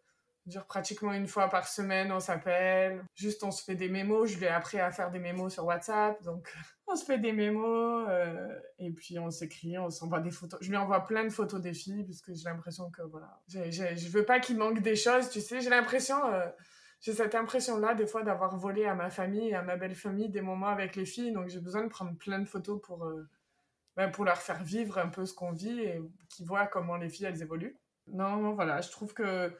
dire 0.47 0.67
pratiquement 0.67 1.13
une 1.13 1.27
fois 1.27 1.49
par 1.49 1.69
semaine, 1.69 2.11
on 2.13 2.21
s'appelle. 2.21 3.05
Juste, 3.15 3.45
on 3.45 3.51
se 3.51 3.63
fait 3.63 3.75
des 3.75 3.89
mémos. 3.89 4.31
Je 4.31 4.39
lui 4.39 4.45
ai 4.45 4.49
appris 4.49 4.81
à 4.81 4.91
faire 4.91 5.11
des 5.11 5.19
mémos 5.19 5.53
sur 5.53 5.65
WhatsApp. 5.65 6.23
Donc, 6.23 6.53
on 6.87 6.97
se 6.97 7.05
fait 7.05 7.19
des 7.19 7.33
mémos. 7.33 8.07
Euh, 8.09 8.59
et 8.79 8.91
puis, 8.91 9.19
on 9.19 9.31
s'écrit, 9.31 9.79
on 9.79 9.91
s'envoie 9.91 10.21
des 10.21 10.31
photos. 10.31 10.59
Je 10.63 10.71
lui 10.71 10.77
envoie 10.77 11.05
plein 11.05 11.25
de 11.25 11.31
photos 11.31 11.61
des 11.61 11.75
filles 11.75 12.05
parce 12.05 12.21
que 12.21 12.35
j'ai 12.35 12.45
l'impression 12.45 12.91
que, 12.91 13.03
voilà, 13.03 13.41
je 13.49 14.09
veux 14.09 14.25
pas 14.25 14.41
qu'il 14.41 14.59
manque 14.59 14.81
des 14.81 14.97
choses, 14.97 15.31
tu 15.31 15.41
sais. 15.41 15.61
J'ai 15.61 15.71
l'impression... 15.71 16.17
Euh, 16.33 16.47
j'ai 17.01 17.15
cette 17.15 17.35
impression-là, 17.35 17.95
des 17.95 18.07
fois, 18.07 18.23
d'avoir 18.23 18.57
volé 18.57 18.87
à 18.87 18.95
ma 18.95 19.11
famille 19.11 19.53
à 19.55 19.63
ma 19.63 19.77
belle 19.77 19.97
famille 19.97 20.29
des 20.29 20.41
moments 20.41 20.69
avec 20.69 20.95
les 20.95 21.05
filles. 21.05 21.33
Donc, 21.33 21.49
j'ai 21.49 21.59
besoin 21.59 21.83
de 21.83 21.89
prendre 21.89 22.17
plein 22.17 22.39
de 22.39 22.45
photos 22.45 22.81
pour, 22.81 23.05
euh, 23.05 23.29
ben, 23.97 24.09
pour 24.09 24.25
leur 24.25 24.39
faire 24.39 24.63
vivre 24.63 24.99
un 24.99 25.09
peu 25.09 25.27
ce 25.27 25.35
qu'on 25.35 25.51
vit 25.51 25.81
et 25.81 26.01
qu'ils 26.29 26.47
voient 26.47 26.69
comment 26.69 26.97
les 26.97 27.09
filles, 27.09 27.27
elles 27.27 27.43
évoluent. 27.43 27.77
Non, 28.07 28.55
voilà, 28.55 28.81
je 28.81 28.91
trouve 28.91 29.15
que 29.15 29.53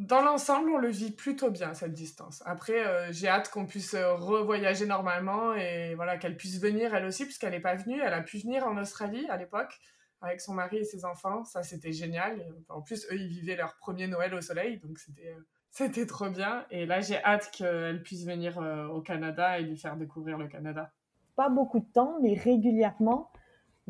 dans 0.00 0.22
l'ensemble, 0.22 0.70
on 0.70 0.78
le 0.78 0.88
vit 0.88 1.12
plutôt 1.12 1.50
bien, 1.50 1.74
cette 1.74 1.92
distance. 1.92 2.42
Après, 2.46 2.86
euh, 2.86 3.12
j'ai 3.12 3.28
hâte 3.28 3.50
qu'on 3.50 3.66
puisse 3.66 3.94
revoyager 3.94 4.86
normalement 4.86 5.54
et 5.54 5.94
voilà, 5.94 6.16
qu'elle 6.16 6.36
puisse 6.36 6.60
venir 6.60 6.94
elle 6.94 7.04
aussi, 7.04 7.24
puisqu'elle 7.24 7.52
n'est 7.52 7.60
pas 7.60 7.76
venue. 7.76 8.00
Elle 8.00 8.14
a 8.14 8.22
pu 8.22 8.38
venir 8.38 8.66
en 8.66 8.76
Australie 8.78 9.26
à 9.28 9.36
l'époque 9.36 9.78
avec 10.22 10.40
son 10.40 10.54
mari 10.54 10.78
et 10.78 10.84
ses 10.84 11.04
enfants. 11.04 11.44
Ça, 11.44 11.62
c'était 11.62 11.92
génial. 11.92 12.44
En 12.68 12.82
plus, 12.82 13.06
eux, 13.10 13.16
ils 13.16 13.28
vivaient 13.28 13.56
leur 13.56 13.76
premier 13.76 14.06
Noël 14.06 14.34
au 14.34 14.40
soleil, 14.40 14.78
donc 14.78 14.98
c'était 14.98 15.28
euh, 15.28 15.40
c'était 15.70 16.06
trop 16.06 16.28
bien. 16.28 16.66
Et 16.70 16.84
là, 16.84 17.00
j'ai 17.00 17.22
hâte 17.22 17.50
qu'elle 17.52 18.02
puisse 18.02 18.26
venir 18.26 18.58
euh, 18.58 18.86
au 18.88 19.00
Canada 19.00 19.58
et 19.58 19.62
lui 19.62 19.76
faire 19.76 19.96
découvrir 19.96 20.36
le 20.36 20.48
Canada. 20.48 20.92
Pas 21.36 21.48
beaucoup 21.48 21.78
de 21.78 21.92
temps, 21.92 22.18
mais 22.20 22.34
régulièrement. 22.34 23.29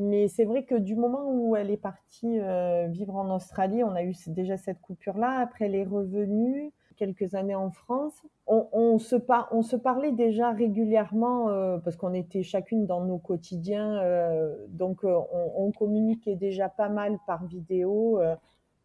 Mais 0.00 0.28
c'est 0.28 0.44
vrai 0.44 0.64
que 0.64 0.74
du 0.74 0.96
moment 0.96 1.30
où 1.30 1.56
elle 1.56 1.70
est 1.70 1.76
partie 1.76 2.40
euh, 2.40 2.86
vivre 2.88 3.16
en 3.16 3.34
Australie, 3.34 3.84
on 3.84 3.94
a 3.94 4.02
eu 4.02 4.14
déjà 4.26 4.56
cette 4.56 4.80
coupure-là. 4.80 5.38
Après, 5.40 5.66
elle 5.66 5.74
est 5.74 5.84
revenue 5.84 6.72
quelques 6.96 7.34
années 7.34 7.54
en 7.54 7.70
France. 7.70 8.14
On, 8.46 8.98
se, 8.98 9.16
on 9.52 9.62
se, 9.62 9.76
parlait 9.76 10.12
déjà 10.12 10.50
régulièrement 10.50 11.48
euh, 11.48 11.78
parce 11.78 11.96
qu'on 11.96 12.12
était 12.12 12.42
chacune 12.42 12.84
dans 12.84 13.04
nos 13.04 13.18
quotidiens. 13.18 14.02
donc, 14.68 15.04
on, 15.04 15.26
on, 15.56 15.72
communiquait 15.72 16.36
déjà 16.36 16.68
pas 16.68 16.88
mal 16.88 17.18
par 17.26 17.46
vidéo, 17.46 18.20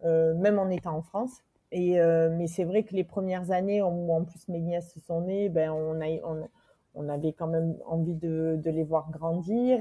même 0.03 0.59
en 0.59 0.69
étant 0.69 0.95
en 0.95 1.01
France. 1.01 1.41
Euh, 1.73 2.29
mais 2.31 2.47
c'est 2.47 2.63
vrai 2.63 2.83
que 2.83 2.95
les 2.95 3.03
premières 3.03 3.51
années 3.51 3.81
où 3.81 4.13
en 4.13 4.23
plus 4.23 4.47
mes 4.47 4.59
nièces 4.59 4.93
se 4.93 4.99
sont 4.99 5.21
nées, 5.21 5.49
ben 5.49 5.71
on, 5.71 7.09
avait 7.09 7.33
quand 7.33 7.47
même 7.47 7.75
envie 7.85 8.15
de, 8.15 8.59
les 8.63 8.83
voir 8.83 9.09
grandir. 9.11 9.79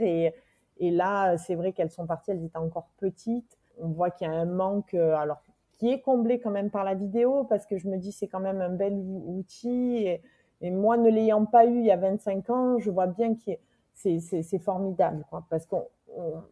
Et 0.79 0.91
là, 0.91 1.37
c'est 1.39 1.55
vrai 1.55 1.73
qu'elles 1.73 1.91
sont 1.91 2.07
parties, 2.07 2.33
elles 2.33 2.45
étaient 2.45 2.59
encore 2.59 2.89
petites. 2.99 3.59
On 3.81 3.89
voit 3.89 4.11
qu'il 4.11 4.27
y 4.27 4.31
a 4.31 4.35
un 4.35 4.45
manque, 4.45 4.95
euh, 4.95 5.17
alors 5.17 5.43
qui 5.73 5.91
est 5.91 6.01
comblé 6.01 6.39
quand 6.39 6.51
même 6.51 6.71
par 6.71 6.85
la 6.85 6.95
vidéo, 6.95 7.45
parce 7.45 7.67
que 7.67 7.77
je 7.77 7.89
me 7.89 7.97
dis 7.97 8.13
c'est 8.13 8.29
quand 8.29 8.41
même 8.41 8.61
un 8.61 8.71
bel 8.71 8.95
outil. 8.95 10.07
Et, 10.61 10.71
moi, 10.71 10.97
ne 10.97 11.11
l'ayant 11.11 11.45
pas 11.45 11.67
eu 11.67 11.79
il 11.79 11.85
y 11.85 11.91
a 11.91 11.97
25 11.97 12.49
ans, 12.51 12.79
je 12.79 12.91
vois 12.91 13.07
bien 13.07 13.35
que 13.35 13.51
c'est 13.93 14.59
formidable, 14.59 15.25
quoi, 15.29 15.45
parce 15.51 15.67
qu'on 15.67 15.87
on, 16.17 16.43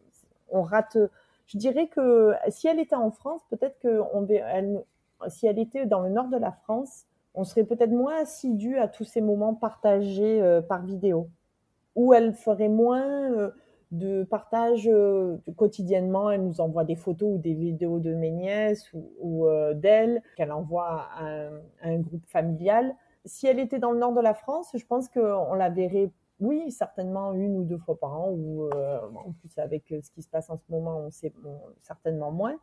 on, 0.49 0.61
rate. 0.61 0.97
Je 1.47 1.57
dirais 1.57 1.87
que 1.87 2.33
si 2.49 2.67
elle 2.67 2.79
était 2.79 2.95
en 2.95 3.09
France, 3.09 3.41
peut-être 3.49 3.77
elle, 3.83 4.83
si 5.29 5.47
elle 5.47 5.57
était 5.57 5.85
dans 5.87 6.01
le 6.01 6.09
nord 6.09 6.27
de 6.27 6.37
la 6.37 6.51
France, 6.51 7.05
on 7.33 7.43
serait 7.43 7.63
peut-être 7.63 7.91
moins 7.91 8.21
assidu 8.21 8.77
à 8.77 8.87
tous 8.87 9.03
ces 9.03 9.21
moments 9.21 9.53
partagés 9.53 10.41
euh, 10.41 10.61
par 10.61 10.83
vidéo, 10.83 11.29
ou 11.95 12.13
elle 12.13 12.33
ferait 12.33 12.69
moins 12.69 13.31
euh, 13.31 13.51
de 13.93 14.23
partage 14.23 14.87
euh, 14.87 15.37
quotidiennement. 15.55 16.29
Elle 16.29 16.43
nous 16.43 16.59
envoie 16.59 16.83
des 16.83 16.95
photos 16.95 17.35
ou 17.35 17.37
des 17.37 17.53
vidéos 17.53 17.99
de 17.99 18.13
mes 18.13 18.31
nièces 18.31 18.91
ou, 19.21 19.47
d'elle 19.75 20.21
qu'elle 20.35 20.51
envoie 20.51 21.07
à 21.15 21.49
un, 21.83 21.97
groupe 21.99 22.25
familial. 22.27 22.93
Si 23.25 23.47
elle 23.47 23.59
était 23.59 23.79
dans 23.79 23.91
le 23.91 23.99
nord 23.99 24.13
de 24.13 24.21
la 24.21 24.33
France, 24.33 24.69
je 24.75 24.85
pense 24.85 25.07
qu'on 25.07 25.53
la 25.53 25.69
verrait, 25.69 26.11
oui, 26.41 26.71
certainement 26.71 27.33
une 27.33 27.57
ou 27.57 27.63
deux 27.63 27.77
fois 27.77 27.97
par 27.97 28.19
an, 28.19 28.31
ou 28.31 28.69
en 28.69 29.31
plus 29.39 29.57
avec 29.57 29.83
ce 29.87 30.11
qui 30.11 30.21
se 30.21 30.29
passe 30.29 30.49
en 30.49 30.57
ce 30.57 30.63
moment, 30.69 30.97
on 31.05 31.11
sait 31.11 31.31
certainement 31.79 32.31
moins 32.31 32.57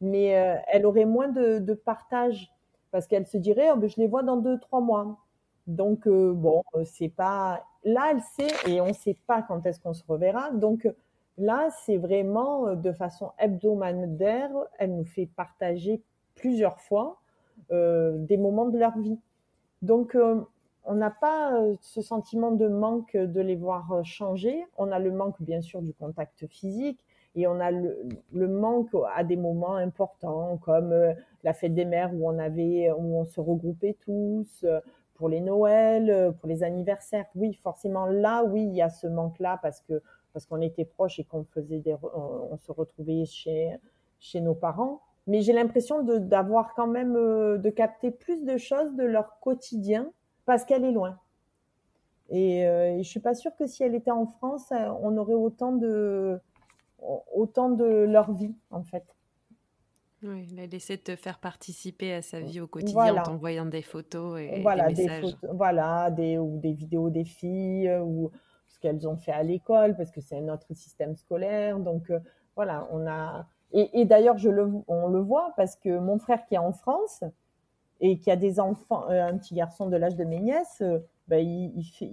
mais 0.00 0.36
euh, 0.36 0.56
elle 0.68 0.86
aurait 0.86 1.04
moins 1.04 1.28
de, 1.28 1.74
partage 1.74 2.52
parce 2.90 3.06
qu'elle 3.06 3.26
se 3.26 3.36
dirait 3.36 3.70
oh, 3.72 3.76
ben, 3.76 3.88
je 3.88 3.96
les 3.98 4.06
vois 4.06 4.22
dans 4.22 4.36
deux 4.36 4.58
trois 4.58 4.80
mois 4.80 5.18
donc 5.66 6.06
euh, 6.06 6.32
bon 6.32 6.62
euh, 6.74 6.84
c'est 6.84 7.08
pas 7.08 7.64
là 7.86 8.12
elle 8.12 8.20
sait 8.20 8.70
et 8.70 8.82
on 8.82 8.92
sait 8.92 9.16
pas 9.26 9.40
quand 9.40 9.64
est-ce 9.64 9.80
qu'on 9.80 9.94
se 9.94 10.04
reverra. 10.06 10.50
Donc 10.50 10.86
là 11.38 11.70
c'est 11.84 11.96
vraiment 11.96 12.74
de 12.74 12.92
façon 12.92 13.32
hebdomadaire 13.38 14.50
elle 14.78 14.94
nous 14.94 15.06
fait 15.06 15.26
partager 15.36 16.02
plusieurs 16.34 16.80
fois 16.80 17.18
des 17.70 18.36
moments 18.36 18.66
de 18.66 18.78
leur 18.78 18.98
vie. 18.98 19.18
Donc 19.80 20.14
on 20.84 20.94
n'a 20.94 21.10
pas 21.10 21.58
ce 21.80 22.02
sentiment 22.02 22.52
de 22.52 22.68
manque 22.68 23.16
de 23.16 23.40
les 23.40 23.56
voir 23.56 24.04
changer. 24.04 24.64
On 24.76 24.92
a 24.92 24.98
le 24.98 25.10
manque 25.10 25.40
bien 25.40 25.62
sûr 25.62 25.80
du 25.80 25.94
contact 25.94 26.46
physique 26.48 27.00
et 27.36 27.46
on 27.46 27.60
a 27.60 27.70
le, 27.70 28.48
manque 28.48 28.90
à 29.14 29.22
des 29.22 29.36
moments 29.36 29.76
importants 29.76 30.58
comme 30.62 30.92
euh, 30.92 31.12
la 31.44 31.52
fête 31.52 31.74
des 31.74 31.84
mères 31.84 32.12
où 32.14 32.28
on 32.28 32.38
avait 32.38 32.90
où 32.90 33.18
on 33.18 33.24
se 33.24 33.40
regroupait 33.40 33.96
tous 34.00 34.64
euh, 34.64 34.80
pour 35.16 35.28
les 35.28 35.40
Noëls, 35.40 36.10
euh, 36.10 36.32
pour 36.32 36.48
les 36.48 36.62
anniversaires. 36.62 37.26
Oui, 37.34 37.54
forcément 37.62 38.06
là, 38.06 38.44
oui, 38.44 38.62
il 38.64 38.74
y 38.74 38.82
a 38.82 38.88
ce 38.88 39.06
manque-là 39.06 39.58
parce 39.62 39.80
que 39.80 40.02
parce 40.32 40.46
qu'on 40.46 40.60
était 40.60 40.84
proches 40.84 41.18
et 41.18 41.24
qu'on 41.24 41.44
faisait 41.44 41.78
des 41.78 41.96
on, 42.14 42.56
se 42.58 42.70
retrouvait 42.70 43.24
chez 43.24 43.76
chez 44.20 44.40
nos 44.40 44.54
parents. 44.54 45.00
Mais 45.26 45.40
j'ai 45.42 45.52
l'impression 45.52 46.02
d'avoir 46.02 46.74
quand 46.74 46.86
même 46.86 47.14
de 47.14 47.70
capter 47.70 48.10
plus 48.10 48.44
de 48.44 48.56
choses 48.58 48.94
de 48.94 49.02
leur 49.02 49.40
quotidien 49.40 50.10
parce 50.44 50.64
qu'elle 50.64 50.84
est 50.84 50.92
loin. 50.92 51.18
Et, 52.28 52.60
et 52.60 53.02
je 53.02 53.08
suis 53.08 53.20
pas 53.20 53.34
sûre 53.34 53.56
que 53.56 53.66
si 53.66 53.82
elle 53.82 53.94
était 53.94 54.12
en 54.12 54.26
France, 54.26 54.72
on 55.02 55.16
aurait 55.16 55.34
autant 55.34 55.72
de 55.72 56.38
autant 57.32 57.70
de 57.70 57.84
leur 57.84 58.32
vie, 58.32 58.54
en 58.70 58.82
fait. 58.82 59.15
Oui, 60.26 60.48
il 60.50 60.60
a 60.60 60.66
de 60.66 60.96
te 60.96 61.16
faire 61.16 61.38
participer 61.38 62.12
à 62.14 62.22
sa 62.22 62.40
vie 62.40 62.60
au 62.60 62.66
quotidien 62.66 63.16
en 63.16 63.22
t'envoyant 63.22 63.66
des 63.66 63.82
photos 63.82 64.40
et 64.40 64.60
voilà, 64.62 64.92
des 64.92 65.04
messages. 65.04 65.36
Des 65.40 65.48
voilà, 65.52 66.10
des, 66.10 66.38
ou 66.38 66.58
des 66.58 66.72
vidéos 66.72 67.10
des 67.10 67.24
filles, 67.24 67.90
ou 68.02 68.30
ce 68.66 68.78
qu'elles 68.80 69.06
ont 69.08 69.16
fait 69.16 69.32
à 69.32 69.42
l'école, 69.42 69.96
parce 69.96 70.10
que 70.10 70.20
c'est 70.20 70.40
notre 70.40 70.74
système 70.74 71.16
scolaire. 71.16 71.78
Donc, 71.78 72.10
voilà, 72.54 72.88
on 72.90 73.06
a 73.06 73.46
et, 73.72 74.04
d'ailleurs, 74.04 74.38
je 74.38 74.48
le, 74.48 74.72
on 74.86 75.08
le 75.08 75.20
voit 75.20 75.52
parce 75.56 75.76
que 75.76 75.98
mon 75.98 76.18
frère 76.18 76.46
qui 76.46 76.54
est 76.54 76.58
en 76.58 76.72
France 76.72 77.24
et 78.00 78.18
qui 78.18 78.30
a 78.30 78.36
des 78.36 78.60
enfants, 78.60 79.10
euh, 79.10 79.26
un 79.26 79.36
petit 79.36 79.54
garçon 79.54 79.88
de 79.88 79.96
l'âge 79.96 80.16
de 80.16 80.24
mes 80.24 80.40
nièces, 80.40 80.82
euh, 80.82 80.98
ben, 81.28 81.46
il, 81.46 81.84
fait, 81.84 82.10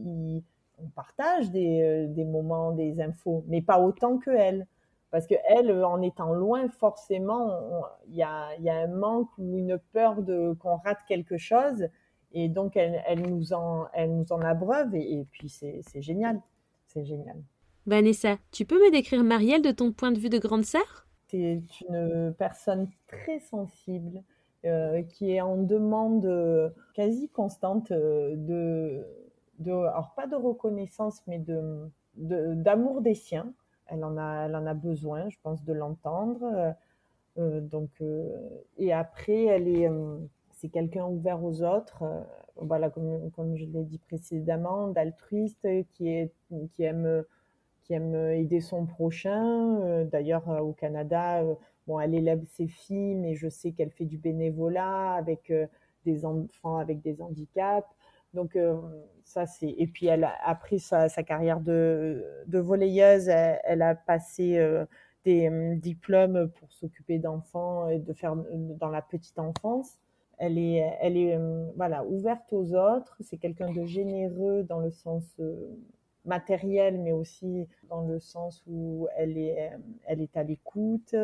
on 0.77 0.89
partage 0.95 1.51
des, 1.51 1.81
euh, 1.81 2.07
des, 2.07 2.25
moments, 2.25 2.71
des 2.71 2.99
infos, 3.01 3.43
mais 3.47 3.61
pas 3.61 3.79
autant 3.79 4.17
que 4.17 4.31
elle. 4.31 4.67
Parce 5.13 5.27
que 5.27 5.35
elle, 5.47 5.71
en 5.83 6.01
étant 6.01 6.33
loin, 6.33 6.67
forcément, 6.69 7.61
il 8.07 8.15
y 8.15 8.23
a, 8.23 8.55
y 8.57 8.67
a, 8.67 8.77
un 8.77 8.87
manque 8.87 9.29
ou 9.37 9.59
une 9.59 9.77
peur 9.91 10.23
de 10.23 10.53
qu'on 10.59 10.77
rate 10.77 10.97
quelque 11.07 11.37
chose, 11.37 11.87
et 12.31 12.49
donc 12.49 12.75
elle, 12.75 12.99
elle, 13.05 13.21
nous 13.21 13.53
en, 13.53 13.85
elle 13.93 14.11
nous 14.17 14.33
en 14.33 14.41
abreuve, 14.41 14.95
et, 14.95 15.19
et 15.19 15.27
puis 15.29 15.49
c'est 15.49 16.01
génial, 16.01 16.41
c'est 16.87 17.05
génial. 17.05 17.37
Vanessa, 17.85 18.37
tu 18.51 18.65
peux 18.65 18.83
me 18.83 18.89
décrire 18.89 19.23
Marielle 19.23 19.61
de 19.61 19.69
ton 19.69 19.91
point 19.91 20.11
de 20.11 20.17
vue 20.17 20.29
de 20.29 20.39
grande 20.39 20.65
sœur? 20.65 21.05
C'est 21.27 21.61
une 21.87 22.33
personne 22.35 22.89
très 23.07 23.39
sensible 23.39 24.23
euh, 24.65 25.03
qui 25.03 25.29
est 25.29 25.41
en 25.41 25.57
demande 25.57 26.25
euh, 26.25 26.69
quasi 26.95 27.29
constante 27.29 27.91
euh, 27.91 28.33
de, 28.35 29.05
de, 29.59 29.73
alors 29.73 30.13
pas 30.15 30.25
de 30.25 30.35
reconnaissance, 30.35 31.21
mais 31.27 31.37
de, 31.37 31.91
d'amour 32.15 33.01
des 33.01 33.13
siens. 33.13 33.53
Elle 33.93 34.03
en 34.03 34.17
a, 34.17 34.45
elle 34.45 34.55
en 34.55 34.65
a 34.65 34.73
besoin, 34.73 35.29
je 35.29 35.37
pense, 35.43 35.63
de 35.63 35.73
l'entendre. 35.73 36.75
donc, 37.37 37.89
et 38.77 38.93
après, 38.93 39.45
elle 39.45 39.67
est, 39.67 39.89
c'est 40.51 40.69
quelqu'un 40.69 41.05
ouvert 41.05 41.43
aux 41.43 41.63
autres. 41.63 42.03
voilà, 42.57 42.89
comme, 42.89 43.31
comme 43.31 43.55
je 43.55 43.65
l'ai 43.65 43.83
dit 43.83 43.99
précédemment, 43.99 44.87
d'altruiste, 44.87 45.67
qui 45.93 46.09
est, 46.09 46.31
qui 46.73 46.83
aime 46.83 47.23
qui 47.83 47.93
aime 47.93 48.15
euh, 48.15 48.35
aider 48.35 48.61
son 48.61 48.85
prochain. 48.85 49.79
Euh, 49.81 50.05
d'ailleurs, 50.05 50.49
euh, 50.49 50.59
au 50.59 50.73
Canada, 50.73 51.43
bon, 51.87 51.99
elle 51.99 52.15
élève 52.15 52.43
ses 52.45 52.67
filles, 52.67 53.15
mais 53.15 53.35
je 53.35 53.49
sais 53.49 53.71
qu'elle 53.71 53.91
fait 53.91 54.05
du 54.05 54.17
bénévolat 54.17 55.13
avec 55.13 55.53
des 56.05 56.25
enfants 56.25 56.77
avec 56.77 57.01
des 57.01 57.21
handicaps. 57.21 57.87
Donc 58.33 58.57
ça 59.23 59.45
c'est 59.45 59.69
et 59.69 59.87
puis 59.87 60.07
elle 60.07 60.23
a 60.23 60.33
appris 60.45 60.79
sa, 60.79 61.07
carrière 61.23 61.59
de, 61.59 62.23
de 62.47 62.59
volleyeuse. 62.59 63.27
Elle, 63.29 63.81
a 63.81 63.95
passé 63.95 64.59
des 65.23 65.49
diplômes 65.77 66.49
pour 66.59 66.71
s'occuper 66.71 67.19
d'enfants 67.19 67.89
et 67.89 67.99
de 67.99 68.13
faire 68.13 68.35
dans 68.35 68.89
la 68.89 69.01
petite 69.01 69.39
enfance. 69.39 69.97
Elle 70.39 70.57
est 70.57 70.83
elle 70.99 71.17
est 71.17 71.39
voilà 71.75 72.03
ouverte 72.05 72.51
aux 72.53 72.73
autres. 72.73 73.15
C'est 73.21 73.37
quelqu'un 73.37 73.71
de 73.71 73.85
généreux 73.85 74.63
dans 74.63 74.79
le 74.79 74.89
sens 74.89 75.23
matérielle, 76.25 76.99
mais 76.99 77.11
aussi 77.11 77.67
dans 77.89 78.01
le 78.01 78.19
sens 78.19 78.63
où 78.67 79.07
elle 79.15 79.37
est, 79.37 79.71
elle 80.05 80.21
est 80.21 80.35
à 80.37 80.43
l'écoute 80.43 81.15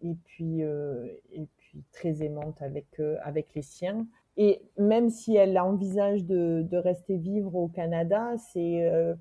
et 0.00 0.14
puis, 0.24 0.62
euh, 0.62 1.06
et 1.32 1.46
puis 1.56 1.82
très 1.92 2.22
aimante 2.22 2.60
avec, 2.60 2.86
euh, 3.00 3.16
avec 3.22 3.54
les 3.54 3.62
siens. 3.62 4.06
Et 4.36 4.62
même 4.78 5.10
si 5.10 5.36
elle 5.36 5.58
envisage 5.58 6.24
de, 6.24 6.76
rester 6.76 7.16
vivre 7.16 7.54
au 7.54 7.68
Canada, 7.68 8.32
c'est 8.36 8.84
euh, 8.86 9.14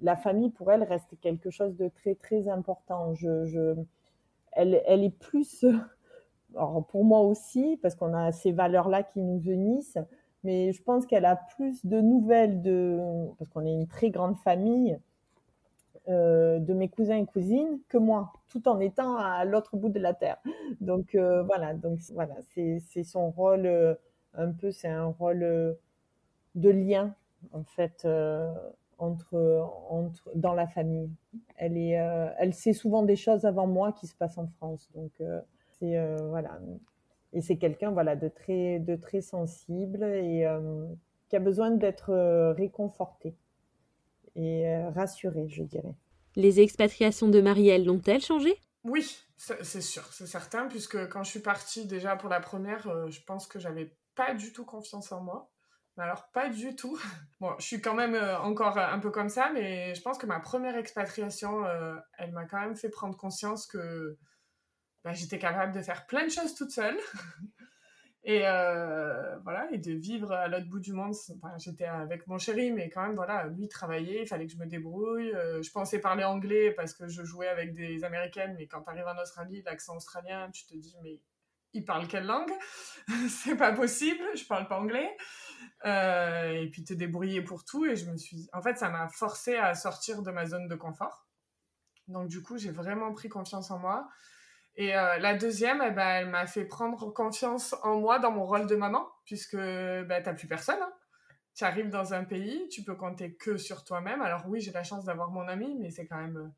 la 0.00 0.16
famille 0.16 0.50
pour 0.50 0.70
elle 0.70 0.82
reste 0.82 1.18
quelque 1.20 1.50
chose 1.50 1.76
de 1.76 1.88
très 1.88 2.14
très 2.14 2.48
important. 2.48 3.14
Je, 3.14 3.46
je, 3.46 3.74
elle, 4.52 4.82
elle 4.86 5.04
est 5.04 5.18
plus, 5.18 5.64
alors 6.54 6.86
pour 6.86 7.04
moi 7.04 7.20
aussi, 7.20 7.78
parce 7.80 7.94
qu'on 7.94 8.14
a 8.14 8.32
ces 8.32 8.52
valeurs-là 8.52 9.02
qui 9.02 9.20
nous 9.20 9.40
unissent, 9.40 9.98
mais 10.44 10.72
je 10.72 10.82
pense 10.82 11.06
qu'elle 11.06 11.24
a 11.24 11.36
plus 11.56 11.86
de 11.86 12.00
nouvelles 12.00 12.62
de, 12.62 12.98
parce 13.38 13.48
qu'on 13.50 13.64
est 13.64 13.72
une 13.72 13.86
très 13.86 14.10
grande 14.10 14.36
famille, 14.38 14.98
euh, 16.08 16.58
de 16.58 16.74
mes 16.74 16.88
cousins 16.88 17.16
et 17.16 17.26
cousines 17.26 17.78
que 17.88 17.96
moi, 17.96 18.32
tout 18.48 18.66
en 18.66 18.80
étant 18.80 19.16
à 19.16 19.44
l'autre 19.44 19.76
bout 19.76 19.88
de 19.88 20.00
la 20.00 20.14
terre. 20.14 20.38
Donc 20.80 21.14
euh, 21.14 21.44
voilà, 21.44 21.74
donc 21.74 22.00
voilà, 22.12 22.34
c'est 22.48 23.04
son 23.04 23.30
rôle 23.30 23.66
euh, 23.66 23.94
un 24.34 24.50
peu, 24.50 24.72
c'est 24.72 24.88
un 24.88 25.06
rôle 25.06 25.76
de 26.56 26.70
lien 26.70 27.14
en 27.52 27.62
fait 27.62 28.04
entre, 28.98 29.70
entre 29.90 30.30
dans 30.34 30.54
la 30.54 30.66
famille. 30.66 31.08
Elle 31.56 31.76
est, 31.76 31.92
elle 32.38 32.52
sait 32.52 32.72
souvent 32.72 33.04
des 33.04 33.16
choses 33.16 33.44
avant 33.44 33.68
moi 33.68 33.92
qui 33.92 34.08
se 34.08 34.16
passent 34.16 34.38
en 34.38 34.48
France, 34.48 34.90
donc 34.96 35.12
c'est 35.78 35.96
voilà. 36.30 36.58
Et 37.32 37.42
c'est 37.42 37.56
quelqu'un 37.58 37.92
voilà 37.92 38.16
de 38.16 38.28
très 38.28 38.80
de 38.80 38.96
très 38.96 39.20
sensible 39.20 40.02
et 40.02 40.46
qui 41.28 41.36
a 41.36 41.40
besoin 41.40 41.70
d'être 41.70 42.12
réconforté 42.56 43.36
et 44.34 44.68
euh, 44.68 44.90
rassuré, 44.90 45.48
je 45.48 45.62
dirais. 45.62 45.94
Les 46.36 46.60
expatriations 46.60 47.28
de 47.28 47.40
Marielle 47.40 47.84
l'ont-elles 47.84 48.22
changé? 48.22 48.58
Oui, 48.84 49.16
c'est 49.36 49.80
sûr, 49.80 50.04
c'est 50.12 50.26
certain, 50.26 50.66
puisque 50.66 51.08
quand 51.08 51.22
je 51.22 51.30
suis 51.30 51.40
partie 51.40 51.86
déjà 51.86 52.16
pour 52.16 52.28
la 52.28 52.40
première, 52.40 53.10
je 53.10 53.20
pense 53.22 53.46
que 53.46 53.60
j'avais 53.60 53.96
pas 54.16 54.34
du 54.34 54.52
tout 54.52 54.64
confiance 54.64 55.12
en 55.12 55.20
moi. 55.20 55.52
Alors, 55.98 56.30
pas 56.32 56.48
du 56.48 56.74
tout. 56.74 56.98
Bon, 57.40 57.54
je 57.58 57.66
suis 57.66 57.80
quand 57.80 57.94
même 57.94 58.14
encore 58.40 58.78
un 58.78 58.98
peu 58.98 59.10
comme 59.10 59.28
ça, 59.28 59.50
mais 59.52 59.94
je 59.94 60.00
pense 60.00 60.16
que 60.16 60.26
ma 60.26 60.40
première 60.40 60.76
expatriation, 60.76 61.64
elle 62.18 62.32
m'a 62.32 62.44
quand 62.46 62.60
même 62.60 62.76
fait 62.76 62.88
prendre 62.88 63.16
conscience 63.16 63.66
que 63.66 64.16
bah, 65.04 65.12
j'étais 65.12 65.38
capable 65.38 65.72
de 65.72 65.82
faire 65.82 66.06
plein 66.06 66.24
de 66.24 66.30
choses 66.30 66.54
toute 66.54 66.70
seule. 66.70 66.98
et 68.24 68.46
euh, 68.46 69.36
voilà, 69.40 69.68
et 69.72 69.78
de 69.78 69.92
vivre 69.92 70.30
à 70.32 70.46
l'autre 70.46 70.68
bout 70.68 70.78
du 70.78 70.92
monde. 70.92 71.12
j'étais 71.58 71.86
avec 71.86 72.26
mon 72.28 72.38
chéri, 72.38 72.70
mais 72.70 72.88
quand 72.88 73.02
même, 73.02 73.16
voilà, 73.16 73.48
lui 73.48 73.68
travaillait, 73.68 74.22
il 74.22 74.26
fallait 74.28 74.46
que 74.46 74.52
je 74.52 74.58
me 74.58 74.66
débrouille. 74.66 75.32
Euh, 75.34 75.60
je 75.60 75.70
pensais 75.72 75.98
parler 75.98 76.22
anglais 76.22 76.70
parce 76.70 76.94
que 76.94 77.08
je 77.08 77.24
jouais 77.24 77.48
avec 77.48 77.74
des 77.74 78.04
Américaines, 78.04 78.54
mais 78.56 78.68
quand 78.68 78.82
tu 78.82 78.90
arrives 78.90 79.06
en 79.06 79.20
Australie, 79.20 79.62
l'accent 79.66 79.96
australien, 79.96 80.50
tu 80.52 80.66
te 80.66 80.76
dis, 80.76 80.94
mais 81.02 81.20
il 81.72 81.84
parle 81.84 82.06
quelle 82.06 82.26
langue? 82.26 82.52
C'est 83.28 83.56
pas 83.56 83.72
possible, 83.72 84.22
je 84.36 84.44
parle 84.44 84.68
pas 84.68 84.78
anglais. 84.78 85.16
Euh, 85.84 86.52
et 86.52 86.68
puis 86.70 86.84
te 86.84 86.94
débrouiller 86.94 87.42
pour 87.42 87.64
tout. 87.64 87.86
Et 87.86 87.96
je 87.96 88.08
me 88.08 88.16
suis. 88.16 88.48
En 88.52 88.62
fait, 88.62 88.78
ça 88.78 88.88
m'a 88.88 89.08
forcé 89.08 89.56
à 89.56 89.74
sortir 89.74 90.22
de 90.22 90.30
ma 90.30 90.46
zone 90.46 90.68
de 90.68 90.74
confort. 90.76 91.26
Donc, 92.08 92.28
du 92.28 92.42
coup, 92.42 92.56
j'ai 92.58 92.70
vraiment 92.70 93.12
pris 93.12 93.28
confiance 93.28 93.70
en 93.70 93.78
moi. 93.78 94.08
Et 94.76 94.96
euh, 94.96 95.18
la 95.18 95.34
deuxième, 95.34 95.82
eh 95.86 95.90
ben, 95.90 96.08
elle 96.08 96.30
m'a 96.30 96.46
fait 96.46 96.64
prendre 96.64 97.12
confiance 97.12 97.74
en 97.82 98.00
moi 98.00 98.18
dans 98.18 98.30
mon 98.30 98.44
rôle 98.44 98.66
de 98.66 98.74
maman, 98.74 99.06
puisque 99.26 99.56
ben, 99.56 100.22
t'as 100.22 100.32
plus 100.32 100.48
personne. 100.48 100.80
Hein. 100.80 100.92
Tu 101.54 101.64
arrives 101.64 101.90
dans 101.90 102.14
un 102.14 102.24
pays, 102.24 102.66
tu 102.70 102.82
peux 102.82 102.94
compter 102.94 103.34
que 103.34 103.58
sur 103.58 103.84
toi-même. 103.84 104.22
Alors 104.22 104.44
oui, 104.48 104.60
j'ai 104.60 104.72
la 104.72 104.84
chance 104.84 105.04
d'avoir 105.04 105.30
mon 105.30 105.46
ami, 105.46 105.76
mais 105.78 105.90
c'est 105.90 106.06
quand 106.06 106.16
même... 106.16 106.38
Euh, 106.38 106.48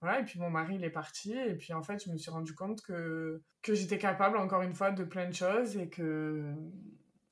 voilà, 0.00 0.20
et 0.20 0.24
puis 0.24 0.38
mon 0.40 0.50
mari, 0.50 0.74
il 0.74 0.84
est 0.84 0.90
parti. 0.90 1.32
Et 1.32 1.54
puis 1.54 1.72
en 1.72 1.82
fait, 1.82 2.04
je 2.04 2.10
me 2.10 2.16
suis 2.16 2.30
rendu 2.30 2.52
compte 2.54 2.82
que, 2.82 3.40
que 3.62 3.74
j'étais 3.74 3.98
capable, 3.98 4.36
encore 4.38 4.62
une 4.62 4.74
fois, 4.74 4.90
de 4.90 5.04
plein 5.04 5.28
de 5.28 5.34
choses 5.34 5.76
et 5.76 5.88
que... 5.88 6.52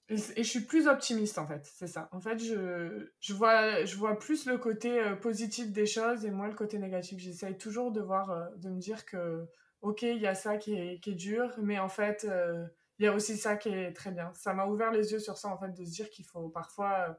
Et, 0.09 0.17
je 0.17 0.43
suis 0.43 0.61
plus 0.61 0.87
optimiste, 0.87 1.39
en 1.39 1.47
fait, 1.47 1.65
c'est 1.65 1.87
ça. 1.87 2.09
En 2.13 2.21
fait, 2.21 2.39
je, 2.39 3.11
je, 3.21 3.33
vois, 3.33 3.85
je 3.85 3.97
vois 3.97 4.19
plus 4.19 4.47
le 4.47 4.59
côté 4.59 5.01
euh, 5.01 5.17
positif 5.17 5.73
des 5.73 5.87
choses 5.87 6.25
et 6.25 6.31
moins 6.31 6.47
le 6.47 6.55
côté 6.55 6.79
négatif. 6.79 7.19
J'essaye 7.19 7.57
toujours 7.57 7.91
de 7.91 8.01
voir, 8.01 8.51
de 8.59 8.69
me 8.69 8.79
dire 8.79 9.05
que 9.07 9.49
ok, 9.85 10.03
il 10.03 10.21
y 10.21 10.27
a 10.27 10.35
ça 10.35 10.57
qui 10.57 10.75
est, 10.75 11.09
dur, 11.15 11.55
mais 11.59 11.79
en 11.79 11.89
fait, 11.91 12.25
euh, 12.25 12.67
il 12.99 13.05
y 13.05 13.09
a 13.09 13.13
aussi 13.13 13.37
ça 13.37 13.57
qui 13.57 13.69
est 13.69 13.93
très 13.93 14.11
bien. 14.11 14.33
Ça 14.35 14.55
m'a 14.55 14.67
ouvert 14.67 14.91
les 14.91 15.13
yeux 15.13 15.19
sur 15.19 15.37
ça, 15.37 15.49
en 15.49 15.59
fait, 15.59 15.73
de 15.73 15.85
se 15.85 15.91
dire 15.91 16.11
qu'il 16.11 16.25
faut 16.25 16.49
parfois 16.49 17.11
euh, 17.11 17.13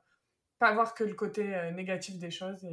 pas 0.57 0.73
voir 0.73 0.95
que 0.95 1.03
le 1.03 1.13
côté 1.13 1.55
euh, 1.55 1.71
négatif 1.71 2.17
des 2.17 2.31
choses 2.31 2.67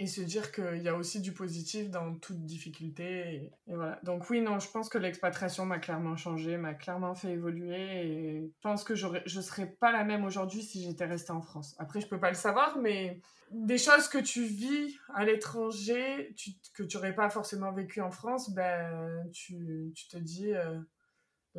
et 0.00 0.06
se 0.06 0.20
dire 0.20 0.52
qu'il 0.52 0.80
y 0.82 0.88
a 0.88 0.94
aussi 0.94 1.20
du 1.20 1.32
positif 1.32 1.90
dans 1.90 2.14
toute 2.14 2.44
difficulté. 2.44 3.50
Et, 3.66 3.74
voilà. 3.74 3.98
Donc 4.04 4.30
oui, 4.30 4.40
non, 4.40 4.60
je 4.60 4.70
pense 4.70 4.88
que 4.88 4.98
l'expatriation 4.98 5.66
m'a 5.66 5.78
clairement 5.78 6.16
changé, 6.16 6.56
m'a 6.56 6.74
clairement 6.74 7.14
fait 7.14 7.32
évoluer 7.32 8.06
et 8.06 8.52
je 8.54 8.60
pense 8.62 8.84
que 8.84 8.94
je 8.94 9.06
ne 9.08 9.42
serais 9.42 9.66
pas 9.66 9.90
la 9.90 10.04
même 10.04 10.24
aujourd'hui 10.24 10.62
si 10.62 10.84
j'étais 10.84 11.04
restée 11.04 11.32
en 11.32 11.42
France. 11.42 11.74
Après, 11.78 12.00
je 12.00 12.06
peux 12.06 12.20
pas 12.20 12.30
le 12.30 12.36
savoir, 12.36 12.78
mais 12.78 13.20
des 13.50 13.78
choses 13.78 14.08
que 14.08 14.18
tu 14.18 14.44
vis 14.44 14.96
à 15.14 15.24
l'étranger, 15.24 16.34
que 16.74 16.84
tu 16.84 16.96
n'aurais 16.96 17.14
pas 17.14 17.28
forcément 17.28 17.72
vécu 17.72 18.00
en 18.00 18.10
France, 18.10 18.50
ben, 18.54 19.24
tu, 19.32 19.92
tu 19.96 20.08
te 20.08 20.16
dis, 20.16 20.54
euh, 20.54 20.78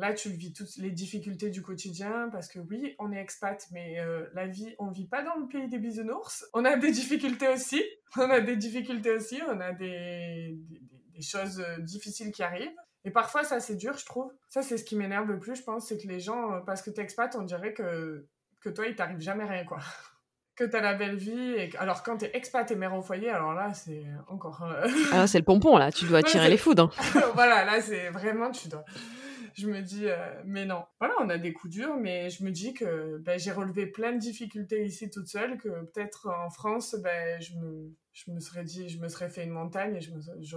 là, 0.00 0.14
tu 0.14 0.30
vis 0.30 0.52
toutes 0.52 0.76
les 0.78 0.90
difficultés 0.90 1.50
du 1.50 1.62
quotidien, 1.62 2.28
parce 2.32 2.48
que 2.48 2.58
oui, 2.58 2.94
on 2.98 3.12
est 3.12 3.20
expat, 3.20 3.66
mais 3.70 4.00
euh, 4.00 4.26
la 4.34 4.46
vie, 4.46 4.74
on 4.78 4.90
vit 4.90 5.06
pas 5.06 5.22
dans 5.22 5.36
le 5.36 5.46
pays 5.46 5.68
des 5.68 5.78
bisounours. 5.78 6.46
On 6.54 6.64
a 6.64 6.76
des 6.76 6.90
difficultés 6.90 7.48
aussi, 7.48 7.82
on 8.16 8.30
a 8.30 8.40
des 8.40 8.56
difficultés 8.56 9.12
aussi, 9.12 9.40
on 9.48 9.60
a 9.60 9.72
des, 9.72 10.58
des, 10.68 10.80
des 11.14 11.22
choses 11.22 11.60
euh, 11.60 11.78
difficiles 11.78 12.32
qui 12.32 12.42
arrivent. 12.42 12.76
Et 13.04 13.10
parfois, 13.10 13.44
ça, 13.44 13.60
c'est 13.60 13.76
dur, 13.76 13.96
je 13.96 14.06
trouve. 14.06 14.32
Ça, 14.48 14.62
c'est 14.62 14.78
ce 14.78 14.84
qui 14.84 14.96
m'énerve 14.96 15.28
le 15.28 15.38
plus, 15.38 15.56
je 15.56 15.62
pense, 15.62 15.86
c'est 15.88 15.98
que 15.98 16.08
les 16.08 16.20
gens, 16.20 16.62
parce 16.64 16.82
que 16.82 16.90
tu 16.90 17.00
es 17.00 17.02
expat, 17.02 17.34
on 17.36 17.42
dirait 17.42 17.74
que, 17.74 18.26
que 18.60 18.70
toi, 18.70 18.86
il 18.86 18.96
t'arrive 18.96 19.20
jamais 19.20 19.44
rien, 19.44 19.64
quoi 19.64 19.78
que 20.56 20.64
tu 20.64 20.76
as 20.76 20.80
la 20.80 20.94
belle 20.94 21.16
vie. 21.16 21.54
Et... 21.56 21.70
Alors, 21.78 22.02
quand 22.02 22.18
tu 22.18 22.26
es 22.26 22.30
expat 22.34 22.70
et 22.70 22.76
mère 22.76 22.94
au 22.94 23.02
foyer, 23.02 23.30
alors 23.30 23.54
là, 23.54 23.72
c'est 23.72 24.04
encore. 24.28 24.62
Euh, 24.62 24.88
ah, 25.12 25.26
c'est 25.26 25.38
le 25.38 25.44
pompon, 25.44 25.76
là. 25.78 25.90
Tu 25.90 26.04
dois 26.06 26.22
tirer 26.24 26.48
les 26.48 26.58
foudres. 26.58 26.90
voilà, 27.34 27.64
là, 27.64 27.80
c'est 27.80 28.10
vraiment, 28.10 28.50
tu 28.50 28.68
dois. 28.68 28.84
Je 29.54 29.68
me 29.68 29.80
dis, 29.80 30.06
mais 30.44 30.64
non. 30.64 30.84
Voilà, 30.98 31.14
on 31.20 31.28
a 31.28 31.38
des 31.38 31.52
coups 31.52 31.72
durs, 31.74 31.96
mais 31.96 32.30
je 32.30 32.44
me 32.44 32.50
dis 32.50 32.74
que 32.74 33.18
ben, 33.18 33.38
j'ai 33.38 33.52
relevé 33.52 33.86
plein 33.86 34.12
de 34.12 34.18
difficultés 34.18 34.84
ici 34.84 35.10
toute 35.10 35.28
seule, 35.28 35.58
que 35.58 35.68
peut-être 35.86 36.28
en 36.28 36.50
France, 36.50 36.96
ben, 37.02 37.40
je, 37.40 37.54
me, 37.56 37.94
je 38.12 38.30
me 38.30 38.40
serais 38.40 38.64
dit, 38.64 38.88
je 38.88 38.98
me 38.98 39.08
serais 39.08 39.28
fait 39.28 39.44
une 39.44 39.50
montagne 39.50 39.96
et 39.96 40.00
je, 40.00 40.12
me, 40.12 40.20
je, 40.40 40.56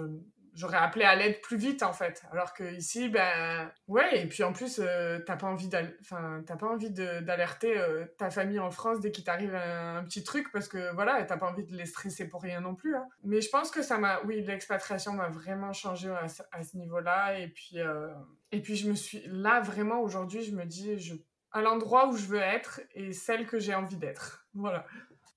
j'aurais 0.53 0.77
appelé 0.77 1.05
à 1.05 1.15
l'aide 1.15 1.41
plus 1.41 1.57
vite 1.57 1.83
en 1.83 1.93
fait. 1.93 2.23
Alors 2.31 2.53
que 2.53 2.75
ici 2.75 3.09
ben 3.09 3.71
ouais 3.87 4.21
et 4.21 4.27
puis 4.27 4.43
en 4.43 4.53
plus 4.53 4.79
euh, 4.79 5.19
t'as 5.25 5.35
pas 5.35 5.47
envie 5.47 5.69
enfin 6.01 6.43
t'as 6.45 6.55
pas 6.55 6.67
envie 6.67 6.91
d'alerter 6.91 7.77
euh, 7.77 8.05
ta 8.17 8.29
famille 8.29 8.59
en 8.59 8.71
France 8.71 8.99
dès 8.99 9.11
qu'il 9.11 9.23
t'arrive 9.23 9.55
un, 9.55 10.03
petit 10.03 10.23
truc 10.23 10.51
parce 10.51 10.67
que 10.67 10.93
voilà 10.93 11.23
t'as 11.23 11.37
pas 11.37 11.49
envie 11.49 11.65
de 11.65 11.75
les 11.75 11.85
stresser 11.85 12.27
pour 12.27 12.41
rien 12.41 12.61
non 12.61 12.75
plus 12.75 12.95
hein. 12.95 13.07
mais 13.23 13.41
je 13.41 13.49
pense 13.49 13.71
que 13.71 13.81
ça 13.81 13.97
m'a 13.97 14.21
oui 14.25 14.41
l'expatriation 14.41 15.13
m'a 15.13 15.29
vraiment 15.29 15.73
changé 15.73 16.09
à, 16.09 16.63
ce 16.63 16.77
niveau 16.77 16.99
là 16.99 17.39
et 17.39 17.47
puis 17.47 17.79
euh, 17.79 18.07
et 18.51 18.61
puis 18.61 18.75
je 18.75 18.89
me 18.89 18.95
suis 18.95 19.23
là 19.27 19.61
vraiment 19.61 20.01
aujourd'hui 20.01 20.43
je 20.43 20.51
me 20.51 20.65
dis 20.65 20.99
je 20.99 21.15
à 21.53 21.61
l'endroit 21.61 22.09
où 22.09 22.17
je 22.17 22.25
veux 22.25 22.39
être 22.39 22.81
et 22.95 23.13
celle 23.13 23.45
que 23.45 23.59
j'ai 23.59 23.75
envie 23.75 23.95
d'être. 23.95 24.45
Voilà. 24.53 24.85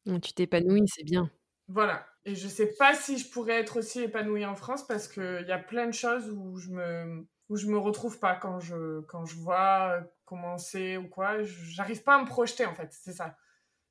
Tu 0.07 0.33
t'épanouis 0.33 0.83
c'est 0.87 1.05
bien. 1.05 1.31
Voilà. 1.69 2.07
Et 2.27 2.35
je 2.35 2.49
sais 2.49 2.66
pas 2.66 2.93
si 2.93 3.18
je 3.18 3.31
pourrais 3.31 3.61
être 3.61 3.79
aussi 3.79 4.03
épanouie 4.03 4.45
en 4.45 4.57
France 4.57 4.85
parce 4.85 5.07
qu'il 5.07 5.45
y 5.47 5.53
a 5.53 5.59
plein 5.59 5.87
de 5.87 5.95
choses 5.95 6.29
où 6.29 6.59
je 6.59 6.70
me 6.70 7.24
où 7.49 7.57
je 7.57 7.68
me 7.68 7.79
retrouve 7.79 8.18
pas 8.18 8.35
quand 8.35 8.59
je 8.59 9.01
quand 9.03 9.24
je 9.24 9.37
vois 9.37 10.01
comment 10.24 10.59
c'est 10.59 10.97
ou 10.97 11.09
quoi. 11.09 11.45
J'arrive 11.45 12.03
pas 12.03 12.16
à 12.16 12.20
me 12.20 12.27
projeter 12.27 12.66
en 12.66 12.74
fait. 12.74 12.89
C'est 12.91 13.12
ça. 13.12 13.37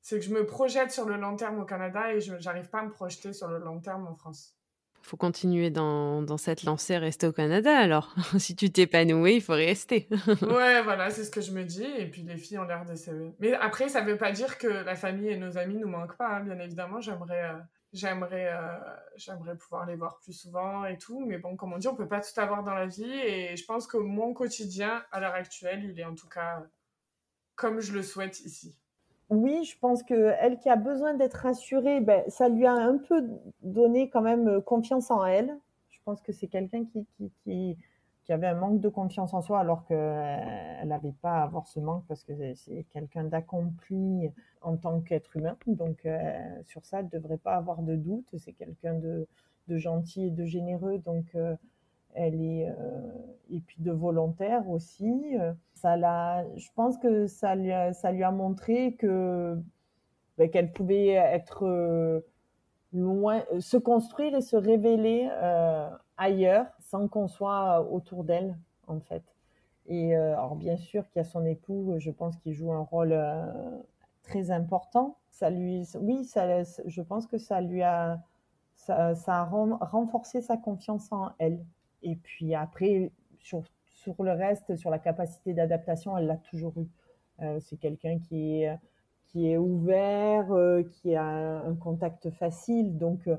C'est 0.02 0.18
que 0.18 0.24
je 0.24 0.34
me 0.34 0.44
projette 0.44 0.92
sur 0.92 1.06
le 1.06 1.16
long 1.16 1.34
terme 1.34 1.60
au 1.60 1.64
Canada 1.64 2.12
et 2.12 2.20
je 2.20 2.34
j'arrive 2.38 2.68
pas 2.68 2.80
à 2.80 2.84
me 2.84 2.90
projeter 2.90 3.32
sur 3.32 3.48
le 3.48 3.58
long 3.58 3.80
terme 3.80 4.06
en 4.06 4.14
France. 4.14 4.54
Faut 5.00 5.16
continuer 5.16 5.70
dans, 5.70 6.20
dans 6.20 6.36
cette 6.36 6.64
lancée, 6.64 6.98
rester 6.98 7.26
au 7.28 7.32
Canada 7.32 7.74
alors. 7.74 8.14
si 8.38 8.54
tu 8.54 8.70
t'épanouis, 8.70 9.36
il 9.36 9.40
faut 9.40 9.54
rester. 9.54 10.08
ouais, 10.42 10.82
voilà, 10.82 11.08
c'est 11.08 11.24
ce 11.24 11.30
que 11.30 11.40
je 11.40 11.52
me 11.52 11.64
dis. 11.64 11.84
Et 11.84 12.06
puis 12.10 12.22
les 12.22 12.36
filles 12.36 12.58
ont 12.58 12.64
l'air 12.64 12.84
de 12.84 12.94
Mais 13.38 13.54
après, 13.54 13.88
ça 13.88 14.02
veut 14.02 14.18
pas 14.18 14.32
dire 14.32 14.58
que 14.58 14.66
la 14.66 14.94
famille 14.94 15.28
et 15.28 15.38
nos 15.38 15.56
amis 15.56 15.78
nous 15.78 15.88
manquent 15.88 16.16
pas. 16.16 16.36
Hein. 16.36 16.40
Bien 16.40 16.58
évidemment, 16.58 17.00
j'aimerais, 17.00 17.44
euh, 17.44 17.58
j'aimerais, 17.92 18.52
euh, 18.52 18.78
j'aimerais 19.16 19.56
pouvoir 19.56 19.86
les 19.86 19.96
voir 19.96 20.18
plus 20.18 20.32
souvent 20.32 20.84
et 20.84 20.98
tout. 20.98 21.24
Mais 21.24 21.38
bon, 21.38 21.56
comme 21.56 21.72
on 21.72 21.78
dit, 21.78 21.88
on 21.88 21.94
peut 21.94 22.08
pas 22.08 22.20
tout 22.20 22.38
avoir 22.40 22.62
dans 22.62 22.74
la 22.74 22.86
vie. 22.86 23.10
Et 23.10 23.56
je 23.56 23.64
pense 23.64 23.86
que 23.86 23.96
mon 23.96 24.34
quotidien, 24.34 25.04
à 25.12 25.20
l'heure 25.20 25.34
actuelle, 25.34 25.84
il 25.84 25.98
est 25.98 26.04
en 26.04 26.14
tout 26.14 26.28
cas 26.28 26.62
comme 27.54 27.80
je 27.80 27.92
le 27.92 28.02
souhaite 28.02 28.40
ici 28.40 28.76
oui, 29.28 29.64
je 29.64 29.76
pense 29.78 30.04
qu'elle 30.04 30.58
qui 30.58 30.68
a 30.68 30.76
besoin 30.76 31.14
d'être 31.14 31.34
rassurée, 31.34 32.00
ben, 32.00 32.22
ça 32.28 32.48
lui 32.48 32.64
a 32.64 32.72
un 32.72 32.96
peu 32.96 33.24
donné 33.62 34.08
quand 34.08 34.22
même 34.22 34.62
confiance 34.62 35.10
en 35.10 35.24
elle. 35.24 35.58
Je 35.90 35.98
pense 36.04 36.20
que 36.22 36.30
c'est 36.30 36.46
quelqu'un 36.46 36.84
qui, 36.84 37.04
qui, 37.42 37.76
qui, 38.26 38.32
avait 38.32 38.46
un 38.46 38.54
manque 38.54 38.80
de 38.80 38.88
confiance 38.88 39.32
en 39.34 39.40
soi 39.40 39.60
alors 39.60 39.84
qu'elle 39.86 39.96
euh, 39.98 40.84
n'avait 40.84 41.14
pas 41.22 41.40
à 41.40 41.42
avoir 41.44 41.66
ce 41.66 41.80
manque 41.80 42.04
parce 42.06 42.24
que 42.24 42.32
c'est 42.54 42.84
quelqu'un 42.92 43.24
d'accompli 43.24 44.30
en 44.62 44.76
tant 44.76 45.00
qu'être 45.00 45.36
humain. 45.36 45.56
Donc 45.66 46.04
euh, 46.04 46.38
sur 46.64 46.84
ça, 46.84 47.00
elle 47.00 47.06
ne 47.06 47.10
devrait 47.10 47.38
pas 47.38 47.54
avoir 47.54 47.82
de 47.82 47.94
doute. 47.94 48.28
C'est 48.36 48.52
quelqu'un 48.52 48.94
de, 48.94 49.26
gentil 49.68 50.26
et 50.26 50.30
de 50.30 50.44
généreux. 50.44 50.98
Donc 50.98 51.36
elle 52.14 52.40
est 52.40 52.68
et 53.50 53.60
puis 53.60 53.76
de 53.80 53.92
volontaire 53.92 54.68
aussi. 54.68 55.36
Ça 55.74 55.96
l'a, 55.96 56.44
je 56.56 56.68
pense 56.74 56.98
que 56.98 57.26
ça 57.26 57.54
lui 57.54 57.72
a, 57.72 57.92
ça 57.92 58.12
lui 58.12 58.22
a 58.22 58.30
montré 58.30 58.94
que 58.94 59.56
ben, 60.38 60.50
qu'elle 60.50 60.72
pouvait 60.72 61.08
être 61.08 62.22
loin, 62.92 63.42
se 63.60 63.76
construire 63.76 64.34
et 64.34 64.40
se 64.40 64.56
révéler 64.56 65.28
ailleurs 66.16 66.66
sans 66.86 67.08
qu'on 67.08 67.28
soit 67.28 67.82
autour 67.90 68.24
d'elle 68.24 68.56
en 68.86 69.00
fait. 69.00 69.22
Et 69.86 70.16
alors 70.16 70.56
bien 70.56 70.76
sûr 70.76 71.08
qu'il 71.08 71.20
y 71.20 71.24
a 71.24 71.24
son 71.24 71.44
époux, 71.44 71.94
je 71.98 72.10
pense 72.10 72.36
qu'il 72.38 72.52
joue 72.52 72.72
un 72.72 72.82
rôle 72.82 73.16
très 74.22 74.50
important. 74.50 75.16
Ça 75.30 75.50
lui, 75.50 75.86
oui, 76.00 76.24
ça, 76.24 76.62
je 76.62 77.02
pense 77.02 77.26
que 77.26 77.38
ça 77.38 77.60
lui 77.60 77.82
a, 77.82 78.20
ça, 78.74 79.14
a 79.26 79.44
renforcé 79.44 80.40
sa 80.40 80.56
confiance 80.56 81.12
en 81.12 81.30
elle. 81.38 81.64
Et 82.02 82.16
puis 82.16 82.54
après, 82.54 83.10
sur, 83.38 83.62
sur 83.86 84.22
le 84.22 84.32
reste, 84.32 84.76
sur 84.76 84.90
la 84.90 84.98
capacité 84.98 85.54
d'adaptation, 85.54 86.16
elle 86.16 86.26
l'a 86.26 86.36
toujours 86.36 86.74
eu. 86.78 86.88
Euh, 87.42 87.58
c'est 87.60 87.76
quelqu'un 87.76 88.18
qui 88.18 88.62
est, 88.62 88.78
qui 89.26 89.50
est 89.50 89.58
ouvert, 89.58 90.52
euh, 90.52 90.82
qui 90.82 91.14
a 91.14 91.24
un 91.24 91.74
contact 91.74 92.30
facile. 92.30 92.96
Donc, 92.96 93.26
euh, 93.26 93.36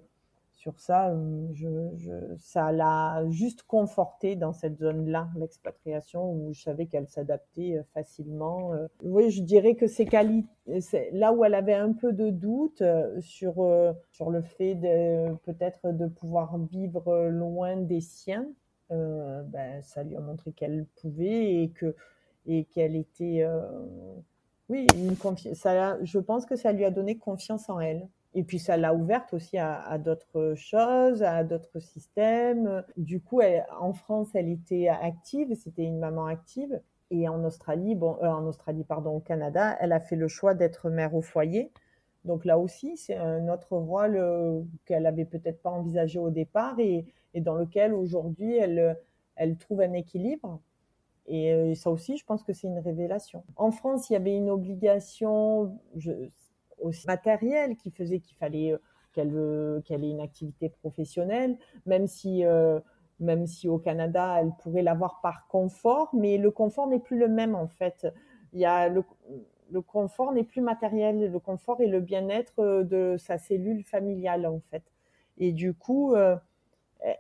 sur 0.58 0.80
ça, 0.80 1.14
je, 1.54 1.68
je, 1.96 2.12
ça 2.38 2.72
l'a 2.72 3.24
juste 3.30 3.64
conforté 3.64 4.36
dans 4.36 4.54
cette 4.54 4.78
zone-là, 4.80 5.30
l'expatriation, 5.38 6.32
où 6.32 6.52
je 6.52 6.62
savais 6.62 6.88
qu'elle 6.88 7.08
s'adaptait 7.08 7.82
facilement. 7.94 8.72
Oui, 9.04 9.30
je 9.30 9.44
dirais 9.44 9.76
que 9.76 9.88
ses 9.88 10.06
qualités, 10.06 10.50
là 11.14 11.32
où 11.32 11.46
elle 11.46 11.54
avait 11.54 11.76
un 11.76 11.94
peu 11.94 12.12
de 12.12 12.30
doute 12.32 12.84
sur, 13.20 13.56
sur 14.12 14.30
le 14.30 14.42
fait 14.42 14.76
de 14.76 15.36
peut-être 15.44 15.92
de 15.92 16.08
pouvoir 16.08 16.58
vivre 16.58 17.28
loin 17.30 17.78
des 17.78 18.02
siens, 18.02 18.48
euh, 18.92 19.44
ben, 19.44 19.82
ça 19.84 20.04
lui 20.04 20.16
a 20.16 20.22
montré 20.22 20.54
qu'elle 20.54 20.86
pouvait 21.02 21.62
et 21.62 21.70
que 21.70 21.94
et 22.46 22.64
qu'elle 22.64 22.96
était 22.96 23.42
euh, 23.42 23.62
oui 24.70 24.88
une 24.96 25.18
je 26.06 26.20
pense 26.20 26.46
que 26.46 26.56
ça 26.56 26.72
lui 26.72 26.86
a 26.86 26.92
donné 26.92 27.18
confiance 27.18 27.70
en 27.70 27.82
elle 27.82 28.08
et 28.34 28.44
puis 28.44 28.60
ça 28.60 28.78
l'a 28.78 28.94
ouverte 28.94 29.34
aussi 29.34 29.58
à, 29.58 29.98
d'autres 29.98 30.54
choses, 30.56 31.24
à 31.24 31.44
d'autres 31.44 31.80
systèmes. 31.80 32.84
Du 32.96 33.20
coup, 33.20 33.42
en 33.80 33.94
France, 33.94 34.30
elle 34.36 34.50
était 34.50 34.90
active, 34.90 35.56
c'était 35.56 35.84
une 35.84 36.00
maman 36.00 36.26
active. 36.26 36.80
Et 37.10 37.28
en 37.30 37.44
Australie, 37.46 37.96
bon, 37.96 38.18
euh, 38.22 38.28
en 38.28 38.46
Australie, 38.46 38.84
pardon, 38.84 39.16
au 39.16 39.20
Canada, 39.20 39.78
elle 39.80 39.94
a 39.94 40.00
fait 40.00 40.18
le 40.18 40.28
choix 40.28 40.54
d'être 40.54 40.90
mère 40.90 41.16
au 41.16 41.22
foyer. 41.22 41.72
Donc 42.26 42.44
là 42.44 42.60
aussi, 42.60 42.98
c'est 42.98 43.16
un 43.16 43.48
autre 43.48 43.78
rôle 43.78 44.22
qu'elle 44.86 45.06
avait 45.06 45.26
peut-être 45.26 45.62
pas 45.62 45.70
envisagé 45.70 46.20
au 46.20 46.30
départ 46.30 46.78
et, 46.80 47.06
dans 47.34 47.56
lequel 47.56 47.94
aujourd'hui 47.94 48.58
elle, 48.58 49.58
trouve 49.58 49.82
un 49.82 49.94
équilibre. 49.94 50.60
Et 51.28 51.54
euh, 51.54 51.76
ça 51.76 51.90
aussi, 51.90 52.18
je 52.18 52.26
pense 52.26 52.44
que 52.44 52.54
c'est 52.54 52.68
une 52.68 52.80
révélation. 52.80 53.44
En 53.56 53.72
France, 53.72 54.10
il 54.10 54.14
y 54.14 54.16
avait 54.16 54.36
une 54.36 54.50
obligation 54.50 55.78
aussi 56.80 57.08
matérielle 57.08 57.76
qui 57.76 57.92
faisait 57.92 58.20
qu'il 58.20 58.38
fallait 58.38 58.74
euh, 58.74 58.78
qu'elle 59.14 59.36
euh, 59.36 59.82
qu'elle 59.82 60.04
ait 60.04 60.10
une 60.10 60.22
activité 60.22 60.70
professionnelle, 60.70 61.58
même 61.86 62.08
si 62.08 62.44
même 63.20 63.48
si 63.48 63.68
au 63.68 63.80
Canada, 63.80 64.38
elle 64.40 64.52
pourrait 64.60 64.84
l'avoir 64.84 65.22
par 65.22 65.48
confort, 65.48 66.10
mais 66.14 66.38
le 66.38 66.52
confort 66.52 66.88
n'est 66.88 67.00
plus 67.00 67.18
le 67.18 67.28
même 67.28 67.56
en 67.56 67.68
fait. 67.68 68.06
Il 68.54 68.60
y 68.60 68.66
a 68.66 68.90
le, 68.90 69.04
le 69.72 69.82
confort 69.82 70.32
n'est 70.34 70.44
plus 70.44 70.62
matériel, 70.62 71.32
le 71.32 71.40
confort 71.40 71.82
est 71.82 71.88
le 71.88 72.00
bien-être 72.00 72.84
de 72.84 73.16
sa 73.18 73.40
cellule 73.40 73.84
familiale 73.84 74.46
en 74.46 74.60
fait. 74.70 74.84
Et 75.40 75.52
du 75.52 75.74
coup, 75.74 76.16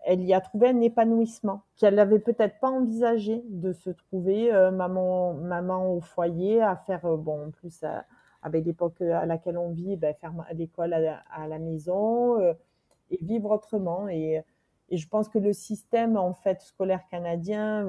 elle 0.05 0.23
y 0.23 0.33
a 0.33 0.41
trouvé 0.41 0.69
un 0.69 0.81
épanouissement 0.81 1.63
qu'elle 1.75 1.95
n'avait 1.95 2.19
peut-être 2.19 2.59
pas 2.59 2.69
envisagé 2.69 3.43
de 3.49 3.73
se 3.73 3.89
trouver 3.89 4.51
euh, 4.51 4.71
maman 4.71 5.33
maman 5.35 5.93
au 5.93 6.01
foyer 6.01 6.61
à 6.61 6.75
faire 6.75 7.05
euh, 7.05 7.17
bon 7.17 7.47
en 7.47 7.51
plus 7.51 7.83
avec 8.47 8.65
l'époque 8.65 9.01
à 9.01 9.25
laquelle 9.25 9.57
on 9.57 9.71
vit 9.71 9.95
ben, 9.95 10.13
faire 10.15 10.33
l'école 10.53 10.93
à, 10.93 11.47
la 11.47 11.59
maison 11.59 12.39
euh, 12.39 12.53
et 13.11 13.19
vivre 13.21 13.51
autrement 13.51 14.07
et, 14.09 14.41
et 14.89 14.97
je 14.97 15.07
pense 15.07 15.29
que 15.29 15.37
le 15.37 15.53
système 15.53 16.17
en 16.17 16.33
fait 16.33 16.61
scolaire 16.61 17.03
canadien 17.11 17.87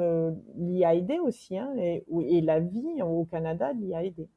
l'y 0.56 0.84
a 0.84 0.94
aidé 0.94 1.18
aussi 1.18 1.56
hein, 1.56 1.72
et, 1.76 2.04
et 2.22 2.40
la 2.40 2.60
vie 2.60 3.02
au 3.02 3.24
Canada 3.24 3.72
l'y 3.72 3.94
a 3.94 4.04
aidé. 4.04 4.28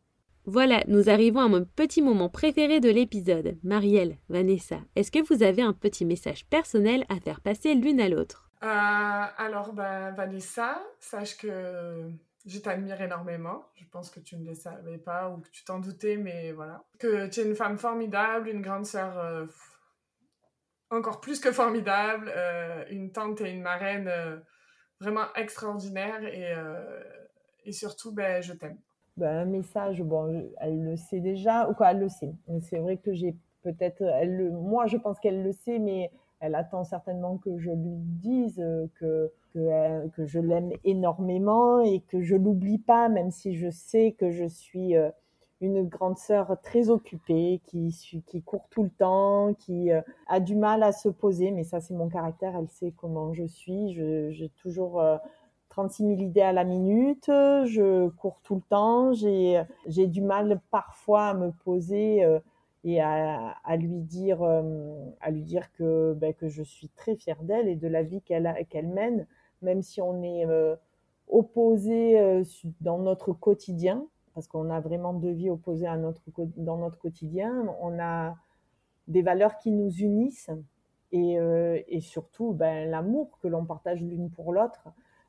Voilà, 0.45 0.83
nous 0.87 1.07
arrivons 1.07 1.41
à 1.41 1.47
mon 1.47 1.65
petit 1.65 2.01
moment 2.01 2.27
préféré 2.27 2.79
de 2.79 2.89
l'épisode. 2.89 3.57
Marielle, 3.63 4.17
Vanessa, 4.27 4.79
est-ce 4.95 5.11
que 5.11 5.23
vous 5.23 5.43
avez 5.43 5.61
un 5.61 5.73
petit 5.73 6.03
message 6.03 6.47
personnel 6.47 7.05
à 7.09 7.19
faire 7.19 7.41
passer 7.41 7.75
l'une 7.75 8.01
à 8.01 8.09
l'autre? 8.09 8.49
Euh, 8.63 8.67
Alors, 9.37 9.73
bah, 9.73 10.11
Vanessa, 10.11 10.81
sache 10.99 11.37
que 11.37 12.09
je 12.45 12.59
t'admire 12.59 13.01
énormément. 13.01 13.65
Je 13.75 13.85
pense 13.85 14.09
que 14.09 14.19
tu 14.19 14.37
ne 14.37 14.45
le 14.45 14.53
savais 14.53 14.97
pas 14.97 15.29
ou 15.29 15.39
que 15.41 15.49
tu 15.49 15.63
t'en 15.63 15.79
doutais, 15.79 16.17
mais 16.17 16.51
voilà. 16.51 16.83
Que 16.99 17.27
tu 17.27 17.41
es 17.41 17.45
une 17.45 17.55
femme 17.55 17.77
formidable, 17.77 18.49
une 18.49 18.61
grande 18.61 18.85
sœur 18.85 19.17
euh, 19.19 19.45
encore 20.89 21.21
plus 21.21 21.39
que 21.39 21.51
formidable, 21.51 22.31
euh, 22.35 22.85
une 22.89 23.11
tante 23.11 23.41
et 23.41 23.51
une 23.51 23.61
marraine 23.61 24.11
vraiment 24.99 25.33
extraordinaires 25.35 26.23
et, 26.23 26.53
et 27.65 27.71
surtout, 27.71 28.13
ben, 28.13 28.41
je 28.41 28.53
t'aime. 28.53 28.77
Ben, 29.17 29.39
un 29.39 29.45
message, 29.45 30.01
bon, 30.01 30.51
elle 30.59 30.83
le 30.83 30.95
sait 30.95 31.19
déjà, 31.19 31.67
ou 31.69 31.73
quoi, 31.73 31.91
elle 31.91 31.99
le 31.99 32.09
sait. 32.09 32.33
C'est 32.61 32.79
vrai 32.79 32.97
que 32.97 33.13
j'ai 33.13 33.35
peut-être, 33.61 34.01
elle 34.01 34.35
le, 34.35 34.51
moi, 34.51 34.87
je 34.87 34.97
pense 34.97 35.19
qu'elle 35.19 35.43
le 35.43 35.51
sait, 35.51 35.79
mais 35.79 36.11
elle 36.41 36.55
attend 36.55 36.83
certainement 36.83 37.37
que 37.37 37.57
je 37.57 37.71
lui 37.71 37.95
dise 37.97 38.61
que 38.99 39.31
que, 39.53 39.59
euh, 39.59 40.07
que 40.15 40.25
je 40.25 40.39
l'aime 40.39 40.71
énormément 40.83 41.81
et 41.81 42.01
que 42.01 42.21
je 42.21 42.35
l'oublie 42.35 42.79
pas, 42.79 43.09
même 43.09 43.31
si 43.31 43.55
je 43.55 43.69
sais 43.69 44.15
que 44.17 44.31
je 44.31 44.45
suis 44.45 44.95
euh, 44.95 45.09
une 45.59 45.87
grande 45.87 46.17
sœur 46.17 46.57
très 46.63 46.89
occupée, 46.89 47.61
qui, 47.65 48.23
qui 48.25 48.41
court 48.41 48.67
tout 48.69 48.83
le 48.83 48.89
temps, 48.89 49.53
qui 49.53 49.91
euh, 49.91 50.01
a 50.27 50.39
du 50.39 50.55
mal 50.55 50.83
à 50.83 50.91
se 50.91 51.09
poser, 51.09 51.51
mais 51.51 51.63
ça 51.63 51.79
c'est 51.79 51.93
mon 51.93 52.09
caractère, 52.09 52.55
elle 52.55 52.69
sait 52.69 52.93
comment 52.95 53.33
je 53.33 53.45
suis, 53.45 53.93
j'ai 53.93 54.49
toujours 54.61 55.03
36 55.69 56.03
000 56.03 56.19
idées 56.19 56.41
à 56.41 56.51
la 56.51 56.63
minute, 56.63 57.25
je 57.27 58.09
cours 58.09 58.39
tout 58.43 58.55
le 58.55 58.61
temps, 58.61 59.13
j'ai 59.13 60.07
du 60.07 60.21
mal 60.21 60.59
parfois 60.71 61.27
à 61.27 61.33
me 61.33 61.51
poser 61.63 62.25
et 62.83 62.99
à, 63.01 63.75
lui 63.77 64.01
dire 64.01 64.41
à 64.43 65.31
lui 65.31 65.43
dire 65.43 65.71
que 65.73 66.13
ben, 66.13 66.33
que 66.33 66.47
je 66.47 66.63
suis 66.63 66.89
très 66.89 67.15
fière 67.15 67.43
d'elle 67.43 67.67
et 67.67 67.75
de 67.75 67.87
la 67.87 68.01
vie 68.01 68.21
qu'elle 68.21 68.51
qu'elle 68.69 68.87
mène 68.87 69.27
même 69.61 69.83
si 69.83 70.01
on 70.01 70.23
est 70.23 70.47
opposé 71.27 72.41
dans 72.81 72.97
notre 72.97 73.33
quotidien 73.33 74.07
parce 74.33 74.47
qu'on 74.47 74.71
a 74.71 74.79
vraiment 74.79 75.13
deux 75.13 75.31
vies 75.31 75.51
opposées 75.51 75.85
dans 76.57 76.77
notre 76.77 76.99
quotidien. 76.99 77.67
On 77.81 77.99
a 77.99 78.35
des 79.07 79.21
valeurs 79.21 79.57
qui 79.57 79.71
nous 79.71 79.91
unissent 79.91 80.49
et, 81.11 81.37
et 81.87 81.99
surtout 81.99 82.53
ben, 82.53 82.89
l'amour 82.89 83.37
que 83.43 83.47
l'on 83.47 83.65
partage 83.65 84.01
l'une 84.01 84.31
pour 84.31 84.53
l'autre. 84.53 84.87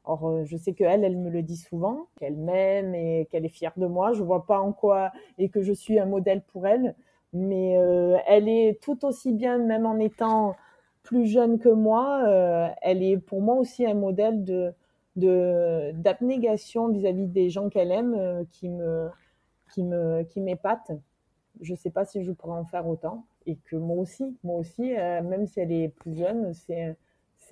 Euh, 0.08 0.44
je 0.44 0.56
sais 0.56 0.72
qu'elle, 0.74 1.04
elle 1.04 1.16
me 1.16 1.30
le 1.30 1.42
dit 1.42 1.56
souvent, 1.56 2.08
qu'elle 2.18 2.36
m'aime 2.36 2.94
et 2.94 3.28
qu'elle 3.30 3.44
est 3.44 3.48
fière 3.48 3.72
de 3.76 3.86
moi. 3.86 4.12
Je 4.12 4.22
vois 4.22 4.46
pas 4.46 4.60
en 4.60 4.72
quoi 4.72 5.12
et 5.38 5.48
que 5.48 5.62
je 5.62 5.72
suis 5.72 5.98
un 5.98 6.06
modèle 6.06 6.42
pour 6.42 6.66
elle, 6.66 6.94
mais 7.32 7.76
euh, 7.78 8.18
elle 8.26 8.48
est 8.48 8.80
tout 8.82 9.04
aussi 9.04 9.32
bien, 9.32 9.58
même 9.58 9.86
en 9.86 9.98
étant 9.98 10.56
plus 11.02 11.26
jeune 11.26 11.58
que 11.58 11.68
moi, 11.68 12.22
euh, 12.26 12.68
elle 12.82 13.02
est 13.02 13.18
pour 13.18 13.42
moi 13.42 13.56
aussi 13.56 13.86
un 13.86 13.94
modèle 13.94 14.44
de 14.44 14.74
d'abnégation 15.16 16.88
vis-à-vis 16.88 17.26
des 17.26 17.50
gens 17.50 17.68
qu'elle 17.68 17.92
aime, 17.92 18.46
qui 18.50 18.68
me 18.70 19.10
qui 19.72 19.82
me 19.82 20.22
qui 20.22 20.40
m'épate. 20.40 20.92
Je 21.60 21.74
sais 21.74 21.90
pas 21.90 22.06
si 22.06 22.24
je 22.24 22.32
pourrais 22.32 22.58
en 22.58 22.64
faire 22.64 22.88
autant 22.88 23.24
et 23.46 23.56
que 23.56 23.76
moi 23.76 23.98
aussi, 23.98 24.36
moi 24.42 24.58
aussi, 24.58 24.82
même 24.92 25.46
si 25.46 25.60
elle 25.60 25.72
est 25.72 25.88
plus 25.88 26.16
jeune, 26.16 26.54
c'est 26.54 26.96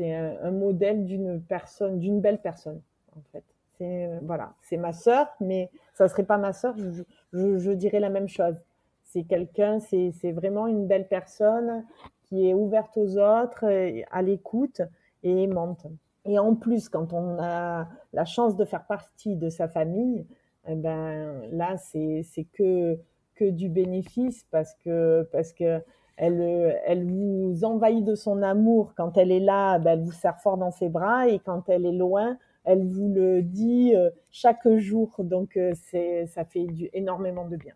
c'est 0.01 0.15
un, 0.15 0.51
modèle 0.51 1.05
d'une 1.05 1.43
personne, 1.43 1.99
d'une 1.99 2.21
belle 2.21 2.41
personne, 2.41 2.81
en 3.17 3.21
fait. 3.33 3.45
C'est 3.77 4.07
euh, 4.07 4.19
voilà, 4.23 4.55
c'est 4.63 4.77
ma 4.77 4.93
sœur, 4.93 5.29
mais 5.41 5.71
ça 5.95 6.09
serait 6.09 6.25
pas 6.25 6.39
ma 6.39 6.53
sœur, 6.53 6.75
je, 7.33 7.73
dirais 7.73 8.01
la 8.01 8.11
même 8.11 8.29
chose. 8.29 8.57
C'est 9.13 9.25
quelqu'un, 9.25 9.81
c'est, 9.81 10.33
vraiment 10.33 10.67
une 10.67 10.87
belle 10.87 11.09
personne 11.09 11.85
qui 12.25 12.49
est 12.49 12.55
ouverte 12.55 12.97
aux 12.97 13.19
autres, 13.19 13.65
à 14.11 14.23
l'écoute 14.23 14.83
et 15.23 15.43
aimante. 15.43 15.87
Et 16.27 16.39
en 16.39 16.55
plus, 16.55 16.89
quand 16.89 17.13
on 17.13 17.39
a 17.41 17.89
la 18.13 18.25
chance 18.25 18.57
de 18.57 18.65
faire 18.65 18.87
partie 18.87 19.37
de 19.37 19.49
sa 19.49 19.69
famille, 19.69 20.27
eh 20.69 20.75
ben 20.75 21.43
là, 21.51 21.77
c'est, 21.77 22.25
que 22.53 22.99
que 23.35 23.51
du 23.51 23.69
bénéfice 23.69 24.47
parce 24.51 24.75
que 24.75 25.29
parce 25.33 25.53
que 25.53 25.83
elle, 26.21 26.41
euh, 26.43 26.73
elle 26.85 27.07
vous 27.07 27.65
envahit 27.65 28.05
de 28.05 28.15
son 28.15 28.43
amour. 28.43 28.93
Quand 28.95 29.17
elle 29.17 29.33
est 29.33 29.41
là, 29.41 29.79
ben, 29.79 29.93
elle 29.93 30.05
vous 30.05 30.13
serre 30.13 30.39
fort 30.39 30.59
dans 30.59 30.71
ses 30.71 30.91
bras 30.91 31.29
et 31.29 31.39
quand 31.39 31.69
elle 31.71 31.87
est 31.87 31.93
loin, 31.93 32.37
elle 32.65 32.87
vous 32.87 33.09
le 33.09 33.43
dit 33.43 33.95
euh, 33.97 34.11
chaque 34.31 34.69
jour. 34.77 35.15
Donc, 35.19 35.57
euh, 35.57 35.73
c'est, 35.75 36.27
ça 36.27 36.45
fait 36.45 36.65
du, 36.67 36.91
énormément 36.93 37.49
de 37.49 37.57
bien. 37.57 37.73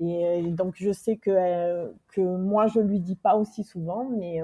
Et 0.00 0.42
donc, 0.50 0.74
je 0.76 0.92
sais 0.92 1.16
que, 1.16 1.92
que 2.08 2.20
moi, 2.20 2.66
je 2.66 2.80
lui 2.80 3.00
dis 3.00 3.16
pas 3.16 3.36
aussi 3.36 3.64
souvent, 3.64 4.08
mais, 4.08 4.40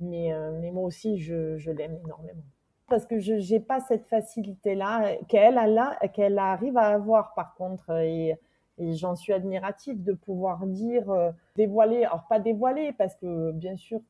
mais, 0.00 0.32
mais 0.60 0.70
moi 0.72 0.84
aussi, 0.84 1.18
je, 1.18 1.56
je 1.56 1.70
l'aime 1.70 1.98
énormément. 2.04 2.42
Parce 2.88 3.06
que 3.06 3.20
je 3.20 3.32
n'ai 3.32 3.60
pas 3.60 3.80
cette 3.80 4.04
facilité-là 4.06 5.16
qu'elle, 5.28 5.56
a 5.56 6.44
arrive 6.44 6.76
à 6.76 6.88
avoir, 6.88 7.32
par 7.34 7.54
contre. 7.54 7.90
Et, 8.02 8.36
j'en 8.78 9.14
suis 9.14 9.32
admirative 9.32 10.02
de 10.02 10.12
pouvoir 10.12 10.66
dire, 10.66 11.10
euh, 11.10 11.30
dévoiler, 11.56 12.04
alors 12.04 12.26
pas 12.28 12.38
dévoiler, 12.38 12.92
parce 12.92 13.14
que 13.16 13.52
bien 13.52 13.76
sûr 13.76 14.00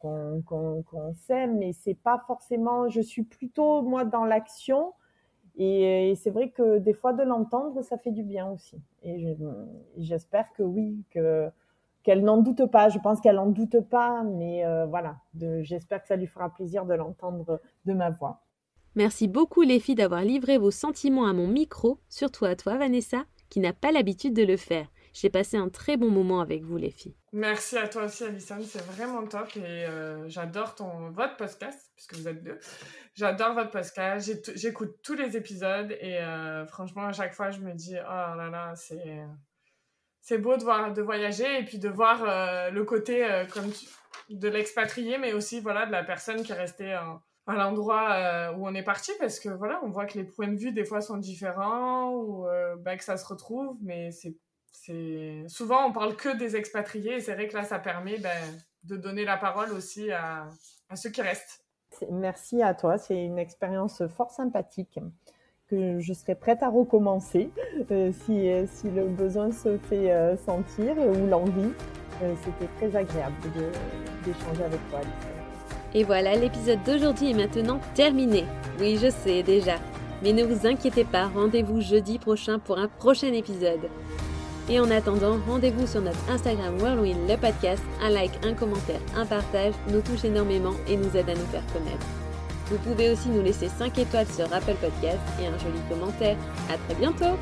qu'on 0.00 1.14
s'aime, 1.14 1.58
mais 1.58 1.72
c'est 1.72 1.94
pas 1.94 2.22
forcément, 2.26 2.88
je 2.88 3.00
suis 3.00 3.22
plutôt 3.22 3.82
moi 3.82 4.04
dans 4.04 4.24
l'action, 4.24 4.92
et, 5.58 6.14
c'est 6.16 6.30
vrai 6.30 6.50
que 6.50 6.78
des 6.78 6.92
fois 6.92 7.12
de 7.12 7.22
l'entendre, 7.22 7.82
ça 7.82 7.96
fait 7.96 8.10
du 8.10 8.22
bien 8.22 8.50
aussi. 8.50 8.76
Et 9.02 9.36
j'espère 9.96 10.52
que 10.52 10.62
oui, 10.62 11.02
que 11.10 11.48
qu'elle 12.02 12.22
n'en 12.22 12.36
doute 12.36 12.66
pas. 12.66 12.88
Je 12.88 13.00
pense 13.00 13.20
qu'elle 13.20 13.34
n'en 13.34 13.50
doute 13.50 13.80
pas, 13.80 14.22
mais 14.22 14.64
euh, 14.64 14.86
voilà, 14.86 15.16
j'espère 15.34 16.00
que 16.00 16.06
ça 16.06 16.14
lui 16.14 16.28
fera 16.28 16.50
plaisir 16.50 16.86
de 16.86 16.94
l'entendre 16.94 17.60
de 17.84 17.92
ma 17.92 18.10
voix. 18.10 18.42
Merci 18.94 19.26
beaucoup 19.28 19.62
les 19.62 19.80
filles 19.80 19.96
d'avoir 19.96 20.22
livré 20.22 20.56
vos 20.56 20.70
sentiments 20.70 21.26
à 21.26 21.32
mon 21.32 21.48
micro, 21.48 21.98
surtout 22.08 22.44
à 22.44 22.54
toi 22.54 22.78
Vanessa, 22.78 23.24
qui 23.50 23.60
n'a 23.60 23.72
pas 23.72 23.90
l'habitude 23.90 24.34
de 24.34 24.44
le 24.44 24.56
faire. 24.56 24.86
J'ai 25.18 25.30
passé 25.30 25.56
un 25.56 25.70
très 25.70 25.96
bon 25.96 26.10
moment 26.10 26.42
avec 26.42 26.62
vous, 26.62 26.76
les 26.76 26.90
filles. 26.90 27.16
Merci 27.32 27.78
à 27.78 27.88
toi 27.88 28.04
aussi, 28.04 28.22
Alison. 28.22 28.58
C'est 28.62 28.84
vraiment 28.84 29.26
top 29.26 29.48
et 29.56 29.86
euh, 29.86 30.28
j'adore 30.28 30.74
ton 30.74 31.08
votre 31.08 31.38
podcast 31.38 31.90
puisque 31.94 32.16
vous 32.16 32.28
êtes 32.28 32.44
deux. 32.44 32.58
J'adore 33.14 33.54
votre 33.54 33.70
podcast. 33.70 34.30
J'écoute 34.54 34.96
tous 35.02 35.14
les 35.14 35.34
épisodes 35.38 35.90
et 36.02 36.18
euh, 36.18 36.66
franchement, 36.66 37.06
à 37.06 37.12
chaque 37.12 37.32
fois, 37.32 37.50
je 37.50 37.60
me 37.60 37.72
dis 37.72 37.96
oh 37.98 38.36
là 38.36 38.50
là, 38.52 38.74
c'est 38.76 39.22
c'est 40.20 40.36
beau 40.36 40.58
de 40.58 40.64
voir 40.64 40.92
de 40.92 41.00
voyager 41.00 41.60
et 41.60 41.64
puis 41.64 41.78
de 41.78 41.88
voir 41.88 42.22
euh, 42.22 42.68
le 42.68 42.84
côté 42.84 43.26
comme 43.54 43.72
de 44.28 44.48
l'expatrié, 44.48 45.16
mais 45.16 45.32
aussi 45.32 45.60
voilà 45.60 45.86
de 45.86 45.92
la 45.92 46.04
personne 46.04 46.42
qui 46.42 46.52
est 46.52 46.56
restée 46.56 46.92
à 46.92 47.54
l'endroit 47.54 48.52
où 48.54 48.68
on 48.68 48.74
est 48.74 48.82
parti 48.82 49.12
parce 49.18 49.40
que 49.40 49.48
voilà, 49.48 49.80
on 49.82 49.88
voit 49.88 50.04
que 50.04 50.18
les 50.18 50.24
points 50.24 50.48
de 50.48 50.58
vue 50.58 50.72
des 50.72 50.84
fois 50.84 51.00
sont 51.00 51.16
différents 51.16 52.10
ou 52.10 52.46
euh, 52.48 52.76
bah, 52.76 52.98
que 52.98 53.04
ça 53.04 53.16
se 53.16 53.24
retrouve, 53.24 53.78
mais 53.80 54.10
c'est 54.10 54.36
c'est 54.84 55.44
souvent 55.48 55.86
on 55.88 55.92
parle 55.92 56.16
que 56.16 56.36
des 56.36 56.56
expatriés 56.56 57.16
et 57.16 57.20
c'est 57.20 57.34
vrai 57.34 57.48
que 57.48 57.54
là 57.54 57.64
ça 57.64 57.78
permet 57.78 58.18
ben, 58.18 58.58
de 58.84 58.96
donner 58.96 59.24
la 59.24 59.36
parole 59.36 59.72
aussi 59.72 60.10
à, 60.10 60.48
à 60.88 60.96
ceux 60.96 61.10
qui 61.10 61.22
restent. 61.22 61.64
Merci 62.10 62.62
à 62.62 62.74
toi, 62.74 62.98
c'est 62.98 63.16
une 63.16 63.38
expérience 63.38 64.06
fort 64.08 64.30
sympathique 64.30 64.98
que 65.68 65.98
je 65.98 66.12
serais 66.12 66.34
prête 66.34 66.62
à 66.62 66.68
recommencer 66.68 67.50
euh, 67.90 68.12
si, 68.12 68.48
si, 68.66 68.90
le 68.90 69.08
besoin 69.08 69.50
se 69.50 69.78
fait 69.78 70.36
sentir 70.36 70.96
ou 70.98 71.26
l'envie. 71.26 71.72
C'était 72.44 72.70
très 72.76 72.96
agréable 72.96 73.34
d'échanger 74.24 74.64
avec 74.64 74.80
toi. 74.90 75.00
Et 75.94 76.04
voilà, 76.04 76.34
l'épisode 76.34 76.82
d'aujourd'hui 76.84 77.30
est 77.30 77.34
maintenant 77.34 77.80
terminé. 77.94 78.44
Oui, 78.78 78.98
je 79.00 79.10
sais 79.10 79.42
déjà. 79.42 79.76
Mais 80.22 80.32
ne 80.32 80.44
vous 80.44 80.66
inquiétez 80.66 81.04
pas, 81.04 81.26
rendez-vous 81.28 81.80
jeudi 81.80 82.18
prochain 82.18 82.58
pour 82.58 82.78
un 82.78 82.88
prochain 82.88 83.32
épisode. 83.32 83.88
Et 84.68 84.80
en 84.80 84.90
attendant, 84.90 85.38
rendez-vous 85.46 85.86
sur 85.86 86.00
notre 86.00 86.18
Instagram 86.28 86.76
Whirlwind 86.80 87.28
le 87.28 87.36
podcast. 87.36 87.82
Un 88.02 88.10
like, 88.10 88.32
un 88.44 88.54
commentaire, 88.54 89.00
un 89.14 89.24
partage 89.24 89.74
nous 89.88 90.00
touche 90.00 90.24
énormément 90.24 90.74
et 90.88 90.96
nous 90.96 91.16
aide 91.16 91.30
à 91.30 91.34
nous 91.34 91.46
faire 91.46 91.64
connaître. 91.72 92.06
Vous 92.68 92.78
pouvez 92.78 93.10
aussi 93.10 93.28
nous 93.28 93.42
laisser 93.42 93.68
5 93.68 93.96
étoiles 93.98 94.26
sur 94.26 94.52
Apple 94.52 94.74
Podcast 94.80 95.20
et 95.40 95.46
un 95.46 95.58
joli 95.58 95.78
commentaire. 95.88 96.36
À 96.68 96.76
très 96.78 96.98
bientôt! 96.98 97.36